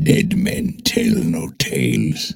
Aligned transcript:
Dead 0.00 0.38
men 0.38 0.78
tell 0.84 1.22
no 1.22 1.50
tales. 1.58 2.34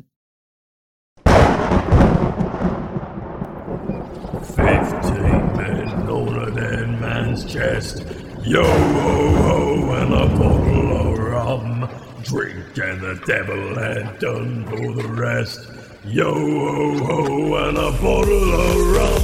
Fifteen 4.54 5.56
men 5.56 5.88
on 6.06 6.36
a 6.36 6.50
dead 6.50 7.00
man's 7.00 7.46
chest. 7.46 8.04
Yo 8.44 8.62
ho 8.62 9.36
ho 9.36 9.90
and 9.94 10.12
a 10.12 10.26
bottle 10.36 10.96
of 10.98 11.18
rum. 11.18 11.88
Drink 12.24 12.76
and 12.76 13.00
the 13.00 13.18
devil 13.26 13.74
had 13.74 14.18
done 14.18 14.66
for 14.66 14.92
the 14.92 15.08
rest. 15.08 15.66
Yo 16.04 16.34
ho 16.34 16.98
ho 16.98 17.54
and 17.68 17.78
a 17.78 17.90
bottle 18.02 18.52
of 18.52 18.76
rum. 18.96 19.22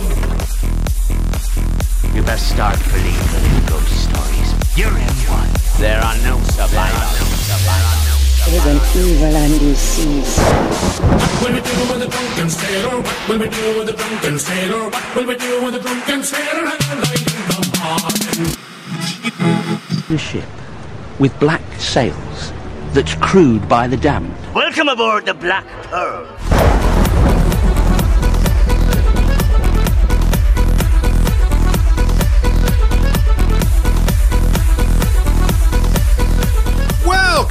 You 2.17 2.23
best 2.23 2.49
start 2.49 2.79
believing 2.79 3.45
in 3.45 3.67
ghost 3.67 4.09
stories. 4.09 4.55
You're 4.75 4.89
in 4.89 5.17
one. 5.29 5.51
There 5.79 6.01
are 6.01 6.17
no 6.25 6.41
survivors. 6.45 7.32
An 8.55 8.77
evil 8.95 9.35
and 9.35 9.59
disease. 9.59 10.39
We 11.41 11.49
do 11.49 11.73
with 11.89 12.01
the 12.01 12.09
drunken 12.11 12.51
sailor? 12.51 12.99
We 13.27 13.49
do 13.49 13.79
with 13.79 13.87
the 13.87 13.95
drunken 13.97 14.39
sailor? 14.39 14.91
We 15.17 15.37
do 15.37 15.65
with 15.65 15.73
the 15.73 15.81
drunken 15.81 16.23
sailor? 16.23 16.67
The 20.07 20.19
ship 20.19 20.45
with 21.19 21.33
black 21.41 21.63
sails 21.79 22.53
that's 22.93 23.15
crewed 23.15 23.67
by 23.71 23.89
the 23.89 23.97
damned. 23.97 24.37
Welcome 24.55 24.89
aboard 24.91 25.25
the 25.25 25.33
Black 25.33 25.67
Pearl. 25.85 26.27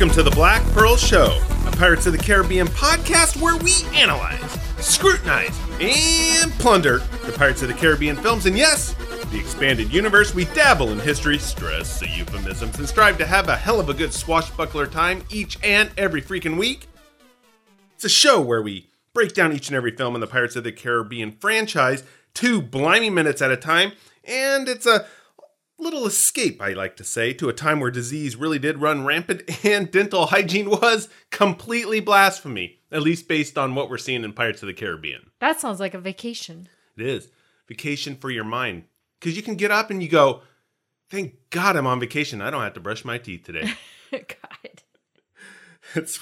Welcome 0.02 0.16
to 0.16 0.24
the 0.24 0.36
Black 0.36 0.64
Pearl 0.72 0.98
Show, 0.98 1.40
a 1.68 1.72
Pirates 1.74 2.08
of 2.08 2.14
the 2.14 2.18
Caribbean 2.18 2.66
podcast 2.66 3.40
where 3.40 3.56
we 3.58 3.72
analyze, 3.96 4.60
scrutinize, 4.84 5.56
and 5.80 6.52
plunder 6.54 6.98
the 7.24 7.32
Pirates 7.32 7.62
of 7.62 7.68
the 7.68 7.76
Caribbean 7.76 8.16
films. 8.16 8.48
And 8.48 8.58
yes, 8.58 8.96
the 9.32 9.38
expanded 9.40 9.94
universe, 9.94 10.34
we 10.34 10.46
dabble 10.46 10.92
in 10.92 10.98
history, 10.98 11.38
stress 11.38 12.00
the 12.00 12.10
euphemisms, 12.10 12.80
and 12.80 12.90
strive 12.90 13.20
to 13.20 13.28
have 13.28 13.48
a 13.48 13.56
hell 13.56 13.80
of 13.80 13.90
a 13.90 13.94
good 13.94 14.12
swashbuckler 14.12 14.88
time 14.88 15.24
each 15.30 15.60
and 15.64 15.92
every 15.98 16.24
freaking 16.24 16.58
week. 16.58 16.88
It's 17.94 18.06
a 18.06 18.10
show 18.10 18.42
where 18.42 18.64
we 18.64 18.90
break 19.14 19.34
down 19.36 19.54
each 19.54 19.68
and 19.68 19.76
every 19.76 19.96
film 19.96 20.16
in 20.16 20.22
the 20.22 20.26
Pirates 20.26 20.56
of 20.56 20.64
the 20.64 20.72
Caribbean 20.72 21.34
franchise, 21.34 22.04
two 22.34 22.60
blimey 22.60 23.12
minutes 23.12 23.40
at 23.40 23.52
a 23.52 23.58
time, 23.58 23.92
and 24.24 24.68
it's 24.68 24.88
a 24.88 25.06
little 25.82 26.06
escape, 26.06 26.62
I 26.62 26.74
like 26.74 26.96
to 26.98 27.04
say, 27.04 27.34
to 27.34 27.50
a 27.50 27.54
time 27.54 27.80
where 27.80 27.92
disease 27.92 28.36
really 28.36 28.60
did 28.60 28.82
run 28.82 29.04
rampant 29.06 29.44
and 29.66 29.92
dental 29.92 30.28
hygiene 30.28 30.70
was 30.70 31.10
completely 31.30 32.00
blasphemy, 32.00 32.80
at 32.92 33.02
least 33.02 33.28
based 33.28 33.58
on 33.58 33.76
what 33.76 33.90
we're 33.90 33.98
seeing 33.98 34.24
in 34.24 34.34
Pirates 34.34 34.62
of 34.62 34.68
the 34.68 34.74
Caribbean. 34.74 35.32
That 35.40 35.60
sounds 35.60 35.80
like 35.80 35.94
a 35.94 36.00
vacation. 36.00 36.70
It 36.98 37.06
is 37.06 37.30
vacation 37.68 38.16
for 38.16 38.30
your 38.30 38.44
mind 38.44 38.84
because 39.20 39.36
you 39.36 39.44
can 39.44 39.56
get 39.56 39.72
up 39.72 39.90
and 39.90 40.02
you 40.02 40.10
go, 40.10 40.42
"Thank 41.10 41.36
God 41.50 41.76
I'm 41.76 41.88
on 41.88 42.00
vacation. 42.00 42.42
I 42.42 42.50
don't 42.50 42.64
have 42.64 42.74
to 42.74 42.80
brush 42.80 43.04
my 43.04 43.18
teeth 43.18 43.44
today." 43.44 43.74
God. 44.12 44.22
It's 45.96 46.20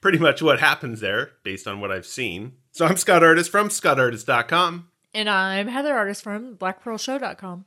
pretty 0.00 0.18
much 0.18 0.42
what 0.42 0.58
happens 0.58 1.00
there, 1.00 1.32
based 1.44 1.68
on 1.68 1.80
what 1.80 1.92
I've 1.92 2.06
seen. 2.06 2.54
So 2.72 2.84
I'm 2.84 2.96
Scott 2.96 3.22
Artist 3.22 3.50
from 3.50 3.68
ScottArtist.com. 3.68 4.88
And 5.12 5.30
I'm 5.30 5.68
Heather 5.68 5.94
Artist 5.94 6.22
from 6.22 6.56
BlackPearlShow.com. 6.56 7.64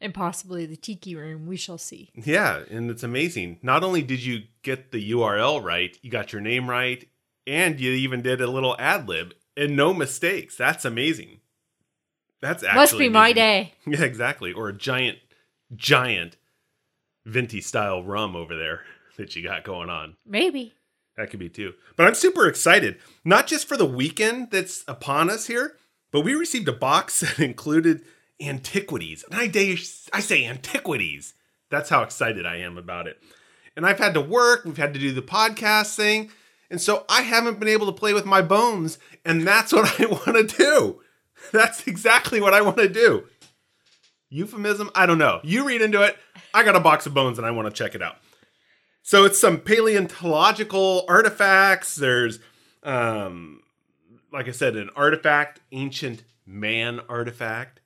And 0.00 0.14
possibly 0.14 0.64
the 0.64 0.76
Tiki 0.76 1.16
Room. 1.16 1.46
We 1.46 1.56
shall 1.56 1.78
see. 1.78 2.10
Yeah, 2.14 2.62
and 2.70 2.90
it's 2.90 3.02
amazing. 3.02 3.58
Not 3.62 3.82
only 3.82 4.02
did 4.02 4.24
you 4.24 4.42
get 4.62 4.92
the 4.92 5.10
URL 5.12 5.62
right, 5.62 5.96
you 6.02 6.10
got 6.10 6.32
your 6.32 6.40
name 6.40 6.70
right, 6.70 7.08
and 7.46 7.80
you 7.80 7.90
even 7.92 8.22
did 8.22 8.40
a 8.40 8.46
little 8.46 8.76
ad 8.78 9.08
lib 9.08 9.34
and 9.56 9.74
no 9.74 9.92
mistakes. 9.92 10.56
That's 10.56 10.84
amazing. 10.84 11.40
That's 12.40 12.62
actually 12.62 12.80
Must 12.80 12.98
be 12.98 13.08
my 13.08 13.32
day. 13.32 13.74
Yeah, 13.86 14.02
exactly. 14.02 14.52
Or 14.52 14.68
a 14.68 14.72
giant, 14.72 15.18
giant 15.74 16.36
venti 17.24 17.60
style 17.60 18.02
rum 18.02 18.36
over 18.36 18.56
there 18.56 18.82
that 19.16 19.34
you 19.34 19.42
got 19.42 19.64
going 19.64 19.90
on. 19.90 20.16
Maybe. 20.24 20.74
That 21.16 21.30
could 21.30 21.40
be 21.40 21.48
too. 21.48 21.74
But 21.96 22.06
I'm 22.06 22.14
super 22.14 22.46
excited, 22.46 22.98
not 23.24 23.48
just 23.48 23.66
for 23.66 23.76
the 23.76 23.84
weekend 23.84 24.52
that's 24.52 24.84
upon 24.86 25.28
us 25.28 25.48
here, 25.48 25.76
but 26.12 26.20
we 26.20 26.34
received 26.34 26.68
a 26.68 26.72
box 26.72 27.20
that 27.20 27.40
included 27.40 28.04
antiquities. 28.40 29.24
And 29.30 29.40
I, 29.40 29.50
I 30.12 30.20
say 30.20 30.44
antiquities. 30.44 31.34
That's 31.70 31.90
how 31.90 32.02
excited 32.02 32.46
I 32.46 32.56
am 32.56 32.78
about 32.78 33.06
it. 33.06 33.18
And 33.76 33.86
I've 33.86 33.98
had 33.98 34.14
to 34.14 34.20
work, 34.20 34.64
we've 34.64 34.76
had 34.76 34.94
to 34.94 35.00
do 35.00 35.12
the 35.12 35.22
podcast 35.22 35.94
thing. 35.94 36.30
And 36.70 36.80
so 36.80 37.04
I 37.08 37.22
haven't 37.22 37.58
been 37.58 37.68
able 37.68 37.86
to 37.86 37.92
play 37.92 38.12
with 38.12 38.26
my 38.26 38.42
bones. 38.42 38.98
And 39.24 39.46
that's 39.46 39.72
what 39.74 40.00
I 40.00 40.06
want 40.06 40.48
to 40.48 40.56
do. 40.56 41.00
That's 41.52 41.86
exactly 41.86 42.40
what 42.40 42.54
I 42.54 42.60
want 42.60 42.78
to 42.78 42.88
do. 42.88 43.24
Euphemism? 44.30 44.90
I 44.94 45.06
don't 45.06 45.18
know. 45.18 45.40
You 45.42 45.66
read 45.66 45.80
into 45.80 46.02
it. 46.02 46.16
I 46.52 46.62
got 46.62 46.76
a 46.76 46.80
box 46.80 47.06
of 47.06 47.14
bones 47.14 47.38
and 47.38 47.46
I 47.46 47.50
want 47.50 47.66
to 47.66 47.72
check 47.72 47.94
it 47.94 48.02
out. 48.02 48.16
So 49.02 49.24
it's 49.24 49.40
some 49.40 49.58
paleontological 49.58 51.04
artifacts. 51.08 51.94
There's, 51.94 52.40
um, 52.82 53.62
like 54.32 54.48
I 54.48 54.50
said, 54.50 54.76
an 54.76 54.90
artifact, 54.94 55.60
ancient 55.72 56.24
man 56.44 57.00
artifact. 57.08 57.80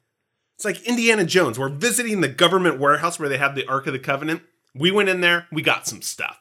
It's 0.63 0.79
like 0.79 0.87
Indiana 0.87 1.25
Jones. 1.25 1.59
We're 1.59 1.69
visiting 1.71 2.21
the 2.21 2.29
government 2.29 2.79
warehouse 2.79 3.19
where 3.19 3.29
they 3.29 3.39
have 3.39 3.57
the 3.57 3.67
Ark 3.67 3.89
of 3.89 3.93
the 3.93 3.99
Covenant. 3.99 4.43
We 4.77 4.93
went 4.93 5.09
in 5.09 5.21
there, 5.21 5.49
we 5.51 5.61
got 5.61 5.89
some 5.89 6.03
stuff. 6.03 6.41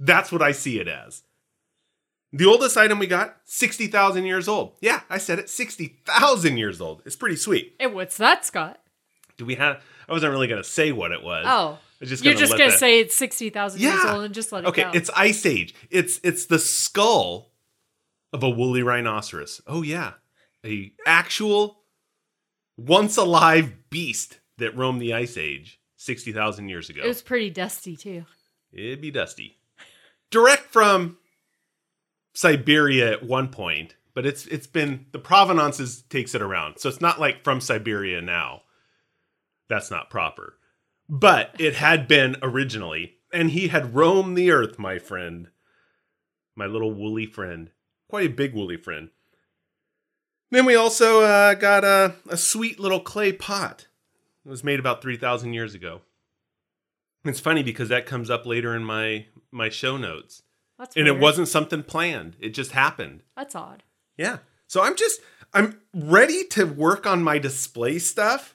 That's 0.00 0.32
what 0.32 0.42
I 0.42 0.50
see 0.50 0.80
it 0.80 0.88
as. 0.88 1.22
The 2.32 2.46
oldest 2.46 2.76
item 2.76 2.98
we 2.98 3.06
got, 3.06 3.36
60,000 3.44 4.24
years 4.26 4.48
old. 4.48 4.72
Yeah, 4.80 5.02
I 5.08 5.18
said 5.18 5.38
it, 5.38 5.48
60,000 5.48 6.56
years 6.56 6.80
old. 6.80 7.02
It's 7.06 7.14
pretty 7.14 7.36
sweet. 7.36 7.76
Hey, 7.78 7.86
what's 7.86 8.16
that, 8.16 8.44
Scott? 8.44 8.80
Do 9.36 9.46
we 9.46 9.54
have, 9.54 9.80
I 10.08 10.12
wasn't 10.12 10.32
really 10.32 10.48
going 10.48 10.60
to 10.60 10.68
say 10.68 10.90
what 10.90 11.12
it 11.12 11.22
was. 11.22 11.44
Oh. 11.48 11.78
Just 12.02 12.24
You're 12.24 12.34
just 12.34 12.58
going 12.58 12.72
to 12.72 12.76
say 12.76 12.98
it's 12.98 13.16
60,000 13.16 13.80
years 13.80 14.04
old 14.04 14.24
and 14.24 14.34
just 14.34 14.50
let 14.50 14.64
it 14.64 14.66
Okay, 14.66 14.82
go. 14.82 14.88
Okay, 14.88 14.98
it's 14.98 15.10
Ice 15.14 15.46
Age. 15.46 15.76
It's 15.90 16.18
it's 16.24 16.46
the 16.46 16.58
skull 16.58 17.52
of 18.32 18.42
a 18.42 18.50
woolly 18.50 18.82
rhinoceros. 18.82 19.60
Oh 19.66 19.82
yeah, 19.82 20.14
a 20.64 20.92
actual 21.06 21.77
once 22.78 23.18
alive 23.18 23.90
beast 23.90 24.38
that 24.56 24.76
roamed 24.76 25.02
the 25.02 25.12
Ice 25.12 25.36
Age 25.36 25.80
sixty 25.96 26.32
thousand 26.32 26.70
years 26.70 26.88
ago. 26.88 27.02
It 27.04 27.08
was 27.08 27.20
pretty 27.20 27.50
dusty, 27.50 27.96
too. 27.96 28.24
It'd 28.72 29.02
be 29.02 29.10
dusty. 29.10 29.58
Direct 30.30 30.64
from 30.64 31.18
Siberia 32.34 33.12
at 33.12 33.22
one 33.22 33.48
point, 33.48 33.96
but 34.14 34.24
it's 34.24 34.46
it's 34.46 34.66
been 34.66 35.06
the 35.12 35.18
provenance 35.18 35.80
is 35.80 36.02
takes 36.02 36.34
it 36.34 36.42
around. 36.42 36.78
So 36.78 36.88
it's 36.88 37.00
not 37.00 37.20
like 37.20 37.44
from 37.44 37.60
Siberia 37.60 38.22
now. 38.22 38.62
That's 39.68 39.90
not 39.90 40.10
proper. 40.10 40.54
But 41.08 41.54
it 41.58 41.76
had 41.76 42.06
been 42.06 42.36
originally, 42.42 43.14
and 43.32 43.50
he 43.50 43.68
had 43.68 43.94
roamed 43.94 44.36
the 44.36 44.50
earth, 44.50 44.78
my 44.78 44.98
friend. 44.98 45.48
My 46.54 46.66
little 46.66 46.92
woolly 46.92 47.26
friend. 47.26 47.70
Quite 48.08 48.30
a 48.30 48.34
big 48.34 48.54
woolly 48.54 48.76
friend. 48.76 49.10
Then 50.50 50.64
we 50.64 50.74
also 50.74 51.22
uh, 51.22 51.54
got 51.54 51.84
a, 51.84 52.14
a 52.28 52.36
sweet 52.36 52.80
little 52.80 53.00
clay 53.00 53.32
pot. 53.32 53.86
It 54.44 54.48
was 54.48 54.64
made 54.64 54.80
about 54.80 55.02
3,000 55.02 55.52
years 55.52 55.74
ago. 55.74 56.00
It's 57.24 57.40
funny 57.40 57.62
because 57.62 57.90
that 57.90 58.06
comes 58.06 58.30
up 58.30 58.46
later 58.46 58.74
in 58.74 58.84
my 58.84 59.26
my 59.50 59.68
show 59.68 59.96
notes. 59.96 60.42
That's 60.78 60.96
And 60.96 61.08
it 61.08 61.18
wasn't 61.18 61.48
something 61.48 61.82
planned. 61.82 62.36
It 62.40 62.50
just 62.50 62.72
happened. 62.72 63.22
That's 63.36 63.54
odd. 63.54 63.82
Yeah. 64.16 64.38
So 64.66 64.82
I'm 64.82 64.96
just 64.96 65.20
I'm 65.52 65.80
ready 65.92 66.44
to 66.50 66.64
work 66.64 67.06
on 67.06 67.22
my 67.22 67.38
display 67.38 67.98
stuff. 67.98 68.54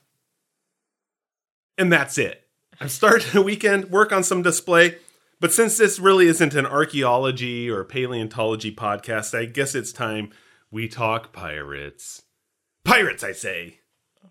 And 1.78 1.92
that's 1.92 2.18
it. 2.18 2.48
I'm 2.80 2.90
starting 2.90 3.32
the 3.34 3.42
weekend, 3.42 3.92
work 3.92 4.12
on 4.12 4.24
some 4.24 4.42
display. 4.42 4.98
But 5.40 5.52
since 5.52 5.78
this 5.78 6.00
really 6.00 6.28
isn't 6.28 6.56
an 6.56 6.66
archaeology 6.66 7.70
or 7.70 7.84
paleontology 7.84 8.74
podcast, 8.74 9.38
I 9.38 9.46
guess 9.46 9.76
it's 9.76 9.92
time 9.92 10.32
we 10.74 10.88
talk 10.88 11.32
pirates. 11.32 12.24
Pirates, 12.84 13.24
I 13.24 13.32
say. 13.32 13.80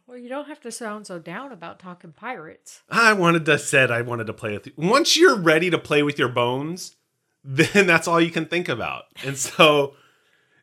Well, 0.07 0.19
you 0.19 0.29
don't 0.29 0.49
have 0.49 0.61
to 0.63 0.73
sound 0.73 1.07
so 1.07 1.21
down 1.21 1.53
about 1.53 1.79
talking 1.79 2.11
pirates. 2.11 2.83
I 2.91 3.13
wanted 3.13 3.47
to 3.47 3.59
said 3.61 3.93
I 3.93 4.03
wanted 4.03 4.27
to 4.27 4.33
play 4.33 4.53
with 4.53 4.67
you. 4.67 4.73
Once 4.77 5.17
you're 5.17 5.37
ready 5.37 5.71
to 5.71 5.79
play 5.79 6.03
with 6.03 6.19
your 6.19 6.29
bones, 6.29 6.97
then 7.45 7.87
that's 7.87 8.09
all 8.09 8.21
you 8.21 8.33
can 8.33 8.47
think 8.47 8.69
about. 8.69 9.05
And 9.25 9.39
so 9.39 9.95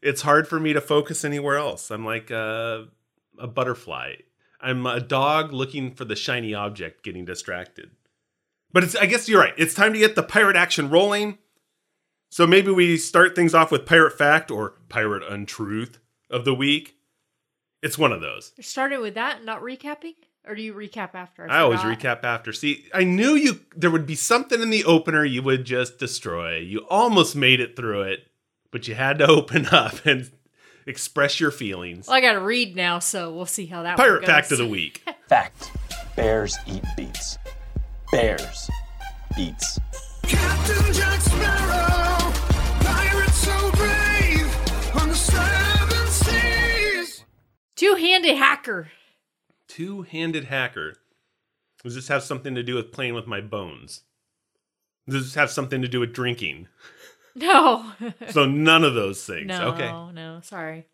it's 0.02 0.22
hard 0.22 0.50
for 0.50 0.60
me 0.60 0.74
to 0.74 0.82
focus 0.82 1.24
anywhere 1.24 1.58
else. 1.58 1.90
I'm 1.92 2.06
like 2.06 2.30
a, 2.30 2.88
a 3.40 3.48
butterfly. 3.48 4.16
I'm 4.60 4.86
a 4.86 5.00
dog 5.00 5.54
looking 5.54 5.96
for 5.96 6.04
the 6.04 6.18
shiny 6.18 6.54
object, 6.54 7.04
getting 7.04 7.24
distracted. 7.24 7.92
But 8.74 8.84
it's 8.84 8.98
I 8.98 9.06
guess 9.06 9.30
you're 9.30 9.40
right. 9.40 9.54
It's 9.58 9.74
time 9.74 9.94
to 9.94 10.00
get 10.00 10.16
the 10.16 10.24
pirate 10.24 10.58
action 10.58 10.90
rolling. 10.90 11.38
So 12.30 12.46
maybe 12.46 12.72
we 12.72 12.98
start 12.98 13.36
things 13.36 13.54
off 13.54 13.72
with 13.72 13.86
pirate 13.86 14.18
fact 14.18 14.52
or 14.52 14.76
pirate 14.88 15.24
untruth 15.28 16.00
of 16.30 16.46
the 16.46 16.54
week. 16.54 16.96
It's 17.82 17.98
one 17.98 18.12
of 18.12 18.22
those. 18.22 18.54
You're 18.58 18.64
starting 18.64 19.02
with 19.02 19.16
that 19.16 19.44
not 19.44 19.62
recapping? 19.62 20.16
Or 20.48 20.56
do 20.56 20.62
you 20.62 20.74
recap 20.74 21.16
after? 21.16 21.50
I 21.50 21.60
always 21.60 21.82
recap 21.82 22.24
after. 22.24 22.54
See, 22.54 22.86
I 22.94 23.04
knew 23.04 23.36
you 23.36 23.60
there 23.76 23.92
would 23.92 24.06
be 24.06 24.16
something 24.16 24.62
in 24.62 24.70
the 24.70 24.86
opener 24.86 25.26
you 25.26 25.44
would 25.44 25.66
just 25.66 26.00
destroy. 26.00 26.58
You 26.58 26.80
almost 26.90 27.36
made 27.36 27.60
it 27.60 27.76
through 27.76 28.04
it, 28.04 28.22
but 28.72 28.88
you 28.88 28.96
had 28.96 29.20
to 29.20 29.28
open 29.30 29.68
up 29.68 30.06
and 30.06 30.32
express 30.88 31.40
your 31.40 31.52
feelings. 31.52 32.08
Well, 32.08 32.16
I 32.16 32.22
got 32.22 32.34
to 32.34 32.42
read 32.42 32.76
now, 32.76 33.00
so 33.00 33.32
we'll 33.34 33.46
see 33.46 33.66
how 33.68 33.84
that 33.84 33.98
works. 33.98 34.08
Pirate 34.08 34.22
one 34.22 34.28
fact 34.28 34.52
of 34.52 34.58
the 34.58 34.68
week. 34.68 35.04
Fact 35.28 35.72
Bears 36.16 36.58
eat 36.68 36.84
beets. 36.98 37.38
Bears 38.12 38.70
beets. 39.36 39.80
Captain 40.24 40.94
Jack 40.94 41.20
Sparrow, 41.22 42.19
Two-handed 48.30 48.44
hacker. 48.46 48.92
Two-handed 49.68 50.44
hacker. 50.46 50.96
Does 51.84 51.96
this 51.96 52.08
have 52.10 52.24
something 52.24 52.56
to 52.56 52.64
do 52.64 52.76
with 52.76 52.92
playing 52.92 53.14
with 53.14 53.28
my 53.28 53.42
bones? 53.42 54.02
Does 55.08 55.24
this 55.26 55.36
have 55.36 55.50
something 55.50 55.82
to 55.82 55.88
do 55.88 56.00
with 56.00 56.14
drinking? 56.14 56.68
No. 57.36 57.92
So 58.32 58.46
none 58.46 58.84
of 58.84 58.94
those 58.96 59.26
things. 59.26 59.48
no, 59.48 59.70
Okay. 59.70 59.90
no, 59.90 60.40
sorry. 60.44 60.86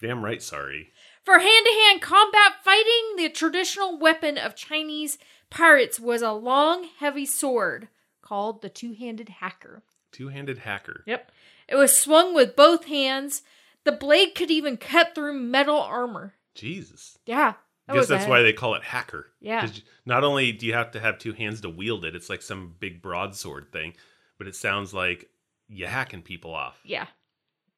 Damn 0.00 0.24
right, 0.24 0.42
sorry. 0.42 0.90
For 1.24 1.38
hand-to-hand 1.38 2.00
combat 2.00 2.52
fighting, 2.64 3.16
the 3.16 3.28
traditional 3.28 3.98
weapon 3.98 4.38
of 4.38 4.54
Chinese 4.56 5.18
pirates 5.50 6.00
was 6.00 6.22
a 6.22 6.32
long, 6.32 6.88
heavy 6.98 7.26
sword 7.26 7.88
called 8.22 8.62
the 8.62 8.68
two-handed 8.70 9.28
hacker. 9.40 9.82
Two-handed 10.12 10.58
hacker. 10.58 11.02
Yep. 11.06 11.30
It 11.68 11.74
was 11.76 11.96
swung 11.98 12.34
with 12.34 12.56
both 12.56 12.86
hands. 12.86 13.42
The 13.84 13.92
blade 13.92 14.34
could 14.34 14.50
even 14.50 14.76
cut 14.76 15.14
through 15.14 15.34
metal 15.34 15.80
armor. 15.80 16.34
Jesus. 16.54 17.18
Yeah. 17.26 17.54
I 17.88 17.94
guess 17.94 18.06
that's 18.06 18.26
why 18.26 18.42
they 18.42 18.52
call 18.52 18.74
it 18.74 18.84
hacker. 18.84 19.26
Yeah. 19.40 19.66
Not 20.06 20.22
only 20.22 20.52
do 20.52 20.66
you 20.66 20.74
have 20.74 20.92
to 20.92 21.00
have 21.00 21.18
two 21.18 21.32
hands 21.32 21.60
to 21.62 21.68
wield 21.68 22.04
it, 22.04 22.14
it's 22.14 22.30
like 22.30 22.42
some 22.42 22.74
big 22.78 23.02
broadsword 23.02 23.72
thing, 23.72 23.94
but 24.38 24.46
it 24.46 24.54
sounds 24.54 24.94
like 24.94 25.28
you're 25.68 25.88
hacking 25.88 26.22
people 26.22 26.54
off. 26.54 26.80
Yeah. 26.84 27.06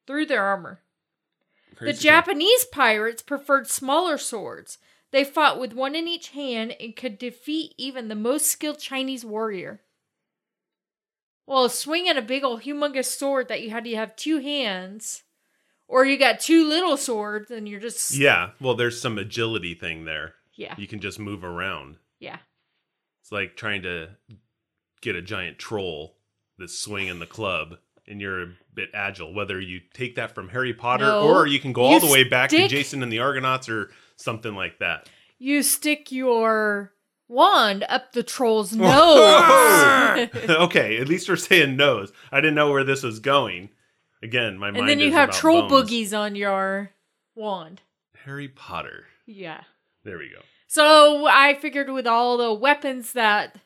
Through 0.05 0.27
their 0.27 0.43
armor. 0.43 0.81
The 1.71 1.75
Crazy. 1.77 2.03
Japanese 2.03 2.65
pirates 2.65 3.23
preferred 3.23 3.67
smaller 3.67 4.19
swords. 4.19 4.77
They 5.11 5.23
fought 5.23 5.59
with 5.59 5.73
one 5.73 5.95
in 5.95 6.07
each 6.07 6.29
hand 6.29 6.75
and 6.79 6.95
could 6.95 7.17
defeat 7.17 7.73
even 7.77 8.07
the 8.07 8.15
most 8.15 8.47
skilled 8.47 8.79
Chinese 8.79 9.25
warrior. 9.25 9.81
Well, 11.47 11.67
swinging 11.69 12.17
a 12.17 12.21
big 12.21 12.43
old 12.43 12.61
humongous 12.61 13.05
sword 13.05 13.47
that 13.47 13.61
you 13.61 13.71
had 13.71 13.83
to 13.85 13.95
have 13.95 14.15
two 14.15 14.39
hands, 14.39 15.23
or 15.87 16.05
you 16.05 16.17
got 16.17 16.39
two 16.39 16.67
little 16.67 16.97
swords 16.97 17.51
and 17.51 17.67
you're 17.67 17.79
just 17.79 18.15
Yeah, 18.15 18.51
well, 18.59 18.75
there's 18.75 18.99
some 18.99 19.17
agility 19.17 19.73
thing 19.75 20.05
there. 20.05 20.33
yeah 20.55 20.75
You 20.77 20.87
can 20.87 20.99
just 20.99 21.19
move 21.19 21.43
around. 21.43 21.97
yeah 22.19 22.37
It's 23.21 23.31
like 23.31 23.55
trying 23.55 23.83
to 23.83 24.09
get 25.01 25.15
a 25.15 25.21
giant 25.21 25.57
troll 25.59 26.15
that's 26.57 26.77
swinging 26.77 27.19
the 27.19 27.25
club, 27.25 27.77
and 28.07 28.21
you're 28.21 28.43
a 28.43 28.53
bit 28.73 28.89
agile. 28.93 29.33
Whether 29.33 29.59
you 29.59 29.81
take 29.93 30.15
that 30.15 30.33
from 30.35 30.49
Harry 30.49 30.73
Potter 30.73 31.05
No. 31.05 31.21
or 31.27 31.47
you 31.47 31.59
can 31.59 31.73
go 31.73 31.81
all 31.81 31.99
the 31.99 32.07
way 32.11 32.23
back 32.23 32.49
to 32.51 32.67
Jason 32.67 33.01
and 33.03 33.11
the 33.11 33.19
Argonauts 33.19 33.67
or 33.69 33.89
something 34.17 34.55
like 34.55 34.79
that. 34.79 35.09
You 35.39 35.63
stick 35.63 36.11
your 36.11 36.93
wand 37.27 37.83
up 37.89 38.11
the 38.13 38.23
troll's 38.23 38.73
oh. 38.79 40.27
nose. 40.33 40.49
okay, 40.49 40.97
at 40.97 41.07
least 41.09 41.27
we're 41.27 41.35
saying 41.35 41.75
nose. 41.75 42.11
I 42.31 42.39
didn't 42.39 42.55
know 42.55 42.71
where 42.71 42.83
this 42.83 43.03
was 43.03 43.19
going. 43.19 43.69
Again, 44.23 44.57
my 44.57 44.67
mind 44.71 44.77
and 44.77 44.89
then 44.89 44.99
you 44.99 45.11
have 45.11 45.31
troll 45.31 45.67
bones. 45.67 45.91
boogies 45.91 46.17
on 46.17 46.35
your 46.35 46.91
wand. 47.35 47.81
Harry 48.23 48.47
Potter. 48.47 49.05
Yeah. 49.25 49.61
There 50.03 50.17
we 50.17 50.29
go. 50.29 50.39
So 50.67 51.27
I 51.27 51.55
figured 51.55 51.89
with 51.89 52.07
all 52.07 52.37
the 52.37 52.53
weapons 52.53 53.13
that 53.13 53.57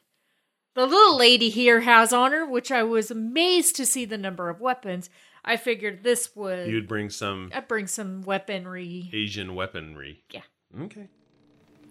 the 0.74 0.86
little 0.86 1.16
lady 1.16 1.50
here 1.50 1.82
has 1.82 2.12
on 2.12 2.32
her, 2.32 2.46
which 2.46 2.72
I 2.72 2.84
was 2.84 3.12
amazed 3.12 3.76
to 3.76 3.86
see 3.86 4.04
the 4.04 4.18
number 4.18 4.50
of 4.50 4.60
weapons, 4.60 5.10
I 5.46 5.58
figured 5.58 6.04
this 6.04 6.36
would 6.36 6.68
You'd 6.68 6.88
bring 6.88 7.10
some 7.10 7.52
I'd 7.54 7.68
bring 7.68 7.88
some 7.88 8.24
weaponry. 8.24 9.10
Asian 9.14 9.56
weaponry. 9.56 10.24
Yeah. 10.32 10.42
Okay. 10.82 11.08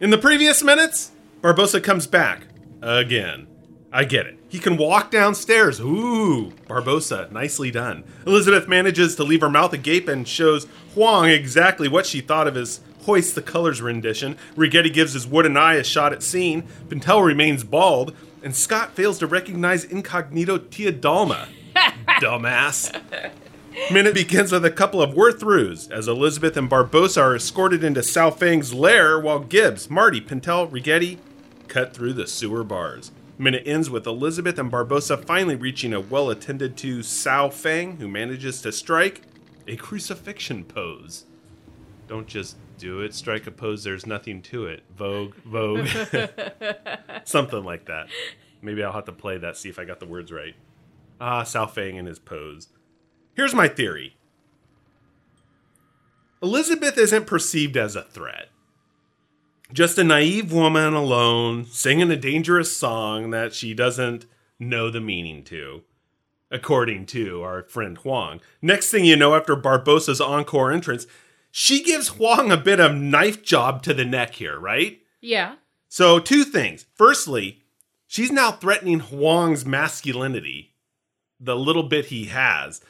In 0.00 0.10
the 0.10 0.18
previous 0.18 0.62
minutes, 0.62 1.12
Barbossa 1.40 1.82
comes 1.82 2.06
back 2.06 2.42
again. 2.82 3.46
I 3.96 4.04
get 4.04 4.26
it. 4.26 4.38
He 4.46 4.58
can 4.58 4.76
walk 4.76 5.10
downstairs. 5.10 5.80
Ooh, 5.80 6.52
Barbossa, 6.68 7.32
nicely 7.32 7.70
done. 7.70 8.04
Elizabeth 8.26 8.68
manages 8.68 9.16
to 9.16 9.24
leave 9.24 9.40
her 9.40 9.48
mouth 9.48 9.72
agape 9.72 10.06
and 10.06 10.28
shows 10.28 10.66
Huang 10.92 11.30
exactly 11.30 11.88
what 11.88 12.04
she 12.04 12.20
thought 12.20 12.46
of 12.46 12.56
his 12.56 12.80
hoist 13.04 13.34
the 13.34 13.40
colors 13.40 13.80
rendition. 13.80 14.36
Ragetti 14.54 14.92
gives 14.92 15.14
his 15.14 15.26
wooden 15.26 15.56
eye 15.56 15.76
a 15.76 15.82
shot 15.82 16.12
at 16.12 16.22
seeing. 16.22 16.64
Pintel 16.88 17.24
remains 17.24 17.64
bald, 17.64 18.14
and 18.42 18.54
Scott 18.54 18.92
fails 18.92 19.18
to 19.20 19.26
recognize 19.26 19.82
incognito 19.82 20.58
Tia 20.58 20.92
Dalma. 20.92 21.48
Dumbass. 22.20 23.00
Minute 23.90 24.12
begins 24.12 24.52
with 24.52 24.66
a 24.66 24.70
couple 24.70 25.00
of 25.00 25.14
word 25.14 25.38
throughs 25.38 25.90
as 25.90 26.06
Elizabeth 26.06 26.58
and 26.58 26.68
Barbossa 26.68 27.22
are 27.22 27.34
escorted 27.34 27.82
into 27.82 28.02
Sao 28.02 28.30
Fang's 28.30 28.74
lair 28.74 29.18
while 29.18 29.40
Gibbs, 29.40 29.88
Marty, 29.88 30.20
Pintel, 30.20 30.70
Ragetti 30.70 31.16
cut 31.66 31.94
through 31.94 32.12
the 32.12 32.26
sewer 32.26 32.62
bars. 32.62 33.10
Minute 33.38 33.64
ends 33.66 33.90
with 33.90 34.06
Elizabeth 34.06 34.58
and 34.58 34.72
Barbossa 34.72 35.22
finally 35.22 35.56
reaching 35.56 35.92
a 35.92 36.00
well 36.00 36.30
attended 36.30 36.76
to 36.78 37.02
Sao 37.02 37.50
Fang, 37.50 37.98
who 37.98 38.08
manages 38.08 38.62
to 38.62 38.72
strike 38.72 39.22
a 39.68 39.76
crucifixion 39.76 40.64
pose. 40.64 41.26
Don't 42.08 42.26
just 42.26 42.56
do 42.78 43.00
it, 43.00 43.14
strike 43.14 43.46
a 43.46 43.50
pose, 43.50 43.84
there's 43.84 44.06
nothing 44.06 44.40
to 44.42 44.66
it. 44.66 44.84
Vogue, 44.96 45.34
Vogue. 45.44 45.86
Something 47.24 47.64
like 47.64 47.86
that. 47.86 48.08
Maybe 48.62 48.82
I'll 48.82 48.92
have 48.92 49.04
to 49.04 49.12
play 49.12 49.36
that, 49.38 49.56
see 49.56 49.68
if 49.68 49.78
I 49.78 49.84
got 49.84 50.00
the 50.00 50.06
words 50.06 50.32
right. 50.32 50.54
Ah, 51.20 51.42
Sao 51.42 51.66
Fang 51.66 51.96
in 51.96 52.06
his 52.06 52.18
pose. 52.18 52.68
Here's 53.34 53.54
my 53.54 53.68
theory 53.68 54.16
Elizabeth 56.42 56.96
isn't 56.96 57.26
perceived 57.26 57.76
as 57.76 57.96
a 57.96 58.02
threat. 58.02 58.48
Just 59.72 59.98
a 59.98 60.04
naive 60.04 60.52
woman 60.52 60.94
alone 60.94 61.64
singing 61.64 62.10
a 62.10 62.16
dangerous 62.16 62.76
song 62.76 63.30
that 63.30 63.52
she 63.52 63.74
doesn't 63.74 64.26
know 64.60 64.90
the 64.90 65.00
meaning 65.00 65.42
to, 65.44 65.82
according 66.50 67.06
to 67.06 67.42
our 67.42 67.64
friend 67.64 67.98
Huang. 67.98 68.40
Next 68.62 68.90
thing 68.90 69.04
you 69.04 69.16
know, 69.16 69.34
after 69.34 69.56
Barbossa's 69.56 70.20
encore 70.20 70.70
entrance, 70.70 71.06
she 71.50 71.82
gives 71.82 72.08
Huang 72.08 72.52
a 72.52 72.56
bit 72.56 72.78
of 72.78 72.94
knife 72.94 73.42
job 73.42 73.82
to 73.82 73.94
the 73.94 74.04
neck 74.04 74.34
here, 74.34 74.58
right? 74.58 75.00
Yeah. 75.20 75.56
So, 75.88 76.18
two 76.18 76.44
things. 76.44 76.86
Firstly, 76.94 77.62
she's 78.06 78.30
now 78.30 78.52
threatening 78.52 79.00
Huang's 79.00 79.66
masculinity, 79.66 80.74
the 81.40 81.56
little 81.56 81.82
bit 81.82 82.06
he 82.06 82.26
has, 82.26 82.80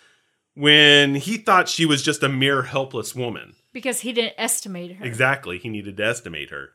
when 0.55 1.15
he 1.15 1.37
thought 1.37 1.69
she 1.69 1.87
was 1.87 2.03
just 2.03 2.23
a 2.23 2.29
mere 2.29 2.63
helpless 2.63 3.15
woman. 3.15 3.55
Because 3.77 4.01
he 4.01 4.15
didn't 4.15 4.33
estimate 4.39 4.97
her. 4.97 5.05
Exactly. 5.05 5.59
He 5.59 5.69
needed 5.69 5.99
to 5.99 6.07
estimate 6.07 6.49
her. 6.49 6.71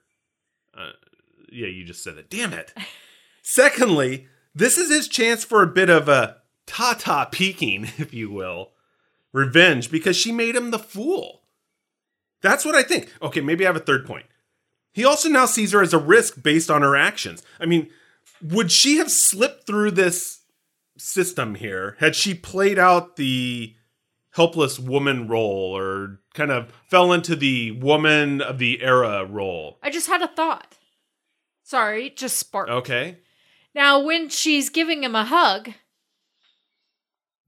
Uh, 0.77 0.91
yeah, 1.51 1.65
you 1.65 1.83
just 1.83 2.03
said 2.03 2.15
it. 2.19 2.29
Damn 2.29 2.53
it. 2.53 2.75
Secondly, 3.41 4.27
this 4.53 4.77
is 4.77 4.91
his 4.91 5.07
chance 5.07 5.43
for 5.43 5.63
a 5.63 5.67
bit 5.67 5.89
of 5.89 6.07
a 6.07 6.37
ta 6.67 6.95
ta 6.99 7.25
peeking, 7.25 7.85
if 7.97 8.13
you 8.13 8.29
will, 8.29 8.73
revenge 9.33 9.89
because 9.89 10.15
she 10.15 10.31
made 10.31 10.55
him 10.55 10.69
the 10.69 10.77
fool. 10.77 11.41
That's 12.41 12.65
what 12.65 12.75
I 12.75 12.83
think. 12.83 13.11
Okay, 13.19 13.41
maybe 13.41 13.65
I 13.65 13.69
have 13.69 13.75
a 13.75 13.79
third 13.79 14.05
point. 14.05 14.27
He 14.93 15.03
also 15.03 15.27
now 15.27 15.47
sees 15.47 15.71
her 15.71 15.81
as 15.81 15.95
a 15.95 15.97
risk 15.97 16.43
based 16.43 16.69
on 16.69 16.83
her 16.83 16.95
actions. 16.95 17.41
I 17.59 17.65
mean, 17.65 17.89
would 18.43 18.71
she 18.71 18.97
have 18.97 19.09
slipped 19.09 19.65
through 19.65 19.89
this 19.89 20.41
system 20.99 21.55
here 21.55 21.95
had 21.99 22.15
she 22.15 22.35
played 22.35 22.77
out 22.77 23.15
the 23.15 23.73
helpless 24.31 24.79
woman 24.79 25.27
role 25.27 25.75
or 25.77 26.19
kind 26.33 26.51
of 26.51 26.71
fell 26.87 27.11
into 27.11 27.35
the 27.35 27.71
woman 27.71 28.41
of 28.41 28.57
the 28.57 28.81
era 28.81 29.25
role? 29.25 29.77
I 29.83 29.89
just 29.89 30.07
had 30.07 30.21
a 30.21 30.27
thought. 30.27 30.77
Sorry, 31.63 32.09
just 32.09 32.37
sparked. 32.37 32.69
Okay. 32.71 33.19
Now, 33.73 33.99
when 34.01 34.29
she's 34.29 34.69
giving 34.69 35.03
him 35.03 35.15
a 35.15 35.23
hug 35.25 35.69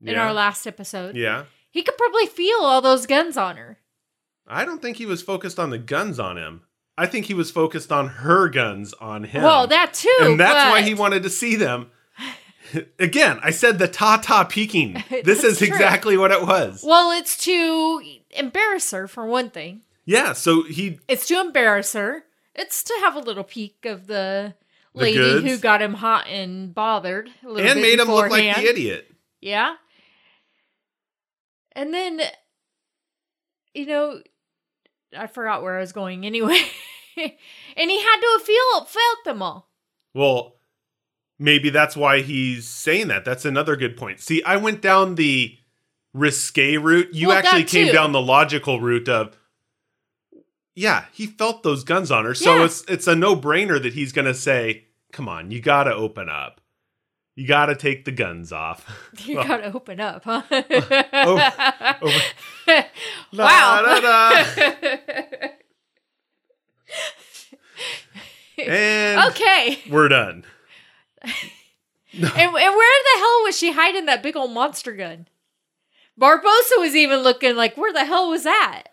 in 0.02 0.14
Yeah. 0.14 0.26
our 0.26 0.34
last 0.34 0.66
episode, 0.68 1.16
Yeah. 1.16 1.46
he 1.72 1.84
could 1.84 1.98
probably 1.98 2.26
feel 2.28 2.60
all 2.60 2.82
those 2.82 3.06
guns 3.06 3.38
on 3.38 3.58
her. 3.58 3.80
I 4.48 4.66
don't 4.66 4.82
think 4.82 4.98
he 4.98 5.06
was 5.06 5.22
focused 5.22 5.60
on 5.60 5.70
the 5.70 5.78
guns 5.78 6.20
on 6.20 6.38
him. 6.38 6.64
I 6.98 7.08
think 7.08 7.26
he 7.26 7.34
was 7.34 7.50
focused 7.50 7.92
on 7.92 8.08
her 8.08 8.50
guns 8.50 8.94
on 8.96 9.24
him. 9.24 9.42
Well, 9.44 9.66
that 9.68 9.94
too. 9.94 10.16
and 10.22 10.40
that's 10.40 10.70
why 10.70 10.82
he 10.82 10.94
wanted 10.94 11.24
to 11.24 11.30
see 11.30 11.56
them. 11.56 11.90
Again, 13.00 13.40
I 13.44 13.52
said 13.52 13.80
the 13.80 13.88
ta 13.88 14.18
ta 14.18 14.44
peeking. 14.44 15.04
This 15.24 15.44
is 15.44 15.58
true. 15.60 15.68
exactly 15.68 16.18
what 16.18 16.32
it 16.32 16.42
was. 16.42 16.84
Well, 16.86 17.12
it's 17.12 17.38
to 17.46 18.02
embarrass 18.32 18.92
her 18.92 19.08
for 19.08 19.26
one 19.26 19.50
thing. 19.50 19.82
Yeah, 20.06 20.34
so 20.34 20.64
he 20.64 21.00
It's 21.08 21.28
to 21.28 21.40
embarrass 21.40 21.94
her. 21.94 22.24
It's 22.56 22.84
to 22.84 22.94
have 23.02 23.16
a 23.16 23.20
little 23.20 23.44
peek 23.44 23.86
of 23.86 24.08
the 24.08 24.54
The 24.94 25.00
lady 25.00 25.18
goods. 25.18 25.46
who 25.48 25.58
got 25.58 25.82
him 25.82 25.96
hot 25.96 26.28
and 26.28 26.74
bothered 26.74 27.30
a 27.44 27.50
little 27.50 27.72
and 27.72 27.82
made 27.82 28.00
him 28.00 28.08
look 28.08 28.30
like 28.30 28.42
beforehand. 28.44 28.66
the 28.66 28.70
idiot. 28.70 29.12
Yeah. 29.42 29.76
And 31.76 31.94
then, 31.94 32.22
you 33.74 33.86
know, 33.88 34.22
I 35.18 35.28
forgot 35.28 35.64
where 35.64 35.78
I 35.78 35.82
was 35.82 35.92
going 35.94 36.26
anyway. 36.26 36.60
and 37.18 37.90
he 37.90 38.02
had 38.02 38.20
to 38.22 38.40
feel, 38.44 38.86
felt 38.86 39.18
them 39.26 39.42
all. 39.42 39.70
Well, 40.14 40.56
maybe 41.44 41.70
that's 41.70 41.96
why 41.98 42.22
he's 42.22 42.66
saying 42.68 43.10
that. 43.10 43.26
That's 43.26 43.44
another 43.44 43.76
good 43.76 43.98
point. 43.98 44.22
See, 44.22 44.42
I 44.44 44.56
went 44.56 44.82
down 44.82 45.16
the 45.16 45.58
risque 46.14 46.78
route. 46.78 47.14
You 47.14 47.28
Well, 47.28 47.38
actually 47.38 47.66
came 47.66 47.94
down 47.94 48.14
the 48.14 48.22
logical 48.22 48.80
route 48.80 49.10
of 49.10 49.36
yeah, 50.76 51.06
he 51.12 51.28
felt 51.28 51.62
those 51.62 51.84
guns 51.84 52.10
on 52.10 52.26
her. 52.26 52.34
So 52.34 52.56
Yeah. 52.58 52.66
it's 52.66 52.84
it's 52.88 53.08
a 53.08 53.16
no-brainer 53.16 53.82
that 53.84 53.94
he's 53.94 54.12
going 54.14 54.26
to 54.26 54.34
say, 54.34 54.86
"Come 55.12 55.28
on, 55.28 55.52
you 55.52 55.62
got 55.62 55.84
to 55.84 55.94
open 55.94 56.30
up. 56.30 56.62
You 57.36 57.46
got 57.46 57.66
to 57.68 57.76
take 57.76 58.06
the 58.06 58.12
guns 58.12 58.52
off." 58.52 58.88
You 59.26 59.36
Well, 59.38 59.48
gotta 59.48 59.72
open 59.74 60.00
up, 60.00 60.24
huh? 60.24 60.42
oh, 60.52 61.04
oh, 61.14 61.94
oh. 62.02 62.22
La, 63.34 63.46
wow. 63.46 63.82
da, 63.82 64.00
da. 64.00 65.48
and 68.58 69.32
okay. 69.32 69.80
we're 69.90 70.08
done. 70.08 70.46
And, 72.14 72.26
and 72.26 72.54
where 72.54 72.60
the 72.62 73.20
hell 73.20 73.44
was 73.44 73.58
she 73.58 73.72
hiding 73.72 74.06
that 74.06 74.22
big 74.22 74.36
old 74.36 74.52
monster 74.52 74.94
gun? 74.94 75.28
Barbossa 76.20 76.78
was 76.78 76.96
even 76.96 77.20
looking 77.20 77.56
like, 77.56 77.76
where 77.76 77.92
the 77.92 78.06
hell 78.06 78.30
was 78.30 78.44
that? 78.44 78.84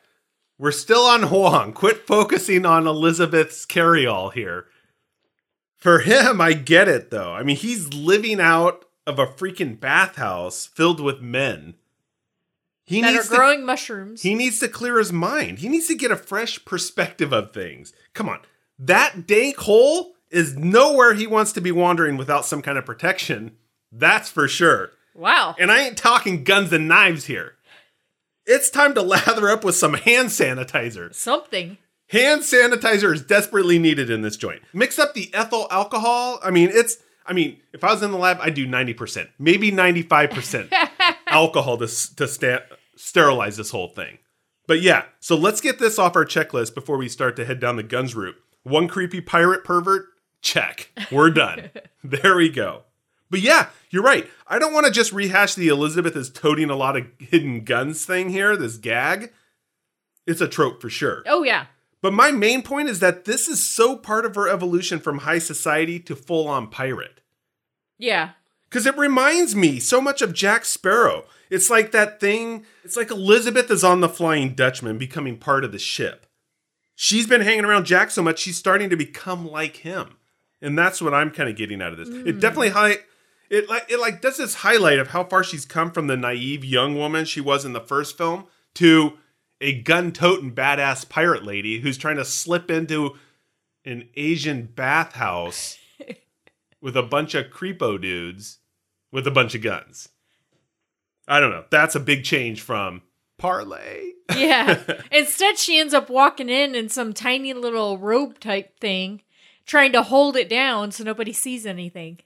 We're 0.59 0.73
still 0.73 1.05
on 1.05 1.25
Huang. 1.25 1.73
Quit 1.73 2.07
focusing 2.07 2.65
on 2.65 2.87
Elizabeth's 2.87 3.67
carryall 3.67 4.33
here. 4.33 4.67
For 5.77 6.01
him, 6.01 6.41
I 6.41 6.53
get 6.53 6.89
it 6.89 7.11
though. 7.11 7.33
I 7.33 7.43
mean, 7.43 7.57
he's 7.57 7.93
living 7.93 8.41
out 8.41 8.85
of 9.07 9.19
a 9.19 9.27
freaking 9.27 9.79
bathhouse 9.79 10.67
filled 10.67 11.01
with 11.01 11.21
men. 11.21 11.75
He 12.85 13.01
that 13.03 13.11
are 13.11 13.13
needs 13.13 13.29
to, 13.29 13.37
growing 13.37 13.65
mushrooms. 13.65 14.23
he 14.23 14.35
needs 14.35 14.59
to 14.61 14.69
clear 14.69 14.99
his 14.99 15.13
mind. 15.13 15.61
He 15.61 15.69
needs 15.69 15.87
to 15.89 15.95
get 15.95 16.11
a 16.11 16.17
fresh 16.17 16.65
perspective 16.65 17.33
of 17.33 17.53
things. 17.53 17.93
Come 18.15 18.29
on. 18.29 18.41
That 18.79 19.27
dank 19.27 19.59
hole 19.59 20.15
is 20.31 20.57
nowhere 20.57 21.15
he 21.15 21.27
wants 21.27 21.53
to 21.53 21.61
be 21.61 21.73
wandering 21.73 22.17
without 22.17 22.45
some 22.45 22.63
kind 22.63 22.79
of 22.79 22.87
protection. 22.87 23.57
That's 23.93 24.29
for 24.31 24.47
sure. 24.49 24.91
wow. 25.15 25.55
And 25.59 25.71
I 25.71 25.81
ain't 25.83 25.97
talking 25.99 26.45
guns 26.45 26.73
and 26.73 26.87
knives 26.89 27.27
here. 27.27 27.55
It's 28.47 28.71
time 28.71 28.95
to 28.95 29.03
lather 29.03 29.49
up 29.49 29.65
with 29.65 29.75
some 29.77 29.95
hand 29.95 30.29
sanitizer. 30.29 31.15
Something. 31.15 31.79
Hand 32.09 32.43
sanitizer 32.43 33.13
is 33.15 33.23
desperately 33.23 33.79
needed 33.79 34.11
in 34.11 34.23
this 34.23 34.37
joint. 34.37 34.63
Mix 34.73 34.99
up 34.99 35.15
the 35.15 35.33
ethyl 35.35 35.69
alcohol. 35.71 36.41
I 36.43 36.51
mean, 36.51 36.71
it's, 36.73 36.97
I 37.25 37.33
mean, 37.33 37.61
if 37.73 37.85
I 37.85 37.93
was 37.93 38.03
in 38.03 38.11
the 38.11 38.19
lab, 38.19 38.39
I'd 38.41 38.55
do 38.55 38.67
90%, 38.67 39.29
maybe 39.39 39.71
95% 39.71 40.73
alcohol 41.29 41.79
to, 41.79 41.87
to 42.17 42.27
sta- 42.27 42.65
sterilize 42.97 43.57
this 43.57 43.71
whole 43.71 43.89
thing. 43.89 44.19
But 44.67 44.83
yeah, 44.83 45.05
so 45.21 45.37
let's 45.37 45.61
get 45.61 45.79
this 45.79 45.99
off 45.99 46.17
our 46.17 46.25
checklist 46.25 46.75
before 46.75 46.97
we 46.97 47.09
start 47.09 47.37
to 47.37 47.45
head 47.45 47.61
down 47.61 47.77
the 47.77 47.83
guns 47.85 48.15
route. 48.17 48.37
One 48.63 48.89
creepy 48.89 49.21
pirate 49.21 49.65
pervert? 49.65 50.07
Check. 50.43 50.91
We're 51.11 51.31
done. 51.31 51.71
there 52.05 52.37
we 52.37 52.49
go. 52.49 52.85
But 53.31 53.41
yeah, 53.41 53.69
you're 53.91 54.03
right. 54.03 54.29
I 54.47 54.59
don't 54.59 54.73
want 54.73 54.87
to 54.87 54.93
just 54.93 55.13
rehash 55.13 55.55
the 55.55 55.69
Elizabeth 55.69 56.17
is 56.17 56.31
toting 56.31 56.71
a 56.71 56.77
lot 56.77 56.97
of 56.97 57.07
hidden 57.19 57.65
guns 57.65 58.05
thing 58.05 58.31
here, 58.31 58.57
this 58.57 58.77
gag. 58.77 59.33
It's 60.27 60.41
a 60.41 60.49
trope 60.49 60.81
for 60.81 60.91
sure. 60.91 61.23
Oh, 61.27 61.43
yeah. 61.43 61.67
But 62.03 62.13
my 62.13 62.31
main 62.31 62.63
point 62.63 62.89
is 62.89 63.01
that 63.01 63.25
this 63.25 63.47
is 63.47 63.65
so 63.65 63.97
part 63.97 64.25
of 64.25 64.35
her 64.35 64.49
evolution 64.49 64.99
from 64.99 65.19
high 65.19 65.39
society 65.39 66.01
to 66.01 66.17
full 66.17 66.49
on 66.49 66.69
pirate. 66.69 67.21
Yeah. 67.99 68.31
Because 68.69 68.87
it 68.87 68.97
reminds 68.97 69.55
me 69.55 69.79
so 69.81 70.01
much 70.01 70.23
of 70.23 70.33
Jack 70.33 70.65
Sparrow. 70.65 71.25
It's 71.51 71.69
like 71.69 71.93
that 71.93 72.21
thing, 72.21 72.65
it's 72.85 72.97
like 72.97 73.11
Elizabeth 73.11 73.71
is 73.71 73.85
on 73.85 74.01
the 74.01 74.09
Flying 74.09 74.55
Dutchman 74.55 74.97
becoming 74.97 75.37
part 75.37 75.65
of 75.65 75.73
the 75.73 75.79
ship. 75.79 76.27
She's 76.95 77.27
been 77.27 77.41
hanging 77.41 77.65
around 77.65 77.87
Jack 77.87 78.11
so 78.11 78.23
much, 78.23 78.39
she's 78.39 78.57
starting 78.57 78.89
to 78.91 78.97
become 78.97 79.47
like 79.47 79.79
him. 79.79 80.17
And 80.63 80.79
that's 80.79 81.01
what 81.01 81.15
I'm 81.15 81.31
kind 81.31 81.49
of 81.49 81.57
getting 81.57 81.81
out 81.81 81.93
of 81.93 81.99
this. 81.99 82.09
It 82.09 82.37
mm. 82.37 82.41
definitely 82.41 82.71
high. 82.71 82.99
It 83.49 83.69
like 83.69 83.91
it 83.91 83.99
like 83.99 84.21
does 84.21 84.37
this 84.37 84.57
highlight 84.57 84.99
of 84.99 85.09
how 85.09 85.25
far 85.25 85.43
she's 85.43 85.65
come 85.65 85.91
from 85.91 86.07
the 86.07 86.17
naive 86.17 86.65
young 86.65 86.97
woman 86.97 87.25
she 87.25 87.41
was 87.41 87.65
in 87.65 87.73
the 87.73 87.81
first 87.81 88.17
film 88.17 88.47
to 88.75 89.15
a 89.61 89.81
gun-toting 89.83 90.55
badass 90.55 91.09
pirate 91.09 91.45
lady 91.45 91.81
who's 91.81 91.99
trying 91.99 92.17
to 92.17 92.25
slip 92.25 92.71
into 92.71 93.17
an 93.85 94.09
Asian 94.15 94.67
bathhouse 94.67 95.79
with 96.81 96.97
a 96.97 97.03
bunch 97.03 97.35
of 97.35 97.47
creepo 97.47 98.01
dudes 98.01 98.59
with 99.13 99.27
a 99.27 99.31
bunch 99.31 99.55
of 99.55 99.63
guns. 99.63 100.09
I 101.29 101.41
don't 101.41 101.51
know. 101.51 101.65
That's 101.71 101.95
a 101.95 102.01
big 102.01 102.25
change 102.25 102.61
from 102.61 103.03
parlay. 103.39 104.13
Yeah. 104.37 104.81
Instead, 105.13 105.59
she 105.59 105.79
ends 105.79 105.95
up 105.95 106.11
walking 106.11 106.49
in 106.49 106.75
in 106.75 106.89
some 106.89 107.13
tiny 107.13 107.53
little 107.53 107.99
robe 107.99 108.39
type 108.41 108.79
thing, 108.81 109.23
trying 109.71 109.93
to 109.93 110.03
hold 110.03 110.37
it 110.37 110.49
down 110.49 110.91
so 110.91 111.05
nobody 111.05 111.33
sees 111.33 111.65
anything. 111.65 112.19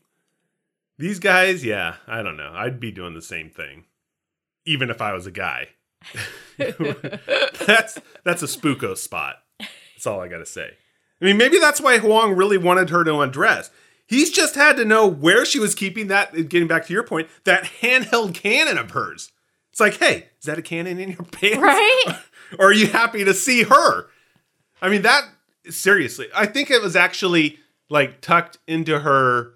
These 0.97 1.19
guys, 1.19 1.63
yeah, 1.63 1.97
I 2.07 2.23
don't 2.23 2.39
know. 2.39 2.53
I'd 2.55 2.81
be 2.81 2.91
doing 2.91 3.13
the 3.13 3.23
same 3.23 3.51
thing, 3.51 3.85
even 4.65 4.89
if 4.89 5.03
I 5.03 5.13
was 5.13 5.27
a 5.27 5.31
guy. 5.31 5.69
that's 6.57 7.99
that's 8.25 8.43
a 8.43 8.47
spooko 8.47 8.97
spot. 8.97 9.37
That's 9.59 10.07
all 10.07 10.21
I 10.21 10.29
gotta 10.29 10.47
say. 10.47 10.71
I 11.21 11.25
mean, 11.25 11.37
maybe 11.37 11.59
that's 11.59 11.81
why 11.81 11.99
Huang 11.99 12.35
really 12.35 12.59
wanted 12.59 12.91
her 12.91 13.05
to 13.05 13.21
undress. 13.21 13.71
He's 14.07 14.31
just 14.31 14.55
had 14.55 14.77
to 14.77 14.85
know 14.85 15.07
where 15.07 15.45
she 15.45 15.59
was 15.59 15.75
keeping 15.75 16.09
that. 16.09 16.49
Getting 16.49 16.69
back 16.69 16.87
to 16.87 16.93
your 16.93 17.05
point, 17.05 17.29
that 17.45 17.65
handheld 17.83 18.35
cannon 18.35 18.79
of 18.79 18.93
hers. 18.93 19.33
It's 19.71 19.81
like, 19.81 19.99
hey, 19.99 20.29
is 20.39 20.47
that 20.47 20.59
a 20.59 20.63
cannon 20.63 20.99
in 20.99 21.11
your 21.11 21.23
pants? 21.33 21.59
Right? 21.59 22.05
or 22.59 22.69
are 22.69 22.73
you 22.73 22.87
happy 22.87 23.25
to 23.25 23.35
see 23.35 23.65
her? 23.65 24.07
I 24.81 24.89
mean, 24.89 25.03
that 25.03 25.25
seriously, 25.71 26.28
I 26.35 26.47
think 26.47 26.71
it 26.71 26.83
was 26.83 26.97
actually 26.97 27.59
like 27.90 28.21
tucked 28.21 28.59
into 28.66 28.99
her. 29.00 29.52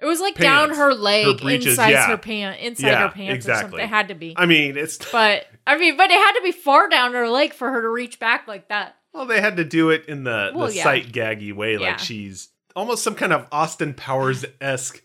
It 0.00 0.06
was 0.06 0.20
like 0.20 0.36
Pants. 0.36 0.44
down 0.44 0.78
her 0.78 0.94
leg, 0.94 1.26
Her 1.26 1.34
breeches, 1.34 1.72
inside 1.72 1.90
yeah. 1.90 2.06
her 2.06 2.16
pant, 2.16 2.60
inside 2.60 2.86
Yeah, 2.86 3.08
her 3.08 3.14
pants 3.14 3.32
or 3.32 3.34
exactly. 3.34 3.62
something. 3.70 3.80
It 3.84 3.88
had 3.88 4.08
to 4.08 4.14
be. 4.14 4.32
I 4.36 4.46
mean, 4.46 4.76
it's 4.76 4.96
but 5.12 5.46
I 5.66 5.76
mean, 5.76 5.96
but 5.96 6.10
it 6.10 6.18
had 6.18 6.32
to 6.34 6.42
be 6.42 6.52
far 6.52 6.88
down 6.88 7.14
her 7.14 7.28
leg 7.28 7.52
for 7.52 7.70
her 7.70 7.82
to 7.82 7.88
reach 7.88 8.20
back 8.20 8.46
like 8.46 8.68
that. 8.68 8.94
well, 9.12 9.26
they 9.26 9.40
had 9.40 9.56
to 9.56 9.64
do 9.64 9.90
it 9.90 10.04
in 10.06 10.22
the 10.24 10.52
Well, 10.54 10.68
the 10.68 10.74
yeah. 10.74 10.84
sight 10.84 11.10
gaggy 11.12 11.52
way, 11.52 11.78
like 11.78 11.98
she's 11.98 12.50
almost 12.76 13.02
some 13.02 13.16
kind 13.16 13.32
of 13.32 13.48
Austin 13.50 13.92
Powers 13.92 14.44
esque 14.60 15.02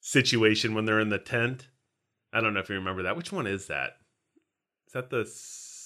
situation 0.00 0.74
when 0.74 0.86
they're 0.86 1.00
in 1.00 1.10
the 1.10 1.18
tent. 1.18 1.68
I 2.32 2.40
don't 2.40 2.54
know 2.54 2.60
if 2.60 2.68
you 2.68 2.76
remember 2.76 3.02
that. 3.04 3.16
Which 3.16 3.32
one 3.32 3.46
is 3.46 3.66
that? 3.66 3.96
Is 4.86 4.92
that 4.94 5.10
the 5.10 5.24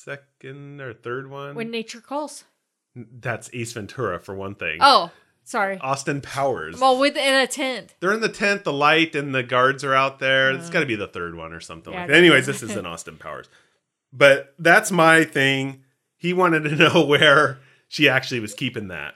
second 0.09 0.81
or 0.81 0.93
third 0.95 1.31
one? 1.31 1.55
When 1.55 1.71
nature 1.71 2.01
calls. 2.01 2.45
That's 2.95 3.51
Ace 3.53 3.73
Ventura 3.73 4.19
for 4.19 4.35
one 4.35 4.55
thing. 4.55 4.79
Oh, 4.81 5.11
sorry. 5.45 5.79
Austin 5.79 6.21
Powers. 6.21 6.81
Well, 6.81 6.99
within 6.99 7.35
a 7.35 7.47
tent. 7.47 7.95
They're 8.01 8.13
in 8.13 8.21
the 8.21 8.29
tent, 8.29 8.65
the 8.65 8.73
light 8.73 9.15
and 9.15 9.35
the 9.35 9.43
guards 9.43 9.85
are 9.85 9.95
out 9.95 10.19
there. 10.19 10.51
It's 10.53 10.71
got 10.71 10.81
to 10.81 10.87
be 10.87 10.97
the 10.97 11.07
third 11.07 11.35
one 11.37 11.53
or 11.53 11.61
something 11.61 11.93
Uh. 11.93 11.97
Yeah, 11.97 12.01
like 12.03 12.09
that. 12.11 12.17
Anyways, 12.17 12.47
this 12.47 12.63
isn't 12.63 12.87
Austin 12.87 13.17
Powers. 13.17 13.49
But 14.13 14.55
that's 14.59 14.91
my 14.91 15.25
thing. 15.25 15.85
He 16.17 16.33
wanted 16.33 16.65
to 16.65 16.75
know 16.77 17.05
where 17.05 17.59
she 17.87 18.09
actually 18.09 18.41
was 18.41 18.55
keeping 18.55 18.89
that. 18.89 19.15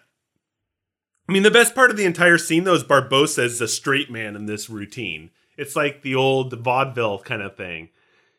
I 1.29 1.33
mean, 1.33 1.43
the 1.45 1.51
best 1.51 1.75
part 1.75 1.91
of 1.91 1.97
the 1.97 2.05
entire 2.05 2.37
scene, 2.39 2.65
though, 2.65 2.75
is 2.75 2.85
Barbossa 2.85 3.45
is 3.45 3.61
a 3.61 3.69
straight 3.69 4.11
man 4.11 4.37
in 4.37 4.47
this 4.47 4.69
routine. 4.69 5.31
It's 5.57 5.75
like 5.77 6.03
the 6.03 6.15
old 6.15 6.53
vaudeville 6.53 7.21
kind 7.21 7.43
of 7.43 7.57
thing. 7.57 7.89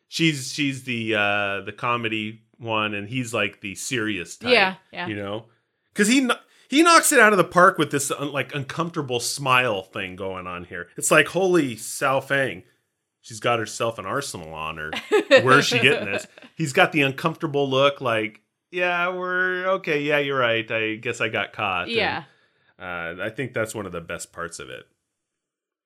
She's 0.06 0.52
she's 0.52 0.84
the 0.84 1.14
uh 1.14 1.60
the 1.62 1.72
comedy 1.76 2.42
one, 2.58 2.94
and 2.94 3.08
he's 3.08 3.32
like 3.34 3.60
the 3.60 3.74
serious 3.74 4.36
type. 4.36 4.50
Yeah, 4.52 4.74
yeah. 4.92 5.06
You 5.06 5.16
know, 5.16 5.46
because 5.92 6.08
he 6.08 6.28
he 6.68 6.82
knocks 6.82 7.12
it 7.12 7.20
out 7.20 7.32
of 7.32 7.38
the 7.38 7.44
park 7.44 7.78
with 7.78 7.90
this 7.90 8.10
uh, 8.10 8.24
like 8.26 8.54
uncomfortable 8.54 9.20
smile 9.20 9.82
thing 9.82 10.16
going 10.16 10.46
on 10.46 10.64
here. 10.64 10.88
It's 10.96 11.10
like 11.10 11.28
holy 11.28 11.76
Sao 11.76 12.20
Fang, 12.20 12.62
she's 13.20 13.40
got 13.40 13.58
herself 13.58 13.98
an 13.98 14.06
arsenal 14.06 14.52
on 14.54 14.76
her. 14.78 14.90
Where's 15.42 15.66
she 15.66 15.78
getting 15.78 16.06
this? 16.06 16.26
He's 16.56 16.72
got 16.72 16.92
the 16.92 17.02
uncomfortable 17.02 17.68
look, 17.68 18.00
like 18.00 18.40
yeah, 18.70 19.08
we're 19.14 19.66
okay. 19.74 20.00
Yeah, 20.02 20.18
you're 20.18 20.38
right. 20.38 20.68
I 20.70 20.96
guess 20.96 21.20
I 21.20 21.28
got 21.28 21.52
caught. 21.52 21.84
And, 21.88 21.92
Yeah. 21.96 22.24
uh, 22.78 23.14
I 23.22 23.30
think 23.30 23.52
that's 23.54 23.74
one 23.74 23.86
of 23.86 23.92
the 23.92 24.00
best 24.00 24.32
parts 24.32 24.58
of 24.58 24.68
it, 24.68 24.84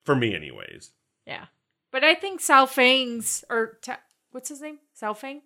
for 0.05 0.15
me, 0.15 0.33
anyways. 0.35 0.91
Yeah. 1.27 1.45
But 1.91 2.03
I 2.03 2.13
think 2.15 2.39
Sao 2.41 2.65
Fang's 2.65 3.43
or 3.49 3.77
Ta- 3.83 3.99
what's 4.31 4.49
his 4.49 4.61
name? 4.61 4.79
Sao 4.93 5.13
Fang? 5.13 5.41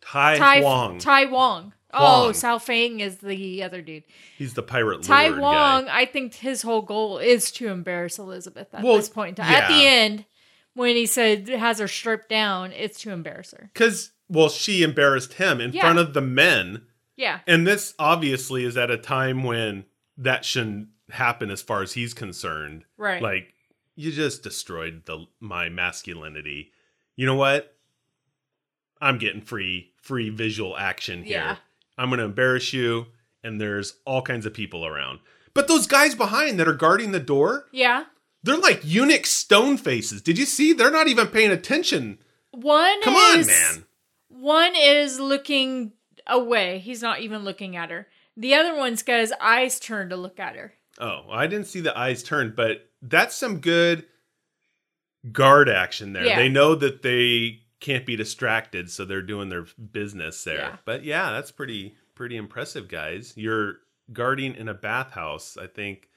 Tai, 0.00 0.38
Tai 0.38 0.60
Huang, 0.60 0.98
Tai 0.98 1.24
Wong. 1.26 1.72
Oh, 1.92 2.24
Huang. 2.24 2.34
Sao 2.34 2.58
Fang 2.58 3.00
is 3.00 3.16
the 3.18 3.62
other 3.62 3.80
dude. 3.82 4.04
he's 4.36 4.54
the 4.54 4.62
pirate 4.62 5.02
Tai 5.02 5.28
lord 5.28 5.40
Wong, 5.40 5.84
guy. 5.86 6.00
I 6.00 6.04
think 6.06 6.34
his 6.34 6.62
whole 6.62 6.82
goal 6.82 7.18
is 7.18 7.50
to 7.52 7.68
embarrass 7.68 8.18
Elizabeth 8.18 8.68
at 8.74 8.82
Well, 8.82 8.96
this 8.96 9.08
point 9.08 9.38
in 9.38 9.44
time. 9.44 9.54
At 9.54 9.68
the 9.68 9.74
yeah. 9.74 9.90
end, 9.90 10.24
when 10.74 10.96
he 10.96 11.06
said 11.06 11.48
has 11.48 11.78
her 11.78 11.88
stripped 11.88 12.28
down, 12.28 12.72
it's 12.72 13.00
to 13.02 13.10
embarrass 13.10 13.52
her. 13.52 13.70
Because 13.72 14.10
well, 14.28 14.48
she 14.50 14.82
embarrassed 14.82 15.34
him 15.34 15.60
in 15.60 15.72
Yeah. 15.72 15.80
front 15.82 15.98
of 15.98 16.12
the 16.14 16.20
men, 16.20 16.82
Yeah. 17.16 17.40
and 17.46 17.66
this 17.66 17.94
obviously 17.98 18.64
is 18.64 18.76
at 18.76 18.90
a 18.90 18.98
time 18.98 19.42
when 19.42 19.86
that 20.18 20.44
shouldn't 20.44 20.88
happen, 21.10 21.50
as 21.50 21.62
far 21.62 21.80
as 21.82 21.92
he's 21.94 22.12
concerned. 22.12 22.84
Right. 22.98 23.22
Like 23.22 23.54
you 23.96 24.12
just 24.12 24.42
destroyed 24.42 25.02
the 25.06 25.24
my 25.40 25.70
masculinity. 25.70 26.72
You 27.16 27.24
know 27.26 27.34
what? 27.34 27.74
I'm 29.00 29.18
getting 29.18 29.40
free 29.42 29.92
free 30.02 30.30
visual 30.30 30.76
action 30.76 31.22
here. 31.24 31.38
Yeah. 31.38 31.56
I'm 31.96 32.08
going 32.08 32.18
to 32.18 32.24
embarrass 32.24 32.72
you. 32.72 33.06
And 33.44 33.60
there's 33.60 33.94
all 34.04 34.22
kinds 34.22 34.46
of 34.46 34.54
people 34.54 34.84
around. 34.86 35.20
But 35.54 35.68
those 35.68 35.86
guys 35.86 36.14
behind 36.14 36.58
that 36.58 36.68
are 36.68 36.74
guarding 36.74 37.12
the 37.12 37.20
door, 37.20 37.66
Yeah. 37.72 38.04
they're 38.42 38.56
like 38.56 38.80
eunuch 38.84 39.26
stone 39.26 39.76
faces. 39.76 40.22
Did 40.22 40.38
you 40.38 40.44
see? 40.44 40.72
They're 40.72 40.90
not 40.90 41.08
even 41.08 41.28
paying 41.28 41.50
attention. 41.50 42.18
One 42.50 43.00
Come 43.02 43.14
on, 43.14 43.46
man. 43.46 43.84
One 44.28 44.74
is 44.76 45.20
looking 45.20 45.92
away. 46.26 46.78
He's 46.80 47.02
not 47.02 47.20
even 47.20 47.44
looking 47.44 47.76
at 47.76 47.90
her. 47.90 48.08
The 48.36 48.54
other 48.54 48.74
one's 48.76 49.02
got 49.02 49.20
his 49.20 49.32
eyes 49.40 49.78
turned 49.80 50.10
to 50.10 50.16
look 50.16 50.38
at 50.40 50.56
her. 50.56 50.74
Oh, 50.98 51.22
I 51.30 51.46
didn't 51.46 51.66
see 51.66 51.80
the 51.80 51.96
eyes 51.96 52.22
turn, 52.22 52.54
but 52.56 52.88
that's 53.02 53.36
some 53.36 53.60
good 53.60 54.04
guard 55.32 55.68
action 55.68 56.12
there. 56.12 56.24
Yeah. 56.24 56.36
They 56.36 56.48
know 56.48 56.74
that 56.74 57.02
they 57.02 57.60
can't 57.80 58.06
be 58.06 58.16
distracted, 58.16 58.90
so 58.90 59.04
they're 59.04 59.22
doing 59.22 59.48
their 59.48 59.66
business 59.92 60.42
there. 60.44 60.56
Yeah. 60.58 60.76
But 60.84 61.04
yeah, 61.04 61.30
that's 61.32 61.50
pretty 61.50 61.94
pretty 62.14 62.36
impressive, 62.36 62.88
guys. 62.88 63.32
You're 63.36 63.78
guarding 64.12 64.54
in 64.54 64.68
a 64.68 64.74
bathhouse. 64.74 65.56
I 65.56 65.66
think 65.66 66.08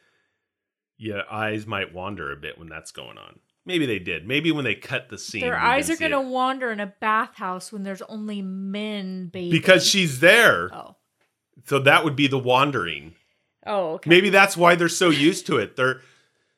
your 0.97 1.23
eyes 1.31 1.65
might 1.65 1.93
wander 1.93 2.31
a 2.31 2.35
bit 2.35 2.57
when 2.57 2.69
that's 2.69 2.91
going 2.91 3.17
on. 3.17 3.39
Maybe 3.65 3.85
they 3.85 3.99
did. 3.99 4.27
Maybe 4.27 4.51
when 4.51 4.63
they 4.65 4.73
cut 4.73 5.09
the 5.09 5.19
scene, 5.19 5.41
Their 5.41 5.57
eyes 5.57 5.89
are 5.89 5.95
going 5.95 6.11
to 6.11 6.21
wander 6.21 6.71
in 6.71 6.79
a 6.79 6.87
bathhouse 6.87 7.71
when 7.71 7.83
there's 7.83 8.01
only 8.03 8.41
men 8.41 9.27
bathing. 9.27 9.51
because 9.51 9.85
she's 9.85 10.19
there. 10.19 10.73
Oh. 10.73 10.95
So 11.65 11.77
that 11.79 12.03
would 12.03 12.15
be 12.15 12.27
the 12.27 12.39
wandering. 12.39 13.13
Oh, 13.67 13.93
okay. 13.93 14.09
Maybe 14.09 14.31
that's 14.31 14.57
why 14.57 14.73
they're 14.73 14.89
so 14.89 15.11
used 15.11 15.45
to 15.47 15.57
it. 15.57 15.75
They're 15.75 16.01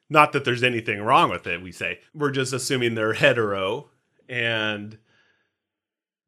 not 0.10 0.32
that 0.32 0.46
there's 0.46 0.64
anything 0.64 1.02
wrong 1.02 1.30
with 1.30 1.46
it, 1.46 1.62
we 1.62 1.74
say. 1.74 2.00
We're 2.14 2.32
just 2.32 2.54
assuming 2.54 2.96
they're 2.96 3.14
hetero 3.14 3.90
and 4.30 4.98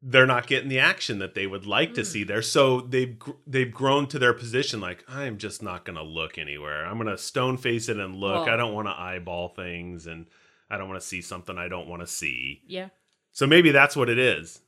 they're 0.02 0.26
not 0.26 0.46
getting 0.46 0.68
the 0.68 0.78
action 0.78 1.18
that 1.18 1.34
they 1.34 1.46
would 1.46 1.66
like 1.66 1.94
to 1.94 2.04
see 2.04 2.22
there. 2.22 2.42
So 2.42 2.80
they've 2.80 3.18
gr- 3.18 3.32
they've 3.46 3.72
grown 3.72 4.06
to 4.08 4.18
their 4.18 4.32
position 4.34 4.80
like 4.80 5.04
I'm 5.08 5.38
just 5.38 5.62
not 5.62 5.84
going 5.84 5.96
to 5.96 6.02
look 6.02 6.38
anywhere. 6.38 6.86
I'm 6.86 6.96
going 6.96 7.08
to 7.08 7.18
stone 7.18 7.56
face 7.56 7.88
it 7.88 7.98
and 7.98 8.14
look. 8.14 8.46
Well- 8.46 8.54
I 8.54 8.56
don't 8.56 8.74
want 8.74 8.88
to 8.88 8.92
eyeball 8.98 9.48
things 9.48 10.06
and 10.06 10.26
I 10.70 10.78
don't 10.78 10.88
want 10.88 11.00
to 11.00 11.06
see 11.06 11.22
something 11.22 11.58
I 11.58 11.68
don't 11.68 11.88
want 11.88 12.02
to 12.02 12.06
see. 12.06 12.62
Yeah. 12.66 12.88
So 13.32 13.46
maybe 13.46 13.70
that's 13.70 13.96
what 13.96 14.08
it 14.08 14.18
is. 14.18 14.60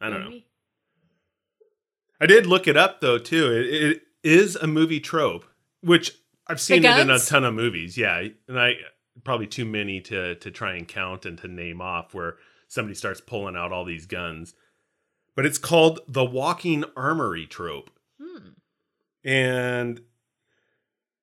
I 0.00 0.08
don't 0.10 0.24
know. 0.30 0.38
I 2.20 2.26
did 2.26 2.46
look 2.46 2.66
it 2.68 2.76
up 2.76 3.00
though 3.00 3.18
too. 3.18 3.52
It, 3.52 3.66
it 3.90 4.02
is 4.22 4.56
a 4.56 4.66
movie 4.66 5.00
trope, 5.00 5.44
which 5.82 6.12
I've 6.46 6.60
seen 6.60 6.84
it 6.84 6.98
in 7.00 7.10
a 7.10 7.18
ton 7.18 7.44
of 7.44 7.54
movies. 7.54 7.96
Yeah, 7.96 8.26
and 8.48 8.58
I 8.60 8.74
probably 9.24 9.46
too 9.46 9.64
many 9.64 10.00
to 10.02 10.34
to 10.36 10.50
try 10.50 10.74
and 10.76 10.86
count 10.88 11.26
and 11.26 11.38
to 11.38 11.48
name 11.48 11.80
off 11.80 12.14
where 12.14 12.36
somebody 12.70 12.94
starts 12.94 13.20
pulling 13.20 13.56
out 13.56 13.72
all 13.72 13.84
these 13.84 14.06
guns. 14.06 14.54
But 15.34 15.44
it's 15.44 15.58
called 15.58 16.00
the 16.08 16.24
walking 16.24 16.84
armory 16.96 17.46
trope. 17.46 17.90
Hmm. 18.20 18.50
And 19.24 20.00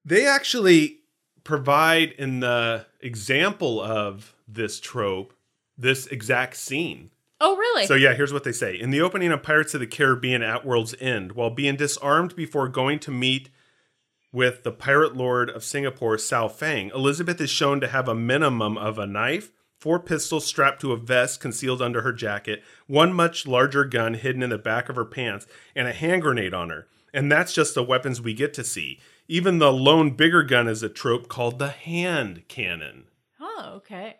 they 0.05 0.27
actually 0.27 0.99
provide 1.43 2.11
in 2.11 2.41
the 2.41 2.85
example 2.99 3.81
of 3.81 4.35
this 4.47 4.79
trope 4.79 5.33
this 5.77 6.05
exact 6.07 6.57
scene. 6.57 7.11
Oh, 7.39 7.55
really? 7.55 7.85
So 7.85 7.93
yeah, 7.93 8.13
here's 8.13 8.33
what 8.33 8.43
they 8.43 8.51
say. 8.51 8.75
In 8.77 8.89
the 8.89 9.01
opening 9.01 9.31
of 9.31 9.43
Pirates 9.43 9.73
of 9.73 9.79
the 9.79 9.87
Caribbean 9.87 10.41
at 10.41 10.65
World's 10.65 10.95
End, 10.99 11.33
while 11.33 11.49
being 11.49 11.75
disarmed 11.75 12.35
before 12.35 12.67
going 12.67 12.99
to 12.99 13.11
meet 13.11 13.49
with 14.33 14.63
the 14.63 14.71
pirate 14.71 15.15
lord 15.15 15.49
of 15.49 15.63
Singapore, 15.63 16.17
Sao 16.17 16.47
Fang, 16.47 16.89
Elizabeth 16.93 17.39
is 17.39 17.49
shown 17.49 17.79
to 17.79 17.87
have 17.87 18.09
a 18.09 18.15
minimum 18.15 18.77
of 18.77 18.97
a 18.97 19.07
knife, 19.07 19.51
four 19.79 19.99
pistols 19.99 20.45
strapped 20.45 20.81
to 20.81 20.91
a 20.91 20.97
vest 20.97 21.39
concealed 21.39 21.81
under 21.81 22.01
her 22.01 22.13
jacket, 22.13 22.63
one 22.87 23.13
much 23.13 23.47
larger 23.47 23.85
gun 23.85 24.15
hidden 24.15 24.43
in 24.43 24.49
the 24.49 24.57
back 24.57 24.89
of 24.89 24.95
her 24.95 25.05
pants, 25.05 25.45
and 25.75 25.87
a 25.87 25.93
hand 25.93 26.21
grenade 26.21 26.53
on 26.53 26.69
her. 26.69 26.87
And 27.13 27.31
that's 27.31 27.53
just 27.53 27.73
the 27.75 27.83
weapons 27.83 28.21
we 28.21 28.33
get 28.33 28.53
to 28.55 28.63
see. 28.63 28.99
Even 29.27 29.57
the 29.57 29.71
lone 29.73 30.11
bigger 30.11 30.43
gun 30.43 30.67
is 30.67 30.83
a 30.83 30.89
trope 30.89 31.27
called 31.27 31.59
the 31.59 31.69
hand 31.69 32.43
cannon. 32.47 33.05
oh, 33.39 33.73
okay. 33.77 34.17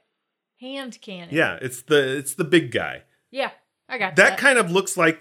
Hand 0.59 0.99
cannon. 1.01 1.29
Yeah, 1.33 1.59
it's 1.61 1.83
the 1.83 2.17
it's 2.17 2.33
the 2.33 2.43
big 2.43 2.71
guy. 2.71 3.03
Yeah. 3.29 3.51
I 3.87 3.97
got 3.97 4.15
that 4.15 4.31
that. 4.31 4.39
kind 4.39 4.57
of 4.57 4.71
looks 4.71 4.97
like 4.97 5.19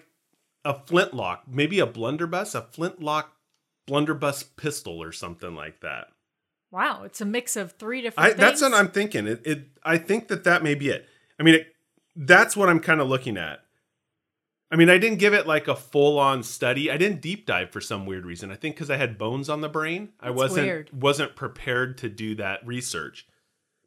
a 0.64 0.74
flintlock, 0.74 1.44
maybe 1.46 1.78
a 1.78 1.87
blunderbuss, 1.87 2.54
a 2.54 2.62
flintlock 2.62 3.32
blunderbuss 3.87 4.42
pistol 4.42 5.00
or 5.02 5.12
something 5.12 5.54
like 5.54 5.80
that. 5.80 6.08
Wow, 6.70 7.02
it's 7.05 7.20
a 7.20 7.24
mix 7.24 7.57
of 7.57 7.72
three 7.72 8.02
different 8.02 8.24
I, 8.26 8.29
things. 8.31 8.40
that's 8.40 8.62
what 8.62 8.74
I'm 8.74 8.88
thinking. 8.88 9.26
It, 9.26 9.42
it, 9.46 9.68
I 9.83 9.98
think 9.98 10.29
that 10.29 10.44
that 10.44 10.62
may 10.62 10.74
be 10.74 10.88
it. 10.88 11.09
I 11.38 11.42
mean, 11.42 11.57
it, 11.57 11.66
that's 12.14 12.57
what 12.57 12.68
I'm 12.68 12.81
kind 12.81 13.00
of 13.00 13.09
looking 13.09 13.37
at. 13.37 13.61
I 14.70 14.76
mean, 14.76 14.90
I 14.90 14.98
didn't 14.98 15.18
give 15.18 15.33
it 15.33 15.46
like 15.46 15.68
a 15.68 15.76
full 15.76 16.18
on 16.18 16.42
study. 16.42 16.90
I 16.90 16.96
didn't 16.96 17.20
deep 17.20 17.46
dive 17.46 17.70
for 17.70 17.81
some 17.81 18.05
weird 18.05 18.26
reason. 18.26 18.50
I 18.50 18.57
think 18.57 18.74
because 18.74 18.90
I 18.90 18.96
had 18.96 19.16
bones 19.16 19.48
on 19.48 19.61
the 19.61 19.68
brain, 19.68 20.11
I 20.18 20.26
That's 20.26 20.37
wasn't 20.38 20.66
weird. 20.66 20.90
wasn't 20.92 21.37
prepared 21.37 21.98
to 21.98 22.09
do 22.09 22.35
that 22.37 22.66
research. 22.66 23.26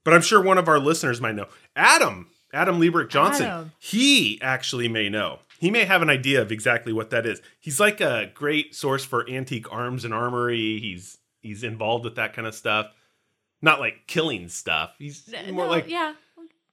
But 0.05 0.13
I'm 0.13 0.21
sure 0.21 0.41
one 0.41 0.57
of 0.57 0.69
our 0.69 0.79
listeners 0.79 1.19
might 1.19 1.35
know. 1.35 1.47
Adam, 1.75 2.29
Adam 2.53 2.79
Liebert 2.79 3.09
Johnson, 3.09 3.45
Adam. 3.45 3.71
he 3.77 4.39
actually 4.41 4.87
may 4.87 5.09
know. 5.09 5.39
He 5.59 5.69
may 5.69 5.83
have 5.83 6.01
an 6.01 6.09
idea 6.09 6.41
of 6.41 6.51
exactly 6.51 6.93
what 6.93 7.09
that 7.09 7.25
is. 7.25 7.41
He's 7.59 7.81
like 7.81 7.99
a 7.99 8.31
great 8.33 8.73
source 8.73 9.03
for 9.03 9.29
antique 9.29 9.71
arms 9.73 10.05
and 10.05 10.13
armory. 10.13 10.79
He's 10.79 11.17
he's 11.41 11.63
involved 11.63 12.05
with 12.05 12.15
that 12.15 12.33
kind 12.33 12.47
of 12.47 12.55
stuff. 12.55 12.87
Not 13.61 13.79
like 13.79 14.07
killing 14.07 14.47
stuff. 14.47 14.95
He's 14.97 15.29
more 15.51 15.65
no, 15.65 15.71
like 15.71 15.89
yeah. 15.89 16.13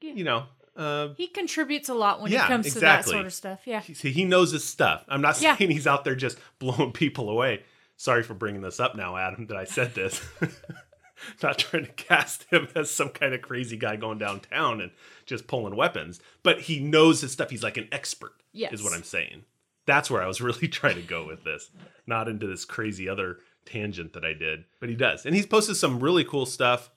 you 0.00 0.24
know. 0.24 0.44
Uh, 0.76 1.08
He 1.16 1.26
contributes 1.26 1.88
a 1.88 1.94
lot 1.94 2.20
when 2.20 2.30
Yeah, 2.30 2.44
it 2.44 2.48
comes 2.48 2.72
to 2.74 2.80
that 2.80 3.04
sort 3.06 3.26
of 3.26 3.32
stuff. 3.32 3.60
Yeah. 3.64 3.80
he, 3.80 3.94
he 4.10 4.24
knows 4.24 4.52
his 4.52 4.62
stuff. 4.62 5.04
I'm 5.08 5.20
not 5.22 5.40
Yeah. 5.40 5.56
saying 5.56 5.70
he's 5.70 5.86
out 5.86 6.04
there 6.04 6.14
just 6.14 6.38
blowing 6.58 6.92
people 6.92 7.30
away. 7.30 7.62
Sorry 7.96 8.22
for 8.22 8.34
bringing 8.34 8.60
this 8.60 8.78
up 8.78 8.94
now, 8.94 9.16
Adam. 9.16 9.46
That 9.46 9.56
I 9.56 9.64
said 9.64 9.94
this. 9.94 10.20
not 11.42 11.58
trying 11.58 11.86
to 11.86 11.92
cast 11.92 12.44
him 12.50 12.68
as 12.76 12.90
some 12.90 13.08
kind 13.08 13.34
of 13.34 13.42
crazy 13.42 13.76
guy 13.76 13.96
going 13.96 14.18
downtown 14.18 14.80
and 14.80 14.90
just 15.24 15.46
pulling 15.46 15.74
weapons, 15.76 16.20
but 16.42 16.60
he 16.62 16.78
knows 16.78 17.20
his 17.20 17.32
stuff. 17.32 17.50
He's 17.50 17.62
like 17.62 17.76
an 17.78 17.88
expert. 17.92 18.32
Yes. 18.52 18.72
is 18.72 18.82
what 18.82 18.92
I'm 18.94 19.02
saying. 19.02 19.44
That's 19.86 20.10
where 20.10 20.22
I 20.22 20.26
was 20.26 20.40
really 20.40 20.68
trying 20.68 20.96
to 20.96 21.02
go 21.02 21.26
with 21.26 21.44
this, 21.44 21.70
not 22.06 22.28
into 22.28 22.46
this 22.46 22.64
crazy 22.64 23.08
other 23.08 23.38
tangent 23.66 24.12
that 24.14 24.24
I 24.24 24.32
did. 24.32 24.64
But 24.80 24.88
he 24.88 24.94
does, 24.94 25.26
and 25.26 25.34
he's 25.34 25.46
posted 25.46 25.76
some 25.76 26.00
really 26.00 26.24
cool 26.24 26.46
stuff 26.46 26.90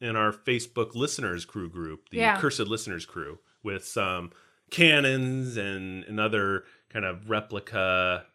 in 0.00 0.16
our 0.16 0.32
Facebook 0.32 0.94
listeners 0.94 1.44
crew 1.44 1.68
group, 1.70 2.08
the 2.10 2.18
Yeah. 2.18 2.38
Cursed 2.38 2.60
Listeners 2.60 3.06
crew, 3.06 3.38
with 3.62 3.84
some 3.86 4.30
cannons 4.70 5.56
and 5.56 6.04
and 6.04 6.18
other 6.20 6.64
kind 6.90 7.04
of 7.04 7.28
replica, 7.30 8.26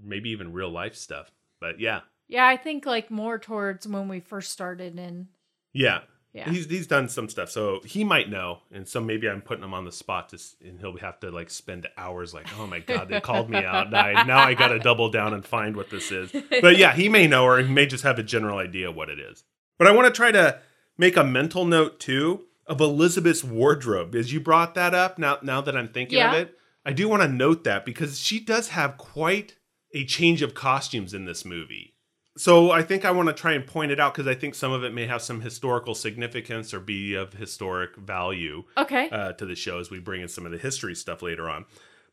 maybe 0.00 0.30
even 0.30 0.52
real 0.52 0.70
life 0.70 0.94
stuff. 0.94 1.30
But 1.60 1.80
yeah, 1.80 2.00
Yeah, 2.28 2.46
I 2.46 2.56
think 2.56 2.84
like 2.86 3.10
more 3.10 3.38
towards 3.38 3.86
when 3.88 4.08
we 4.08 4.20
first 4.20 4.50
started 4.52 4.98
in 4.98 5.28
yeah. 5.72 6.00
Yeah. 6.34 6.50
He's 6.50 6.66
he's 6.66 6.86
done 6.86 7.08
some 7.08 7.28
stuff, 7.28 7.50
so 7.50 7.80
he 7.84 8.04
might 8.04 8.28
know, 8.30 8.58
and 8.70 8.86
so 8.86 9.00
maybe 9.00 9.28
I'm 9.28 9.40
putting 9.40 9.64
him 9.64 9.72
on 9.74 9.84
the 9.86 9.92
spot, 9.92 10.28
to, 10.28 10.38
and 10.64 10.78
he'll 10.78 10.96
have 10.98 11.18
to 11.20 11.30
like 11.30 11.48
spend 11.50 11.88
hours, 11.96 12.34
like, 12.34 12.46
oh 12.58 12.66
my 12.66 12.80
god, 12.80 13.08
they 13.08 13.20
called 13.20 13.48
me 13.50 13.64
out. 13.64 13.90
Now 13.90 14.04
I, 14.04 14.22
now 14.24 14.38
I 14.38 14.54
got 14.54 14.68
to 14.68 14.78
double 14.78 15.10
down 15.10 15.32
and 15.32 15.44
find 15.44 15.74
what 15.74 15.90
this 15.90 16.12
is. 16.12 16.30
But 16.60 16.76
yeah, 16.76 16.92
he 16.94 17.08
may 17.08 17.26
know, 17.26 17.44
or 17.44 17.58
he 17.58 17.72
may 17.72 17.86
just 17.86 18.04
have 18.04 18.18
a 18.18 18.22
general 18.22 18.58
idea 18.58 18.92
what 18.92 19.08
it 19.08 19.18
is. 19.18 19.42
But 19.78 19.86
I 19.88 19.92
want 19.92 20.06
to 20.06 20.12
try 20.16 20.30
to 20.32 20.60
make 20.98 21.16
a 21.16 21.24
mental 21.24 21.64
note 21.64 21.98
too 21.98 22.44
of 22.66 22.80
Elizabeth's 22.80 23.42
wardrobe, 23.42 24.14
as 24.14 24.30
you 24.32 24.38
brought 24.38 24.74
that 24.74 24.94
up. 24.94 25.18
Now 25.18 25.38
now 25.42 25.60
that 25.62 25.76
I'm 25.76 25.88
thinking 25.88 26.18
Yeah. 26.18 26.32
of 26.34 26.38
it, 26.42 26.54
I 26.84 26.92
do 26.92 27.08
want 27.08 27.22
to 27.22 27.28
note 27.28 27.64
that 27.64 27.84
because 27.86 28.20
she 28.20 28.38
does 28.38 28.68
have 28.68 28.98
quite 28.98 29.56
a 29.94 30.04
change 30.04 30.42
of 30.42 30.52
costumes 30.54 31.14
in 31.14 31.24
this 31.24 31.44
movie. 31.46 31.94
So 32.38 32.70
I 32.70 32.82
think 32.82 33.04
I 33.04 33.10
want 33.10 33.28
to 33.28 33.34
try 33.34 33.52
and 33.52 33.66
point 33.66 33.90
it 33.90 33.98
out 33.98 34.14
because 34.14 34.28
I 34.28 34.34
think 34.34 34.54
some 34.54 34.70
of 34.72 34.84
it 34.84 34.94
may 34.94 35.06
have 35.06 35.20
some 35.22 35.40
historical 35.40 35.94
significance 35.94 36.72
or 36.72 36.80
be 36.80 37.14
of 37.14 37.32
historic 37.32 37.96
value 37.96 38.62
Okay. 38.76 39.08
uh, 39.10 39.32
to 39.32 39.44
the 39.44 39.56
show 39.56 39.80
as 39.80 39.90
we 39.90 39.98
bring 39.98 40.22
in 40.22 40.28
some 40.28 40.46
of 40.46 40.52
the 40.52 40.58
history 40.58 40.94
stuff 40.94 41.20
later 41.20 41.50
on. 41.50 41.64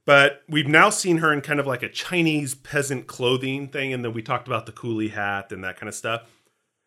But 0.05 0.41
we've 0.49 0.67
now 0.67 0.89
seen 0.89 1.17
her 1.17 1.31
in 1.31 1.41
kind 1.41 1.59
of 1.59 1.67
like 1.67 1.83
a 1.83 1.89
Chinese 1.89 2.55
peasant 2.55 3.07
clothing 3.07 3.67
thing, 3.67 3.93
and 3.93 4.03
then 4.03 4.13
we 4.13 4.21
talked 4.21 4.47
about 4.47 4.65
the 4.65 4.71
coolie 4.71 5.11
hat 5.11 5.51
and 5.51 5.63
that 5.63 5.79
kind 5.79 5.87
of 5.89 5.95
stuff. 5.95 6.29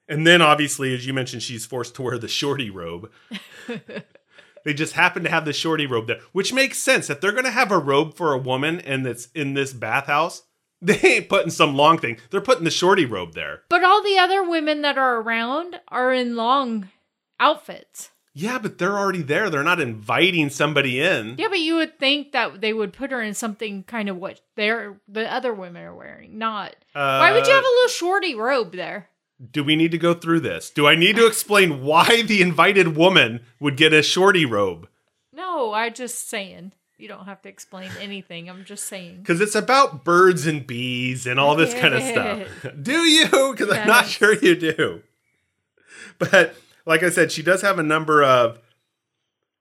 And 0.08 0.26
then 0.26 0.40
obviously, 0.40 0.94
as 0.94 1.06
you 1.06 1.12
mentioned, 1.12 1.42
she's 1.42 1.66
forced 1.66 1.94
to 1.96 2.02
wear 2.02 2.18
the 2.18 2.28
shorty 2.28 2.70
robe. 2.70 3.10
they 4.64 4.74
just 4.74 4.94
happen 4.94 5.22
to 5.24 5.30
have 5.30 5.44
the 5.44 5.52
shorty 5.52 5.86
robe 5.86 6.06
there, 6.06 6.20
which 6.32 6.52
makes 6.52 6.78
sense. 6.78 7.10
If 7.10 7.20
they're 7.20 7.32
going 7.32 7.44
to 7.44 7.50
have 7.50 7.70
a 7.70 7.78
robe 7.78 8.16
for 8.16 8.32
a 8.32 8.38
woman 8.38 8.80
and 8.80 9.04
that's 9.04 9.26
in 9.34 9.54
this 9.54 9.72
bathhouse, 9.72 10.42
they 10.82 10.98
ain't 11.00 11.28
putting 11.28 11.50
some 11.50 11.74
long 11.74 11.98
thing. 11.98 12.18
They're 12.30 12.40
putting 12.40 12.64
the 12.64 12.70
shorty 12.70 13.04
robe 13.04 13.34
there. 13.34 13.62
but 13.68 13.82
all 13.84 14.02
the 14.02 14.18
other 14.18 14.48
women 14.48 14.82
that 14.82 14.96
are 14.98 15.16
around 15.20 15.80
are 15.88 16.12
in 16.12 16.36
long 16.36 16.88
outfits. 17.40 18.10
Yeah, 18.34 18.58
but 18.58 18.78
they're 18.78 18.96
already 18.96 19.22
there. 19.22 19.50
They're 19.50 19.64
not 19.64 19.80
inviting 19.80 20.48
somebody 20.50 21.00
in. 21.00 21.34
Yeah, 21.38 21.48
but 21.48 21.58
you 21.58 21.74
would 21.76 21.98
think 21.98 22.30
that 22.32 22.60
they 22.60 22.72
would 22.72 22.92
put 22.92 23.10
her 23.10 23.20
in 23.20 23.34
something 23.34 23.82
kind 23.82 24.08
of 24.08 24.16
what 24.16 24.40
they're 24.54 25.00
the 25.08 25.32
other 25.32 25.52
women 25.52 25.82
are 25.82 25.94
wearing, 25.94 26.38
not. 26.38 26.76
Why 26.92 27.32
would 27.32 27.46
you 27.46 27.52
have 27.52 27.64
a 27.64 27.66
Uh, 27.66 27.70
little 27.70 27.88
shorty 27.88 28.34
robe 28.36 28.72
there? 28.72 29.08
Do 29.50 29.64
we 29.64 29.74
need 29.76 29.90
to 29.92 29.98
go 29.98 30.14
through 30.14 30.40
this? 30.40 30.70
Do 30.70 30.86
I 30.86 30.94
need 30.94 31.16
to 31.16 31.26
explain 31.26 31.82
why 31.82 32.22
the 32.22 32.40
invited 32.42 32.96
woman 32.96 33.40
would 33.60 33.76
get 33.76 33.92
a 33.92 34.02
shorty 34.02 34.44
robe? 34.44 34.88
No, 35.32 35.72
I 35.72 35.90
just 35.90 36.28
saying. 36.28 36.72
You 36.98 37.06
don't 37.08 37.26
have 37.26 37.40
to 37.42 37.48
explain 37.48 37.90
anything. 38.00 38.50
I'm 38.50 38.64
just 38.64 38.84
saying. 38.86 39.18
Because 39.20 39.40
it's 39.40 39.54
about 39.54 40.04
birds 40.04 40.46
and 40.46 40.66
bees 40.66 41.26
and 41.26 41.38
all 41.38 41.54
this 41.54 41.72
kind 41.72 41.94
of 41.94 42.02
stuff. 42.02 42.72
do 42.82 42.92
you? 43.02 43.28
Because 43.56 43.70
I'm 43.70 43.86
not 43.86 44.06
sure 44.06 44.34
you 44.34 44.56
do. 44.56 45.02
But 46.18 46.56
like 46.86 47.02
I 47.04 47.10
said, 47.10 47.30
she 47.30 47.42
does 47.42 47.62
have 47.62 47.78
a 47.78 47.82
number 47.84 48.24
of 48.24 48.58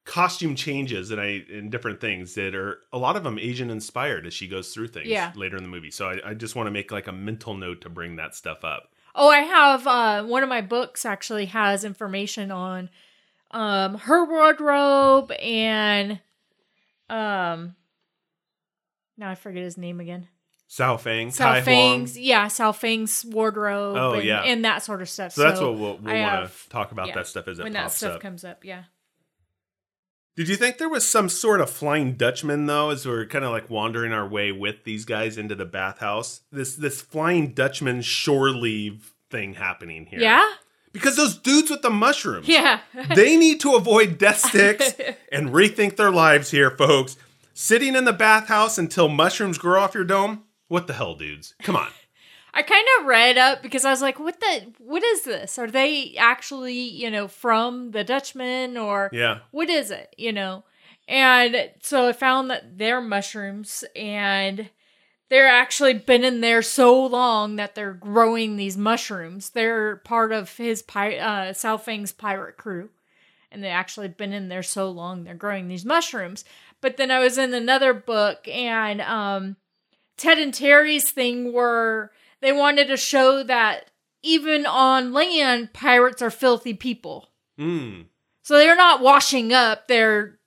costume 0.04 0.56
changes 0.56 1.12
and 1.12 1.20
I 1.20 1.44
and 1.52 1.70
different 1.70 2.00
things 2.00 2.34
that 2.36 2.56
are 2.56 2.80
a 2.94 2.98
lot 2.98 3.18
of 3.18 3.24
them 3.24 3.38
Asian 3.38 3.70
inspired 3.70 4.26
as 4.26 4.34
she 4.34 4.48
goes 4.48 4.74
through 4.74 4.88
things 4.88 5.08
Yeah. 5.08 5.32
later 5.36 5.58
in 5.58 5.64
the 5.64 5.70
movie. 5.70 5.92
So 5.92 6.08
I, 6.08 6.30
I 6.30 6.34
just 6.34 6.56
want 6.56 6.68
to 6.68 6.72
make 6.72 6.92
like 6.92 7.08
a 7.08 7.12
mental 7.12 7.54
note 7.56 7.82
to 7.82 7.90
bring 7.90 8.16
that 8.16 8.34
stuff 8.34 8.64
up. 8.64 8.90
Oh, 9.14 9.30
I 9.30 9.40
have 9.40 9.86
uh 9.86 10.24
one 10.24 10.44
of 10.44 10.50
my 10.50 10.62
books 10.62 11.06
actually 11.06 11.48
has 11.48 11.84
information 11.84 12.52
on 12.52 12.90
um 13.52 13.96
her 13.96 14.24
wardrobe 14.26 15.32
and 15.34 16.22
um 17.10 17.76
now 19.18 19.32
I 19.32 19.36
forget 19.36 19.64
his 19.64 19.78
name 19.78 20.00
again. 20.00 20.28
Sao 20.70 20.98
Fang, 20.98 21.32
Sao. 21.32 21.62
Fang's 21.62 22.18
yeah, 22.18 22.50
Sao 22.50 22.72
Fang's 22.74 23.24
wardrobe 23.26 23.96
Oh, 23.96 24.14
and, 24.16 24.24
yeah. 24.24 24.42
and 24.42 24.66
that 24.66 24.84
sort 24.84 25.02
of 25.02 25.10
stuff. 25.10 25.32
So 25.32 25.42
that's 25.44 25.62
what 25.62 25.76
we'll, 25.78 25.98
we'll 25.98 26.22
want 26.22 26.52
to 26.52 26.70
talk 26.70 26.92
about 26.92 27.08
yeah, 27.08 27.16
that 27.16 27.28
stuff 27.28 27.48
as 27.48 27.60
it 27.60 27.64
when 27.64 27.74
that 27.74 27.92
stuff 27.92 28.16
up. 28.16 28.22
comes 28.22 28.44
up, 28.44 28.66
yeah. 28.66 28.84
Did 30.36 30.50
you 30.50 30.56
think 30.56 30.78
there 30.78 30.90
was 30.90 31.08
some 31.08 31.30
sort 31.30 31.62
of 31.62 31.70
flying 31.70 32.14
Dutchman 32.14 32.68
though, 32.68 32.92
as 32.92 33.08
we're 33.08 33.26
kind 33.26 33.44
of 33.44 33.52
like 33.52 33.70
wandering 33.72 34.12
our 34.12 34.28
way 34.28 34.52
with 34.52 34.84
these 34.84 35.04
guys 35.04 35.38
into 35.38 35.56
the 35.56 35.66
bathhouse? 35.66 36.42
This 36.52 36.76
this 36.76 37.02
flying 37.02 37.54
Dutchman 37.54 38.02
shore 38.02 38.52
leave 38.52 39.14
thing 39.32 39.56
happening 39.56 40.06
here. 40.06 40.20
Yeah? 40.20 40.48
Because 40.98 41.16
those 41.16 41.38
dudes 41.38 41.70
with 41.70 41.82
the 41.82 41.90
mushrooms, 41.90 42.48
Yeah. 42.50 42.80
they 43.16 43.38
need 43.38 43.60
to 43.62 43.76
avoid 43.76 44.18
death 44.18 44.40
sticks 44.40 44.94
and 45.32 45.50
rethink 45.50 45.96
their 45.96 46.12
lives 46.12 46.52
here, 46.52 46.72
folks. 46.72 47.18
Sitting 47.54 47.96
in 47.96 48.06
the 48.06 48.14
bathhouse 48.14 48.78
until 48.78 49.08
mushrooms 49.10 49.58
grow 49.58 49.82
off 49.82 49.96
your 49.96 50.04
dome? 50.04 50.44
What 50.68 50.88
the 50.88 50.94
hell, 50.94 51.16
dudes? 51.16 51.56
Come 51.64 51.76
on. 51.76 51.88
I 52.54 52.62
kind 52.64 52.86
of 53.00 53.06
read 53.06 53.38
up 53.38 53.62
because 53.62 53.86
I 53.86 53.92
was 53.92 54.02
like, 54.02 54.20
what 54.20 54.40
the 54.40 54.74
what 54.80 55.04
is 55.04 55.24
this? 55.24 55.60
Are 55.60 55.70
they 55.70 56.16
actually, 56.18 56.74
you 56.80 57.12
know, 57.12 57.28
from 57.28 57.92
the 57.92 58.04
Dutchman 58.04 58.78
or 58.78 59.10
Yeah. 59.14 59.40
what 59.52 59.70
is 59.70 59.92
it, 59.92 60.14
you 60.18 60.32
know? 60.34 60.64
And 61.08 61.72
so 61.82 62.08
I 62.10 62.14
found 62.14 62.50
that 62.50 62.78
they're 62.78 63.00
mushrooms 63.02 63.84
and 63.96 64.70
they're 65.30 65.48
actually 65.48 65.94
been 65.94 66.24
in 66.24 66.42
there 66.42 66.62
so 66.62 67.06
long 67.06 67.58
that 67.58 67.76
they're 67.76 67.94
growing 67.94 68.56
these 68.56 68.78
mushrooms. 68.78 69.50
They're 69.50 69.98
part 69.98 70.32
of 70.32 70.56
his 70.58 70.82
pi- 70.82 71.18
uh, 71.18 71.54
Fang's 71.78 72.12
pirate 72.12 72.58
crew. 72.58 72.90
And 73.52 73.64
they 73.64 73.70
actually 73.70 74.10
been 74.10 74.34
in 74.34 74.50
there 74.50 74.64
so 74.64 74.90
long 74.90 75.24
they're 75.24 75.34
growing 75.34 75.68
these 75.68 75.86
mushrooms. 75.86 76.44
But 76.82 76.98
then 76.98 77.12
I 77.12 77.20
was 77.20 77.38
in 77.38 77.54
another 77.54 77.94
book 77.94 78.48
and 78.48 79.02
um 79.02 79.56
Ted 80.18 80.38
and 80.38 80.54
Terry's 80.54 81.12
thing 81.12 81.54
were 81.54 82.12
they 82.42 82.52
wanted 82.52 82.88
to 82.88 82.98
show 82.98 83.44
that 83.44 83.90
even 84.22 84.66
on 84.66 85.14
land, 85.14 85.74
pirates 85.74 86.22
are 86.22 86.30
filthy 86.30 86.74
people. 86.74 87.30
Mm. 87.60 88.06
So 88.44 88.58
they're 88.58 88.76
not 88.76 89.02
washing 89.02 89.54
up, 89.54 89.88
they're 89.88 90.40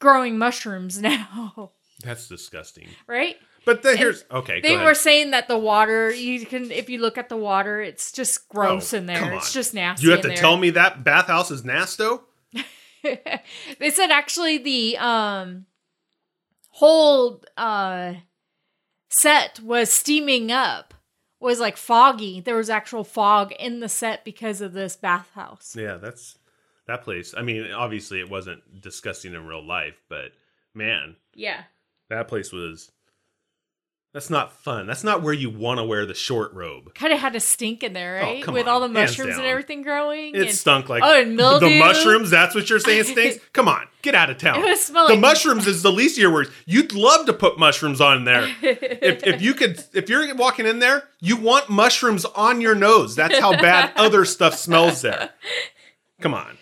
growing 0.00 0.36
mushrooms 0.36 1.00
now, 1.00 1.72
That's 2.02 2.28
disgusting. 2.28 2.88
right? 3.06 3.36
But 3.66 3.82
the, 3.82 3.96
here's 3.96 4.24
okay. 4.30 4.60
They 4.60 4.70
go 4.70 4.74
ahead. 4.76 4.86
were 4.86 4.94
saying 4.94 5.30
that 5.30 5.48
the 5.48 5.58
water, 5.58 6.10
you 6.12 6.44
can, 6.46 6.70
if 6.70 6.90
you 6.90 6.98
look 7.00 7.16
at 7.18 7.28
the 7.28 7.36
water, 7.36 7.80
it's 7.80 8.12
just 8.12 8.48
gross 8.48 8.92
Oh, 8.92 8.98
in 8.98 9.06
there. 9.06 9.32
It's 9.34 9.52
just 9.52 9.72
nasty. 9.74 10.04
You 10.06 10.12
have 10.12 10.20
to 10.22 10.28
there. 10.28 10.36
tell 10.36 10.56
me 10.56 10.70
that 10.70 11.02
bathhouse 11.04 11.50
is 11.50 11.62
nasto? 11.62 12.20
they 13.02 13.90
said 13.90 14.10
actually 14.10 14.58
the 14.58 14.96
um 14.98 15.66
whole 16.70 17.42
uh 17.56 18.14
set 19.08 19.60
was 19.60 19.90
steaming 19.92 20.50
up, 20.50 20.94
was 21.40 21.60
like 21.60 21.76
foggy. 21.76 22.40
There 22.40 22.56
was 22.56 22.70
actual 22.70 23.04
fog 23.04 23.52
in 23.52 23.80
the 23.80 23.88
set 23.88 24.24
because 24.24 24.60
of 24.60 24.72
this 24.72 24.96
bathhouse. 24.96 25.76
Yeah, 25.78 25.96
that's 25.96 26.36
that 26.86 27.02
place. 27.02 27.34
I 27.36 27.42
mean, 27.42 27.70
obviously 27.72 28.20
it 28.20 28.28
wasn't 28.30 28.80
disgusting 28.80 29.34
in 29.34 29.46
real 29.46 29.64
life, 29.66 30.02
but 30.08 30.32
man, 30.74 31.16
Yeah. 31.34 31.64
that 32.10 32.28
place 32.28 32.52
was. 32.52 32.90
That's 34.14 34.30
not 34.30 34.52
fun. 34.62 34.86
That's 34.86 35.02
not 35.02 35.22
where 35.22 35.32
you 35.32 35.50
want 35.50 35.78
to 35.78 35.84
wear 35.84 36.06
the 36.06 36.14
short 36.14 36.54
robe. 36.54 36.94
Kind 36.94 37.12
of 37.12 37.18
had 37.18 37.34
a 37.34 37.40
stink 37.40 37.82
in 37.82 37.94
there, 37.94 38.20
oh, 38.20 38.22
right? 38.22 38.44
Oh, 38.46 38.52
With 38.52 38.68
on, 38.68 38.72
all 38.72 38.80
the 38.80 38.88
mushrooms 38.88 39.36
and 39.36 39.44
everything 39.44 39.82
growing. 39.82 40.36
It 40.36 40.42
and- 40.42 40.50
stunk 40.52 40.88
like 40.88 41.02
Oh, 41.04 41.20
and 41.20 41.34
mildew. 41.36 41.68
the 41.68 41.78
mushrooms. 41.80 42.30
That's 42.30 42.54
what 42.54 42.70
you're 42.70 42.78
saying 42.78 43.02
stinks. 43.12 43.44
Come 43.52 43.66
on, 43.66 43.88
get 44.02 44.14
out 44.14 44.30
of 44.30 44.38
town. 44.38 44.60
It 44.60 44.66
was 44.66 44.80
smell 44.84 45.08
the 45.08 45.14
like- 45.14 45.20
mushrooms 45.20 45.66
is 45.66 45.82
the 45.82 45.90
least 45.90 46.16
of 46.16 46.22
your 46.22 46.32
worries. 46.32 46.48
You'd 46.64 46.92
love 46.92 47.26
to 47.26 47.32
put 47.32 47.58
mushrooms 47.58 48.00
on 48.00 48.22
there. 48.24 48.44
if, 48.62 49.24
if 49.24 49.42
you 49.42 49.52
could, 49.52 49.82
if 49.92 50.08
you're 50.08 50.32
walking 50.36 50.64
in 50.66 50.78
there, 50.78 51.08
you 51.18 51.36
want 51.36 51.68
mushrooms 51.68 52.24
on 52.24 52.60
your 52.60 52.76
nose. 52.76 53.16
That's 53.16 53.40
how 53.40 53.50
bad 53.50 53.92
other 53.96 54.24
stuff 54.24 54.54
smells 54.54 55.02
there. 55.02 55.30
Come 56.20 56.34
on, 56.34 56.56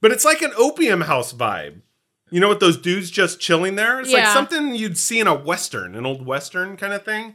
but 0.00 0.10
it's 0.10 0.24
like 0.24 0.42
an 0.42 0.50
opium 0.58 1.02
house 1.02 1.32
vibe. 1.32 1.82
You 2.30 2.40
know, 2.40 2.48
what 2.48 2.60
those 2.60 2.76
dudes 2.76 3.10
just 3.10 3.40
chilling 3.40 3.76
there. 3.76 4.00
It's 4.00 4.12
like 4.12 4.26
something 4.26 4.74
you'd 4.74 4.98
see 4.98 5.20
in 5.20 5.26
a 5.26 5.34
western, 5.34 5.94
an 5.94 6.06
old 6.06 6.24
western 6.24 6.76
kind 6.76 6.92
of 6.92 7.04
thing. 7.04 7.34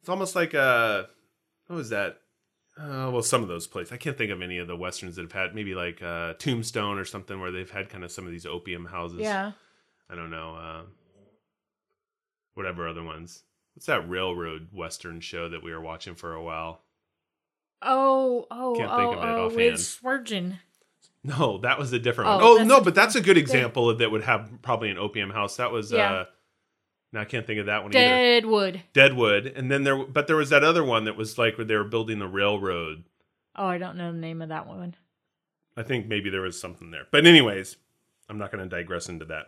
It's 0.00 0.08
almost 0.08 0.34
like 0.34 0.54
a 0.54 1.08
what 1.66 1.76
was 1.76 1.90
that? 1.90 2.18
Uh, 2.78 3.10
well, 3.12 3.22
some 3.22 3.42
of 3.42 3.48
those 3.48 3.66
places. 3.66 3.92
I 3.92 3.96
can't 3.96 4.16
think 4.16 4.30
of 4.30 4.40
any 4.40 4.58
of 4.58 4.66
the 4.66 4.76
westerns 4.76 5.16
that 5.16 5.22
have 5.22 5.32
had 5.32 5.54
maybe 5.54 5.74
like 5.74 6.02
uh, 6.02 6.34
Tombstone 6.34 6.98
or 6.98 7.04
something 7.04 7.40
where 7.40 7.50
they've 7.50 7.70
had 7.70 7.90
kind 7.90 8.04
of 8.04 8.10
some 8.10 8.24
of 8.26 8.32
these 8.32 8.46
opium 8.46 8.86
houses. 8.86 9.20
Yeah. 9.20 9.52
I 10.08 10.14
don't 10.14 10.30
know. 10.30 10.54
Uh, 10.54 10.82
whatever 12.54 12.88
other 12.88 13.02
ones. 13.02 13.42
What's 13.74 13.86
that 13.86 14.08
railroad 14.08 14.68
western 14.72 15.20
show 15.20 15.48
that 15.48 15.62
we 15.62 15.72
were 15.72 15.80
watching 15.80 16.14
for 16.14 16.34
a 16.34 16.42
while? 16.42 16.82
Oh, 17.82 18.46
oh, 18.50 18.74
Can't 18.76 18.90
oh, 18.90 18.96
think 18.96 19.16
of 19.16 19.22
it 19.22 19.26
oh, 19.26 19.46
offhand. 19.46 19.56
with 19.72 19.80
Spurgeon. 19.80 20.58
No, 21.22 21.58
that 21.58 21.78
was 21.78 21.92
a 21.92 21.98
different 21.98 22.30
Oh, 22.30 22.54
one. 22.54 22.62
Oh 22.62 22.64
no, 22.64 22.80
but 22.80 22.94
that's 22.94 23.14
a 23.14 23.20
good 23.20 23.36
example 23.36 23.90
of 23.90 23.98
that 23.98 24.10
would 24.10 24.22
have 24.24 24.50
probably 24.62 24.90
an 24.90 24.98
opium 24.98 25.30
house. 25.30 25.56
That 25.56 25.70
was. 25.70 25.92
Yeah. 25.92 26.12
uh 26.12 26.24
No, 27.12 27.20
I 27.20 27.24
can't 27.24 27.46
think 27.46 27.60
of 27.60 27.66
that 27.66 27.82
one 27.82 27.90
either. 27.94 28.00
Deadwood. 28.00 28.82
Deadwood, 28.94 29.46
and 29.46 29.70
then 29.70 29.84
there, 29.84 30.04
but 30.04 30.26
there 30.26 30.36
was 30.36 30.50
that 30.50 30.64
other 30.64 30.84
one 30.84 31.04
that 31.04 31.16
was 31.16 31.36
like 31.36 31.58
where 31.58 31.64
they 31.64 31.76
were 31.76 31.84
building 31.84 32.18
the 32.18 32.28
railroad. 32.28 33.04
Oh, 33.56 33.66
I 33.66 33.78
don't 33.78 33.96
know 33.96 34.12
the 34.12 34.18
name 34.18 34.40
of 34.40 34.48
that 34.48 34.66
one. 34.66 34.94
I 35.76 35.82
think 35.82 36.06
maybe 36.06 36.30
there 36.30 36.40
was 36.40 36.60
something 36.60 36.90
there. 36.90 37.06
But 37.10 37.26
anyways, 37.26 37.76
I'm 38.28 38.38
not 38.38 38.52
going 38.52 38.62
to 38.62 38.76
digress 38.76 39.08
into 39.08 39.24
that. 39.26 39.46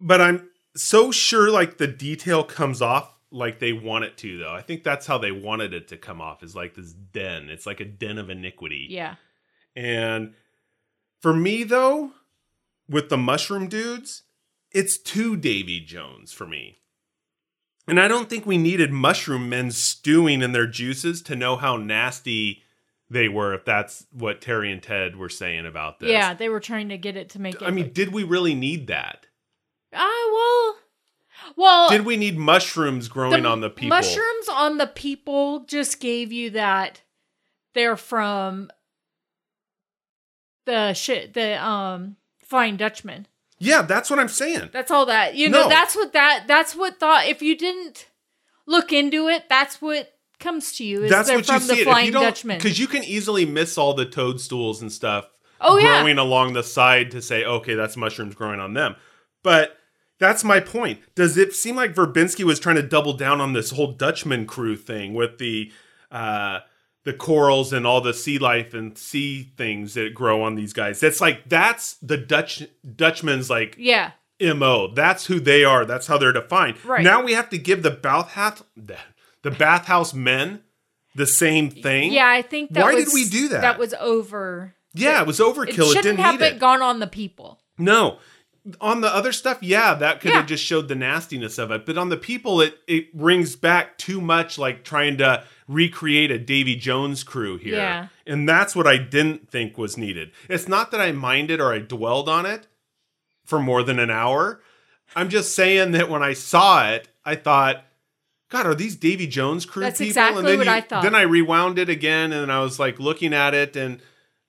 But 0.00 0.20
I'm 0.20 0.50
so 0.74 1.10
sure 1.10 1.50
like 1.50 1.78
the 1.78 1.86
detail 1.86 2.44
comes 2.44 2.82
off 2.82 3.14
like 3.30 3.58
they 3.58 3.72
want 3.72 4.04
it 4.04 4.16
to 4.18 4.38
though. 4.38 4.52
I 4.52 4.62
think 4.62 4.84
that's 4.84 5.06
how 5.06 5.18
they 5.18 5.32
wanted 5.32 5.74
it 5.74 5.88
to 5.88 5.96
come 5.96 6.20
off 6.20 6.42
is 6.42 6.54
like 6.54 6.74
this 6.74 6.92
den. 6.92 7.48
It's 7.50 7.66
like 7.66 7.80
a 7.80 7.84
den 7.84 8.18
of 8.18 8.30
iniquity. 8.30 8.88
Yeah. 8.90 9.14
And 9.74 10.34
for 11.20 11.32
me 11.32 11.64
though, 11.64 12.12
with 12.88 13.08
the 13.08 13.16
mushroom 13.16 13.68
dudes, 13.68 14.22
it's 14.72 14.98
too 14.98 15.36
Davy 15.36 15.80
Jones 15.80 16.32
for 16.32 16.46
me. 16.46 16.78
And 17.88 18.00
I 18.00 18.08
don't 18.08 18.28
think 18.28 18.46
we 18.46 18.58
needed 18.58 18.92
mushroom 18.92 19.48
men 19.48 19.70
stewing 19.70 20.42
in 20.42 20.52
their 20.52 20.66
juices 20.66 21.22
to 21.22 21.36
know 21.36 21.56
how 21.56 21.76
nasty 21.76 22.62
they 23.08 23.28
were 23.28 23.54
if 23.54 23.64
that's 23.64 24.06
what 24.10 24.40
Terry 24.40 24.72
and 24.72 24.82
Ted 24.82 25.16
were 25.16 25.28
saying 25.28 25.66
about 25.66 26.00
this. 26.00 26.10
Yeah, 26.10 26.34
they 26.34 26.48
were 26.48 26.60
trying 26.60 26.88
to 26.88 26.98
get 26.98 27.16
it 27.16 27.30
to 27.30 27.40
make 27.40 27.54
it. 27.54 27.62
I 27.62 27.70
mean, 27.70 27.92
did 27.92 28.12
we 28.12 28.24
really 28.24 28.54
need 28.54 28.88
that? 28.88 29.26
ah, 29.94 30.30
well, 30.32 30.76
well, 31.56 31.90
Did 31.90 32.04
we 32.04 32.16
need 32.16 32.36
mushrooms 32.36 33.08
growing 33.08 33.46
on 33.46 33.60
the 33.60 33.70
people? 33.70 33.96
Mushrooms 33.96 34.48
on 34.50 34.78
the 34.78 34.86
people 34.86 35.60
just 35.60 36.00
gave 36.00 36.32
you 36.32 36.50
that 36.50 37.02
they're 37.74 37.96
from 37.96 38.70
the 40.66 40.92
shit 40.92 41.32
the 41.34 41.62
um 41.64 42.16
Flying 42.44 42.76
Dutchman. 42.76 43.26
Yeah, 43.58 43.82
that's 43.82 44.10
what 44.10 44.18
I'm 44.18 44.28
saying. 44.28 44.68
That's 44.72 44.90
all 44.90 45.06
that 45.06 45.34
you 45.34 45.48
know. 45.48 45.62
No. 45.62 45.68
That's 45.68 45.96
what 45.96 46.12
that. 46.12 46.44
That's 46.46 46.76
what 46.76 47.00
thought. 47.00 47.26
If 47.26 47.40
you 47.40 47.56
didn't 47.56 48.06
look 48.66 48.92
into 48.92 49.28
it, 49.28 49.44
that's 49.48 49.80
what 49.80 50.12
comes 50.38 50.72
to 50.76 50.84
you. 50.84 51.04
Is 51.04 51.10
That's 51.10 51.30
what 51.30 51.38
you 51.38 51.58
from 51.58 51.66
the 51.66 51.74
see. 51.76 51.84
Flying 51.84 52.06
you 52.06 52.12
Dutchman. 52.12 52.58
because 52.58 52.78
you 52.78 52.86
can 52.86 53.02
easily 53.02 53.46
miss 53.46 53.78
all 53.78 53.94
the 53.94 54.04
toadstools 54.04 54.82
and 54.82 54.92
stuff 54.92 55.26
Oh, 55.60 55.78
yeah. 55.78 56.00
growing 56.02 56.18
along 56.18 56.52
the 56.52 56.62
side 56.62 57.10
to 57.12 57.22
say, 57.22 57.42
okay, 57.44 57.74
that's 57.74 57.96
mushrooms 57.96 58.34
growing 58.34 58.60
on 58.60 58.74
them. 58.74 58.96
But 59.42 59.78
that's 60.18 60.44
my 60.44 60.60
point. 60.60 61.00
Does 61.14 61.38
it 61.38 61.54
seem 61.54 61.74
like 61.76 61.94
Verbinski 61.94 62.44
was 62.44 62.60
trying 62.60 62.76
to 62.76 62.82
double 62.82 63.14
down 63.14 63.40
on 63.40 63.54
this 63.54 63.70
whole 63.70 63.92
Dutchman 63.92 64.44
crew 64.46 64.76
thing 64.76 65.14
with 65.14 65.38
the 65.38 65.72
uh, 66.10 66.60
the 67.06 67.14
corals 67.14 67.72
and 67.72 67.86
all 67.86 68.00
the 68.00 68.12
sea 68.12 68.36
life 68.36 68.74
and 68.74 68.98
sea 68.98 69.44
things 69.56 69.94
that 69.94 70.12
grow 70.12 70.42
on 70.42 70.56
these 70.56 70.72
guys? 70.72 70.98
That's 70.98 71.20
like 71.20 71.48
that's 71.48 71.94
the 72.02 72.16
Dutch 72.16 72.66
Dutchman's 72.96 73.48
like 73.48 73.76
yeah, 73.78 74.10
mo. 74.40 74.88
That's 74.88 75.26
who 75.26 75.38
they 75.38 75.64
are. 75.64 75.84
That's 75.86 76.08
how 76.08 76.18
they're 76.18 76.32
defined. 76.32 76.84
Right. 76.84 77.04
Now 77.04 77.22
we 77.22 77.32
have 77.32 77.48
to 77.50 77.58
give 77.58 77.84
the 77.84 77.92
bathhouse 77.92 78.62
the, 78.76 78.96
the 79.42 79.52
bathhouse 79.52 80.12
men 80.12 80.64
the 81.14 81.26
same 81.26 81.70
thing. 81.70 82.12
yeah. 82.12 82.28
I 82.28 82.42
think 82.42 82.72
that 82.74 82.82
Why 82.82 82.94
was, 82.94 83.04
did 83.06 83.14
we 83.14 83.28
do 83.28 83.48
that? 83.48 83.62
That 83.62 83.78
was 83.78 83.94
over. 83.94 84.74
Yeah, 84.92 85.20
it 85.20 85.26
was 85.26 85.38
overkill. 85.38 85.68
It, 85.68 85.74
shouldn't 85.76 86.02
didn't 86.02 86.18
have 86.18 86.34
need 86.34 86.40
been 86.40 86.56
it. 86.56 86.58
gone 86.58 86.82
on 86.82 86.98
the 87.00 87.06
people. 87.06 87.60
no. 87.78 88.18
On 88.80 89.00
the 89.00 89.14
other 89.14 89.32
stuff, 89.32 89.58
yeah, 89.62 89.94
that 89.94 90.20
could 90.20 90.30
Yeah. 90.30 90.38
have 90.38 90.46
just 90.46 90.64
showed 90.64 90.88
the 90.88 90.94
nastiness 90.94 91.58
of 91.58 91.70
it. 91.70 91.86
But 91.86 91.96
on 91.98 92.08
the 92.08 92.16
people, 92.16 92.60
it 92.60 92.78
it 92.86 93.08
rings 93.14 93.54
back 93.56 93.96
too 93.98 94.20
much 94.20 94.58
like 94.58 94.84
trying 94.84 95.16
to 95.18 95.44
recreate 95.68 96.30
a 96.30 96.38
Davy 96.38 96.76
Jones 96.76 97.22
crew 97.24 97.56
here. 97.58 97.76
Yeah. 97.76 98.06
And 98.26 98.48
that's 98.48 98.74
what 98.76 98.86
I 98.86 98.96
didn't 98.98 99.48
think 99.50 99.76
was 99.78 99.96
needed. 99.96 100.30
It's 100.48 100.68
not 100.68 100.90
that 100.92 101.00
I 101.00 101.12
minded 101.12 101.60
or 101.60 101.72
I 101.72 101.78
dwelled 101.80 102.28
on 102.28 102.46
it 102.46 102.66
for 103.44 103.60
more 103.60 103.82
than 103.82 103.98
an 103.98 104.10
hour. 104.10 104.60
I'm 105.14 105.28
just 105.28 105.54
saying 105.54 105.92
that 105.92 106.08
when 106.08 106.22
I 106.22 106.32
saw 106.32 106.88
it, 106.90 107.08
I 107.24 107.34
thought, 107.36 107.84
God, 108.48 108.66
are 108.66 108.74
these 108.74 108.96
Davy 108.96 109.26
Jones 109.26 109.64
crew 109.66 109.82
That's 109.82 109.98
people? 109.98 110.10
exactly 110.10 110.38
and 110.40 110.48
then 110.48 110.58
what 110.58 110.66
you- 110.66 110.72
I 110.72 110.80
thought. 110.80 111.02
Then 111.02 111.14
I 111.14 111.22
rewound 111.22 111.78
it 111.78 111.88
again 111.88 112.32
and 112.32 112.50
I 112.52 112.60
was 112.60 112.78
like 112.78 112.98
looking 113.00 113.32
at 113.34 113.54
it 113.54 113.76
and 113.76 114.00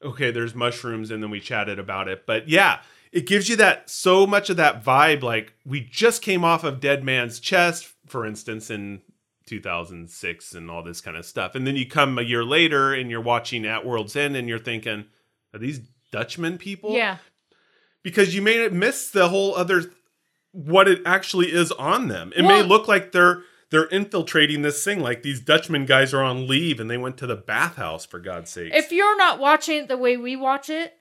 okay, 0.03 0.29
there's 0.29 0.53
mushrooms, 0.53 1.09
and 1.09 1.23
then 1.23 1.31
we 1.31 1.39
chatted 1.39 1.79
about 1.79 2.07
it. 2.07 2.27
But 2.27 2.47
yeah, 2.47 2.81
it 3.11 3.27
gives 3.27 3.49
you 3.49 3.55
that 3.57 3.89
so 3.89 4.27
much 4.27 4.49
of 4.49 4.57
that 4.57 4.83
vibe. 4.83 5.23
Like 5.23 5.53
we 5.65 5.81
just 5.81 6.21
came 6.21 6.43
off 6.43 6.63
of 6.63 6.79
Dead 6.79 7.03
Man's 7.03 7.39
Chest, 7.39 7.93
for 8.05 8.25
instance, 8.25 8.69
in 8.69 9.01
2006 9.45 10.53
and 10.53 10.69
all 10.69 10.83
this 10.83 11.01
kind 11.01 11.17
of 11.17 11.25
stuff. 11.25 11.55
And 11.55 11.65
then 11.65 11.75
you 11.75 11.87
come 11.87 12.17
a 12.17 12.23
year 12.23 12.43
later 12.43 12.93
and 12.93 13.09
you're 13.09 13.21
watching 13.21 13.65
At 13.65 13.85
World's 13.85 14.15
End 14.15 14.35
and 14.35 14.47
you're 14.47 14.59
thinking, 14.59 15.05
are 15.53 15.59
these 15.59 15.81
Dutchman 16.11 16.57
people? 16.57 16.93
Yeah. 16.93 17.17
Because 18.03 18.35
you 18.35 18.41
may 18.41 18.67
miss 18.69 19.09
the 19.09 19.29
whole 19.29 19.55
other 19.55 19.91
what 20.51 20.87
it 20.87 21.01
actually 21.05 21.51
is 21.51 21.71
on 21.73 22.07
them. 22.07 22.31
It 22.35 22.43
may 22.43 22.63
look 22.63 22.87
like 22.87 23.11
they're 23.11 23.43
they're 23.69 23.87
infiltrating 23.87 24.61
this 24.61 24.83
thing 24.83 25.01
like 25.01 25.23
these 25.23 25.41
Dutchman 25.41 25.85
guys 25.85 26.13
are 26.13 26.23
on 26.23 26.47
leave 26.47 26.79
and 26.79 26.89
they 26.89 26.97
went 26.97 27.17
to 27.17 27.27
the 27.27 27.35
bathhouse 27.35 28.05
for 28.05 28.19
God's 28.19 28.49
sake. 28.49 28.73
If 28.73 28.91
you're 28.91 29.17
not 29.17 29.39
watching 29.39 29.83
it 29.83 29.87
the 29.87 29.97
way 29.97 30.15
we 30.15 30.35
watch 30.35 30.69
it, 30.69 30.97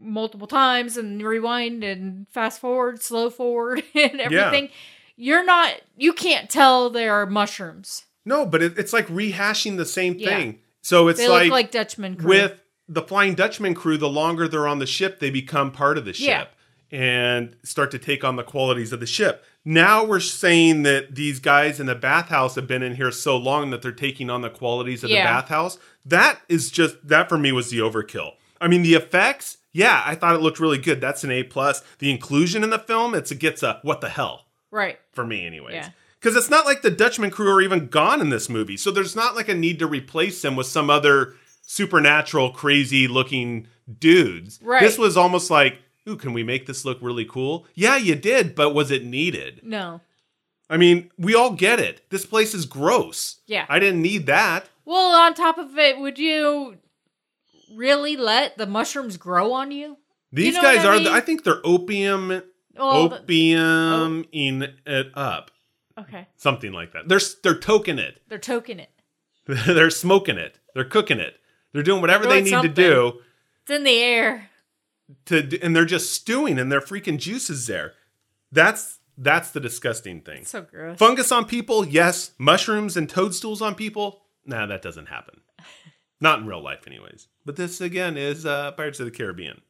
multiple 0.00 0.46
times 0.46 0.96
and 0.96 1.22
rewind 1.22 1.82
and 1.84 2.26
fast 2.30 2.60
forward, 2.60 3.02
slow 3.02 3.30
forward, 3.30 3.82
and 3.94 4.20
everything, 4.20 4.68
you're 5.16 5.44
not. 5.44 5.74
You 5.96 6.12
can't 6.12 6.48
tell 6.48 6.90
they 6.90 7.08
are 7.08 7.26
mushrooms. 7.26 8.04
No, 8.24 8.44
but 8.46 8.62
it, 8.62 8.78
it's 8.78 8.92
like 8.92 9.06
rehashing 9.08 9.76
the 9.76 9.86
same 9.86 10.14
Yeah. 10.18 10.28
thing. 10.28 10.58
So 10.82 11.08
it's 11.08 11.18
They 11.20 11.28
like, 11.28 11.44
look 11.44 11.52
like 11.52 11.70
Dutchman 11.70 12.16
crew. 12.16 12.28
with 12.28 12.60
the 12.88 13.02
Flying 13.02 13.34
Dutchman 13.34 13.74
crew, 13.74 13.96
the 13.98 14.08
longer 14.08 14.48
they're 14.48 14.68
on 14.68 14.78
the 14.78 14.86
ship, 14.86 15.18
they 15.20 15.30
become 15.30 15.70
part 15.72 15.98
of 15.98 16.04
the 16.04 16.12
ship 16.14 16.48
Yeah. 16.90 16.98
and 16.98 17.56
start 17.62 17.90
to 17.90 17.98
take 17.98 18.24
on 18.24 18.36
the 18.36 18.42
qualities 18.42 18.92
of 18.92 19.00
the 19.00 19.06
ship. 19.06 19.44
Now 19.64 20.04
we're 20.04 20.20
saying 20.20 20.84
that 20.84 21.14
these 21.14 21.40
guys 21.40 21.78
in 21.80 21.86
the 21.86 21.94
bathhouse 21.94 22.54
have 22.54 22.66
been 22.66 22.82
in 22.82 22.94
here 22.96 23.10
so 23.10 23.36
long 23.36 23.68
that 23.70 23.82
they're 23.82 23.92
taking 23.92 24.30
on 24.30 24.40
the 24.40 24.48
qualities 24.50 25.04
of 25.04 25.10
Yeah. 25.10 25.22
the 25.24 25.40
bathhouse. 25.42 25.78
That 26.06 26.40
is 26.48 26.70
just 26.70 27.06
that 27.06 27.28
for 27.28 27.36
me 27.36 27.52
was 27.52 27.70
the 27.70 27.78
overkill. 27.80 28.32
I 28.60 28.68
mean, 28.68 28.82
the 28.82 28.94
effects, 28.94 29.58
yeah, 29.78 30.02
I 30.04 30.16
thought 30.16 30.34
it 30.34 30.40
looked 30.40 30.58
really 30.58 30.76
good. 30.76 31.00
That's 31.00 31.22
an 31.22 31.30
A 31.30 31.44
plus. 31.44 31.82
The 32.00 32.10
inclusion 32.10 32.64
in 32.64 32.70
the 32.70 32.80
film, 32.80 33.14
it's 33.14 33.30
it 33.30 33.38
gets 33.38 33.62
a 33.62 33.78
what 33.82 34.00
the 34.00 34.08
hell 34.08 34.46
right. 34.72 34.98
for 35.12 35.24
me, 35.24 35.46
anyways. 35.46 35.74
Yeah. 35.74 35.90
Because 36.18 36.34
it's 36.34 36.50
not 36.50 36.66
like 36.66 36.82
the 36.82 36.90
Dutchman 36.90 37.30
crew 37.30 37.48
are 37.48 37.60
even 37.60 37.86
gone 37.86 38.20
in 38.20 38.28
this 38.28 38.48
movie. 38.48 38.76
So 38.76 38.90
there's 38.90 39.14
not 39.14 39.36
like 39.36 39.48
a 39.48 39.54
need 39.54 39.78
to 39.78 39.86
replace 39.86 40.42
them 40.42 40.56
with 40.56 40.66
some 40.66 40.90
other 40.90 41.34
supernatural, 41.62 42.50
crazy 42.50 43.06
looking 43.06 43.68
dudes. 44.00 44.58
Right. 44.60 44.80
This 44.80 44.98
was 44.98 45.16
almost 45.16 45.48
like, 45.48 45.78
ooh, 46.08 46.16
can 46.16 46.32
we 46.32 46.42
make 46.42 46.66
this 46.66 46.84
look 46.84 46.98
really 47.00 47.24
cool? 47.24 47.64
Yeah, 47.74 47.96
you 47.96 48.16
did, 48.16 48.56
but 48.56 48.74
was 48.74 48.90
it 48.90 49.04
needed? 49.04 49.60
No. 49.62 50.00
I 50.68 50.76
mean, 50.76 51.12
we 51.16 51.36
all 51.36 51.52
get 51.52 51.78
it. 51.78 52.02
This 52.10 52.26
place 52.26 52.52
is 52.52 52.66
gross. 52.66 53.36
Yeah. 53.46 53.64
I 53.68 53.78
didn't 53.78 54.02
need 54.02 54.26
that. 54.26 54.68
Well, 54.84 55.14
on 55.14 55.34
top 55.34 55.56
of 55.56 55.78
it, 55.78 56.00
would 56.00 56.18
you 56.18 56.78
really 57.74 58.16
let 58.16 58.56
the 58.58 58.66
mushrooms 58.66 59.16
grow 59.16 59.52
on 59.52 59.70
you? 59.70 59.96
These 60.32 60.54
know 60.54 60.62
guys 60.62 60.84
I 60.84 60.88
are, 60.88 60.94
mean? 60.94 61.04
the, 61.04 61.10
I 61.12 61.20
think 61.20 61.44
they're 61.44 61.60
opium, 61.64 62.42
Well, 62.76 63.08
the- 63.08 63.20
opium 63.20 64.24
oh. 64.24 64.28
in 64.32 64.62
it 64.86 65.06
up. 65.14 65.50
okay. 65.98 66.28
Something 66.36 66.72
like 66.72 66.92
that. 66.92 67.08
They're, 67.08 67.20
they're 67.42 67.54
toking 67.60 67.98
it. 67.98 68.20
They're 68.28 68.38
toking 68.38 68.78
it. 68.80 68.90
they're 69.46 69.90
smoking 69.90 70.36
it. 70.36 70.58
They're 70.74 70.84
cooking 70.84 71.18
it. 71.18 71.34
They're 71.72 71.82
doing 71.82 72.00
whatever 72.00 72.24
they 72.24 72.42
Doing 72.42 72.44
need 72.44 72.50
something. 72.50 72.74
to 72.74 72.82
do 72.90 73.12
It's 73.62 73.70
in 73.70 73.84
the 73.84 73.98
air. 73.98 74.50
to, 75.26 75.58
and 75.62 75.74
they're 75.74 75.84
just 75.86 76.12
stewing, 76.12 76.58
and 76.58 76.70
their 76.70 76.80
freaking 76.80 77.18
juices 77.18 77.66
there. 77.66 77.92
That's 78.52 78.98
that's 79.16 79.50
the 79.50 79.60
disgusting 79.60 80.20
thing. 80.20 80.44
So 80.44 80.62
gross. 80.62 80.96
Fungus 80.98 81.32
on 81.32 81.44
people, 81.46 81.86
yes. 81.86 82.32
Mushrooms 82.38 82.96
and 82.96 83.08
toadstools 83.08 83.60
on 83.60 83.74
people, 83.74 84.22
nah, 84.46 84.66
that 84.66 84.80
doesn't 84.82 85.06
happen. 85.06 85.40
Not 86.20 86.40
in 86.40 86.46
real 86.46 86.62
life, 86.62 86.86
anyways. 86.86 87.28
But 87.44 87.56
this 87.56 87.80
again 87.80 88.16
is 88.16 88.44
uh, 88.44 88.72
Pirates 88.72 89.00
of 89.00 89.06
the 89.06 89.12
Caribbean. 89.12 89.60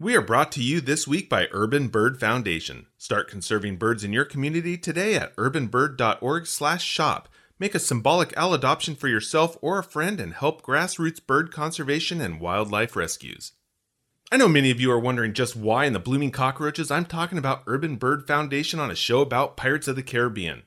We 0.00 0.16
are 0.16 0.22
brought 0.22 0.52
to 0.52 0.62
you 0.62 0.80
this 0.80 1.06
week 1.06 1.30
by 1.30 1.48
Urban 1.52 1.88
Bird 1.88 2.18
Foundation. 2.18 2.86
Start 2.98 3.30
conserving 3.30 3.76
birds 3.76 4.02
in 4.04 4.12
your 4.12 4.24
community 4.24 4.76
today 4.76 5.14
at 5.14 5.34
urbanbird.org/shop. 5.36 7.28
Make 7.58 7.74
a 7.74 7.78
symbolic 7.78 8.36
owl 8.36 8.52
adoption 8.52 8.96
for 8.96 9.06
yourself 9.06 9.56
or 9.62 9.78
a 9.78 9.84
friend 9.84 10.20
and 10.20 10.34
help 10.34 10.62
grassroots 10.62 11.24
bird 11.24 11.52
conservation 11.52 12.20
and 12.20 12.40
wildlife 12.40 12.96
rescues. 12.96 13.52
I 14.32 14.36
know 14.36 14.48
many 14.48 14.72
of 14.72 14.80
you 14.80 14.90
are 14.90 14.98
wondering 14.98 15.32
just 15.32 15.54
why 15.54 15.84
in 15.84 15.92
the 15.92 16.00
blooming 16.00 16.32
cockroaches 16.32 16.90
I'm 16.90 17.04
talking 17.04 17.38
about 17.38 17.62
Urban 17.68 17.94
Bird 17.94 18.26
Foundation 18.26 18.80
on 18.80 18.90
a 18.90 18.96
show 18.96 19.20
about 19.20 19.56
Pirates 19.56 19.86
of 19.86 19.94
the 19.94 20.02
Caribbean. 20.02 20.64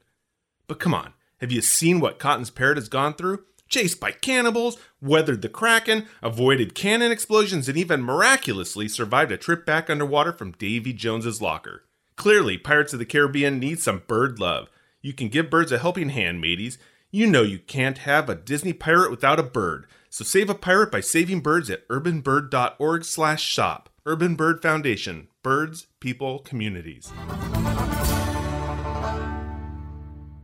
But 0.67 0.79
come 0.79 0.93
on, 0.93 1.13
have 1.41 1.51
you 1.51 1.61
seen 1.61 1.99
what 1.99 2.17
Cotton's 2.17 2.49
parrot 2.49 2.77
has 2.77 2.87
gone 2.87 3.13
through? 3.13 3.43
Chased 3.67 3.99
by 3.99 4.11
cannibals, 4.11 4.77
weathered 5.01 5.41
the 5.41 5.49
Kraken, 5.49 6.07
avoided 6.21 6.73
cannon 6.73 7.11
explosions, 7.11 7.67
and 7.67 7.77
even 7.77 8.01
miraculously 8.01 8.87
survived 8.87 9.31
a 9.31 9.37
trip 9.37 9.65
back 9.65 9.89
underwater 9.89 10.31
from 10.31 10.53
Davy 10.53 10.93
Jones's 10.93 11.41
locker. 11.41 11.83
Clearly, 12.15 12.57
Pirates 12.57 12.93
of 12.93 12.99
the 12.99 13.05
Caribbean 13.05 13.59
need 13.59 13.79
some 13.79 14.03
bird 14.07 14.39
love. 14.39 14.69
You 15.01 15.13
can 15.13 15.29
give 15.29 15.49
birds 15.49 15.71
a 15.71 15.79
helping 15.79 16.09
hand, 16.09 16.41
mateys. 16.41 16.77
You 17.11 17.27
know 17.27 17.43
you 17.43 17.59
can't 17.59 17.99
have 17.99 18.29
a 18.29 18.35
Disney 18.35 18.73
pirate 18.73 19.11
without 19.11 19.39
a 19.39 19.43
bird. 19.43 19.85
So 20.09 20.23
save 20.23 20.49
a 20.49 20.55
pirate 20.55 20.91
by 20.91 21.01
saving 21.01 21.41
birds 21.41 21.69
at 21.69 21.87
urbanbird.org/shop. 21.89 23.89
Urban 24.05 24.35
Bird 24.35 24.61
Foundation. 24.61 25.27
Birds, 25.43 25.87
people, 25.99 26.39
communities. 26.39 27.09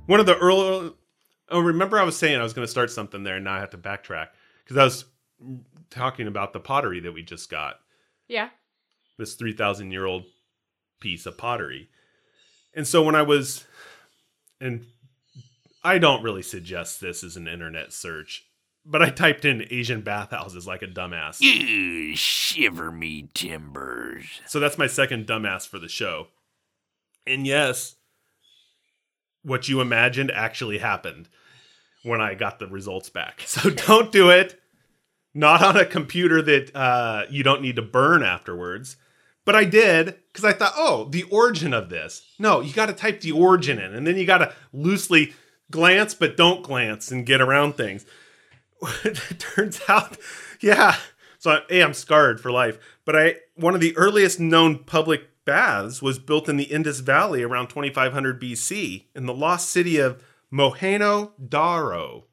One 0.06 0.20
of 0.20 0.26
the 0.26 0.38
early 0.40 0.92
Oh, 1.54 1.60
remember 1.60 2.00
I 2.00 2.04
was 2.04 2.18
saying 2.18 2.40
I 2.40 2.44
was 2.44 2.54
going 2.54 2.66
to 2.66 2.72
start 2.72 2.90
something 2.90 3.24
there 3.24 3.36
and 3.36 3.46
now 3.46 3.54
I 3.54 3.60
have 3.60 3.70
to 3.70 3.78
backtrack 3.78 4.30
because 4.64 4.76
I 4.76 4.84
was 4.84 5.06
talking 5.90 6.28
about 6.28 6.52
the 6.52 6.60
pottery 6.60 7.00
that 7.02 7.14
we 7.14 7.22
just 7.22 7.50
got. 7.50 7.76
Yeah. 8.28 8.50
This 9.20 9.36
3000 9.36 9.92
year 9.92 10.06
old 10.06 10.24
piece 11.00 11.28
of 11.28 11.38
pottery. 11.38 11.90
And 12.74 12.88
so 12.88 13.04
when 13.04 13.14
I 13.14 13.22
was 13.22 13.66
and 14.60 14.88
I 15.84 16.00
don't 16.00 16.24
really 16.24 16.42
suggest 16.42 17.00
this 17.00 17.24
as 17.24 17.38
an 17.38 17.48
internet 17.48 17.94
search, 17.94 18.46
but 18.86 19.02
I 19.02 19.10
typed 19.10 19.46
in 19.46 19.68
Asian 19.70 20.02
bathhouses 20.02 20.66
like 20.66 20.82
a 20.82 20.88
dumbass. 20.88 21.40
Ew, 21.40 22.16
shiver 22.16 22.92
me 22.92 23.30
timbers. 23.34 24.26
So 24.48 24.60
that's 24.60 24.78
my 24.78 24.88
second 24.88 25.28
dumbass 25.28 25.68
for 25.68 25.78
the 25.78 25.88
show. 25.88 26.28
And 27.28 27.46
yes, 27.46 27.96
what 29.44 29.70
you 29.70 29.82
imagined 29.82 30.32
actually 30.32 30.80
happened 30.80 31.30
when 32.04 32.22
I 32.22 32.36
got 32.36 32.60
the 32.60 32.68
results 32.68 33.10
back. 33.10 33.44
So 33.48 33.70
don't 33.70 34.12
do 34.12 34.30
it. 34.30 34.60
Not 35.34 35.64
on 35.64 35.78
a 35.78 35.86
computer 35.86 36.42
that 36.42 36.76
uh, 36.76 37.26
you 37.30 37.44
don't 37.44 37.62
need 37.62 37.76
to 37.78 37.82
burn 37.82 38.24
afterwards. 38.24 38.98
But 39.46 39.56
I 39.56 39.66
did 39.66 40.16
because 40.32 40.46
I 40.46 40.54
thought, 40.54 40.74
oh, 40.76 41.06
the 41.10 41.24
origin 41.24 41.74
of 41.74 41.90
this. 41.90 42.24
No, 42.40 42.62
you 42.62 42.74
got 42.74 42.86
to 42.86 42.94
type 42.94 43.22
the 43.22 43.32
origin 43.32 43.80
in, 43.80 43.94
and 43.94 44.08
then 44.08 44.16
you 44.16 44.26
got 44.26 44.38
to 44.40 44.54
loosely 44.72 45.34
glance, 45.70 46.14
but 46.14 46.38
don't 46.38 46.64
glance 46.64 47.12
and 47.12 47.26
get 47.26 47.42
around 47.42 47.74
things. 47.74 48.06
it 49.04 49.40
turns 49.40 49.82
out, 49.88 50.18
yeah. 50.62 50.96
So 51.40 51.62
a, 51.70 51.82
I'm 51.84 51.94
scarred 51.94 52.40
for 52.40 52.52
life. 52.52 52.78
But 53.06 53.16
I 53.16 53.36
one 53.56 53.76
of 53.76 53.82
the 53.82 53.96
earliest 53.98 54.40
known 54.40 54.80
public 54.80 55.30
baths 55.46 56.02
was 56.02 56.20
built 56.20 56.48
in 56.48 56.58
the 56.58 56.64
Indus 56.64 57.02
Valley 57.02 57.44
around 57.44 57.68
2500 57.68 58.42
BC 58.42 59.06
in 59.14 59.26
the 59.26 59.34
lost 59.34 59.70
city 59.70 59.98
of 59.98 60.24
Mohenjo-daro, 60.54 62.24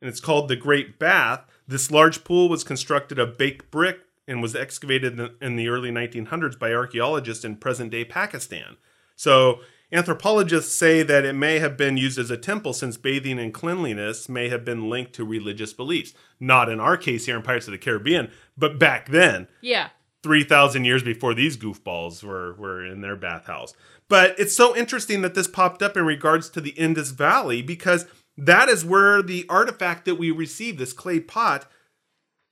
and 0.00 0.08
it's 0.08 0.20
called 0.20 0.48
the 0.48 0.56
Great 0.56 0.98
Bath. 0.98 1.44
This 1.68 1.90
large 1.90 2.24
pool 2.24 2.48
was 2.48 2.64
constructed 2.64 3.18
of 3.18 3.38
baked 3.38 3.70
brick 3.70 4.00
and 4.26 4.42
was 4.42 4.56
excavated 4.56 5.20
in 5.40 5.56
the, 5.56 5.68
early 5.68 5.90
1900s 5.90 6.58
by 6.58 6.72
archaeologists 6.72 7.44
in 7.44 7.56
present-day 7.56 8.04
Pakistan. 8.04 8.76
So 9.14 9.60
Anthropologists 9.92 10.74
say 10.74 11.04
that 11.04 11.24
it 11.24 11.34
may 11.34 11.60
have 11.60 11.76
been 11.76 11.96
used 11.96 12.18
as 12.18 12.30
a 12.30 12.36
temple 12.36 12.72
since 12.72 12.96
bathing 12.96 13.38
and 13.38 13.54
cleanliness 13.54 14.28
may 14.28 14.48
have 14.48 14.64
been 14.64 14.90
linked 14.90 15.12
to 15.12 15.24
religious 15.24 15.72
beliefs. 15.72 16.12
Not 16.40 16.68
in 16.68 16.80
our 16.80 16.96
case 16.96 17.26
here 17.26 17.36
in 17.36 17.42
Pirates 17.42 17.68
of 17.68 17.72
the 17.72 17.78
Caribbean, 17.78 18.30
but 18.56 18.78
back 18.78 19.08
then, 19.08 19.46
Yeah. 19.60 19.90
3,000 20.24 20.84
years 20.84 21.04
before 21.04 21.34
these 21.34 21.56
goofballs 21.56 22.24
were, 22.24 22.54
were 22.54 22.84
in 22.84 23.00
their 23.00 23.14
bathhouse. 23.14 23.74
But 24.08 24.38
it's 24.38 24.56
so 24.56 24.76
interesting 24.76 25.22
that 25.22 25.34
this 25.34 25.48
popped 25.48 25.82
up 25.82 25.96
in 25.96 26.04
regards 26.04 26.48
to 26.50 26.60
the 26.60 26.70
Indus 26.70 27.10
Valley 27.10 27.60
because 27.62 28.06
that 28.36 28.68
is 28.68 28.84
where 28.84 29.22
the 29.22 29.44
artifact 29.48 30.04
that 30.04 30.14
we 30.16 30.30
received, 30.30 30.78
this 30.78 30.92
clay 30.92 31.20
pot, 31.20 31.68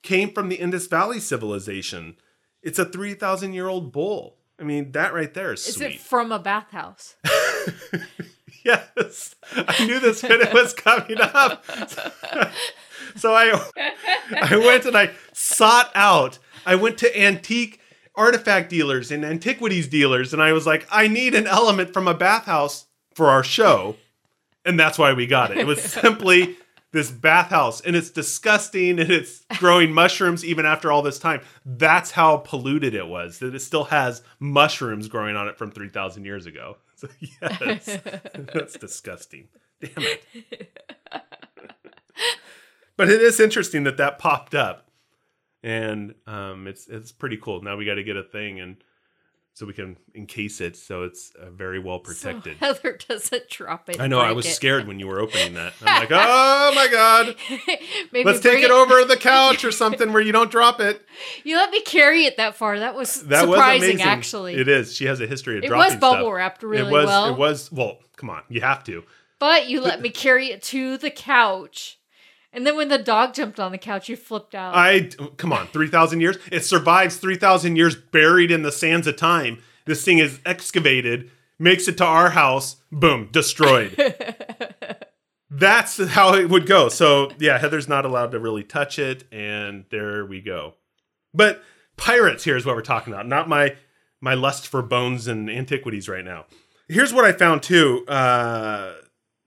came 0.03 0.33
from 0.33 0.49
the 0.49 0.57
Indus 0.57 0.87
Valley 0.87 1.21
civilization. 1.21 2.17
It's 2.63 2.79
a 2.79 2.85
3,000 2.85 3.53
year 3.53 3.69
old 3.69 3.93
bowl. 3.93 4.39
I 4.59 4.63
mean, 4.63 4.93
that 4.93 5.13
right 5.13 5.33
there 5.35 5.53
is 5.53 5.67
Is 5.67 5.77
sweet. 5.77 5.95
it 5.95 6.01
from 6.01 6.31
a 6.33 6.39
bathhouse? 6.39 7.17
yes. 8.65 9.35
I 9.53 9.85
knew 9.85 9.99
this 10.01 10.23
it 10.23 10.53
was 10.53 10.73
coming 10.73 11.21
up. 11.21 11.65
so 13.17 13.35
I 13.35 13.61
I 14.41 14.57
went 14.57 14.87
and 14.87 14.97
I 14.97 15.11
sought 15.33 15.91
out. 15.95 16.39
I 16.65 16.77
went 16.77 16.99
to 16.99 17.21
antique 17.21 17.81
artifact 18.17 18.71
dealers 18.71 19.11
and 19.11 19.25
antiquities 19.25 19.89
dealers 19.89 20.33
and 20.33 20.43
I 20.43 20.53
was 20.53 20.67
like, 20.67 20.87
I 20.91 21.09
need 21.09 21.35
an 21.35 21.47
element 21.47 21.93
from 21.93 22.09
a 22.09 22.15
bathhouse 22.15 22.87
for 23.15 23.29
our 23.29 23.45
show. 23.45 23.97
And 24.65 24.79
that's 24.79 24.99
why 24.99 25.13
we 25.13 25.27
got 25.27 25.51
it. 25.51 25.59
It 25.59 25.67
was 25.67 25.83
simply 25.83 26.57
this 26.93 27.11
bathhouse 27.11 27.81
and 27.81 27.95
it's 27.97 28.11
disgusting 28.11 28.99
and 28.99 29.11
it's 29.11 29.45
growing 29.59 29.93
mushrooms 29.95 30.45
even 30.45 30.65
after 30.65 30.91
all 30.91 31.03
this 31.03 31.19
time. 31.19 31.41
That's 31.67 32.13
how 32.13 32.39
polluted 32.39 32.95
it 32.95 33.07
was. 33.07 33.41
That 33.41 33.55
it 33.55 33.61
still 33.61 33.85
has 33.85 34.23
mushrooms 34.39 35.09
growing 35.09 35.37
on 35.37 35.49
it 35.49 35.59
from 35.59 35.71
3000 35.71 36.25
years 36.25 36.47
ago. 36.47 36.79
So 36.97 37.09
yes. 37.21 37.99
that's 38.55 38.79
disgusting. 38.79 39.49
Damn 39.81 39.91
it. 40.05 40.25
but 42.97 43.11
it 43.11 43.21
is 43.21 43.41
interesting 43.41 43.83
that 43.83 43.97
that 43.97 44.21
popped 44.21 44.55
up. 44.55 44.89
And 45.65 46.15
um, 46.27 46.67
it's 46.67 46.87
it's 46.89 47.11
pretty 47.11 47.39
cool. 47.39 47.63
Now 47.63 47.77
we 47.77 47.87
got 47.87 47.95
to 47.95 48.05
get 48.05 48.17
a 48.17 48.23
thing 48.23 48.61
and 48.61 48.77
so 49.55 49.65
we 49.67 49.73
can 49.73 49.97
encase 50.17 50.61
it 50.61 50.77
so 50.77 51.05
it's 51.05 51.33
uh, 51.41 51.49
very 51.49 51.79
well 51.79 52.01
protected. 52.01 52.59
So 52.59 52.67
Heather 52.67 52.99
doesn't 53.09 53.49
drop 53.49 53.89
it. 53.89 54.01
I 54.01 54.09
know. 54.09 54.19
I 54.21 54.33
was 54.33 54.47
it. 54.47 54.51
scared 54.53 54.87
when 54.87 54.99
you 54.99 55.07
were 55.07 55.21
opening 55.21 55.55
that. 55.55 55.73
I'm 55.81 56.01
like, 56.01 56.11
oh 56.13 56.73
my 56.75 56.89
god, 56.89 57.37
Maybe 58.13 58.25
let's 58.25 58.41
take 58.41 58.63
it 58.63 58.71
over 58.73 59.05
the 59.05 59.17
couch 59.17 59.65
or 59.65 59.71
something 59.71 60.13
where 60.13 60.21
you 60.21 60.33
don't 60.33 60.51
drop 60.51 60.81
it. 60.81 61.01
You 61.45 61.57
let 61.57 61.71
me 61.71 61.81
carry 61.83 62.25
it 62.25 62.37
that 62.37 62.57
far. 62.57 62.81
That 62.81 62.95
was 62.95 63.23
That 63.23 63.43
surprising, 63.43 63.81
was 63.81 63.89
amazing. 63.91 64.01
actually. 64.07 64.55
it 64.57 64.69
is. 64.69 64.95
She 64.95 65.07
has 65.07 65.21
a 65.21 65.27
history 65.27 65.57
of 65.57 65.65
It 65.65 65.69
dropping 65.69 65.93
was 65.95 66.01
bubble 66.01 66.27
stuff. 66.27 66.35
wrapped 66.35 66.63
really 66.63 66.89
it 66.91 66.93
was, 66.93 67.07
well. 67.07 67.29
It 67.33 67.39
was. 67.39 67.73
Well, 67.73 67.99
come 68.17 68.29
on, 68.31 68.43
you 68.49 68.61
have 68.61 68.85
to. 68.85 69.05
But 69.39 69.69
you 69.69 69.81
let 69.81 70.03
me 70.03 70.11
carry 70.11 70.49
it 70.49 70.63
to 70.65 70.99
the 70.99 71.11
couch. 71.11 71.99
And 72.55 72.65
then 72.65 72.77
when 72.77 72.89
the 72.89 72.99
dog 72.99 73.35
jumped 73.35 73.59
on 73.59 73.73
the 73.73 73.79
couch, 73.79 74.09
you 74.09 74.17
flipped 74.17 74.55
out. 74.55 74.77
I 74.77 75.11
come 75.37 75.53
on, 75.53 75.67
three 75.67 75.89
thousand 75.89 76.21
years. 76.21 76.39
It 76.53 76.65
survives 76.65 77.17
three 77.17 77.37
thousand 77.37 77.77
years 77.77 77.97
buried 77.97 78.53
in 78.53 78.63
the 78.63 78.73
sands 78.73 79.09
of 79.09 79.17
time. 79.17 79.61
This 79.87 80.05
thing 80.05 80.19
is 80.19 80.41
excavated, 80.47 81.31
makes 81.59 81.89
it 81.89 81.99
to 81.99 82.05
our 82.05 82.31
house, 82.31 82.77
boom, 82.93 83.29
destroyed. 83.33 83.97
That's 85.51 86.03
how 86.09 86.35
it 86.35 86.49
would 86.49 86.67
go. 86.67 86.89
So 86.89 87.33
yeah, 87.39 87.59
Heather's 87.59 87.89
not 87.89 88.05
allowed 88.05 88.31
to 88.31 88.39
really 88.39 88.65
touch 88.65 88.99
it, 89.01 89.25
and 89.33 89.85
there 89.91 90.25
we 90.25 90.41
go. 90.41 90.75
But 91.35 91.63
pirates 91.97 92.45
here 92.45 92.57
is 92.57 92.65
what 92.65 92.77
we're 92.77 92.83
talking 92.83 93.13
about, 93.13 93.27
not 93.27 93.49
my 93.49 93.75
my 94.21 94.35
lust 94.35 94.69
for 94.69 94.81
bones 94.81 95.27
and 95.27 95.51
antiquities 95.51 96.09
right 96.09 96.25
now. 96.25 96.47
Here's 96.89 97.13
what 97.13 97.25
I 97.25 97.33
found 97.33 97.63
too. 97.65 98.07
Uh, 98.07 98.95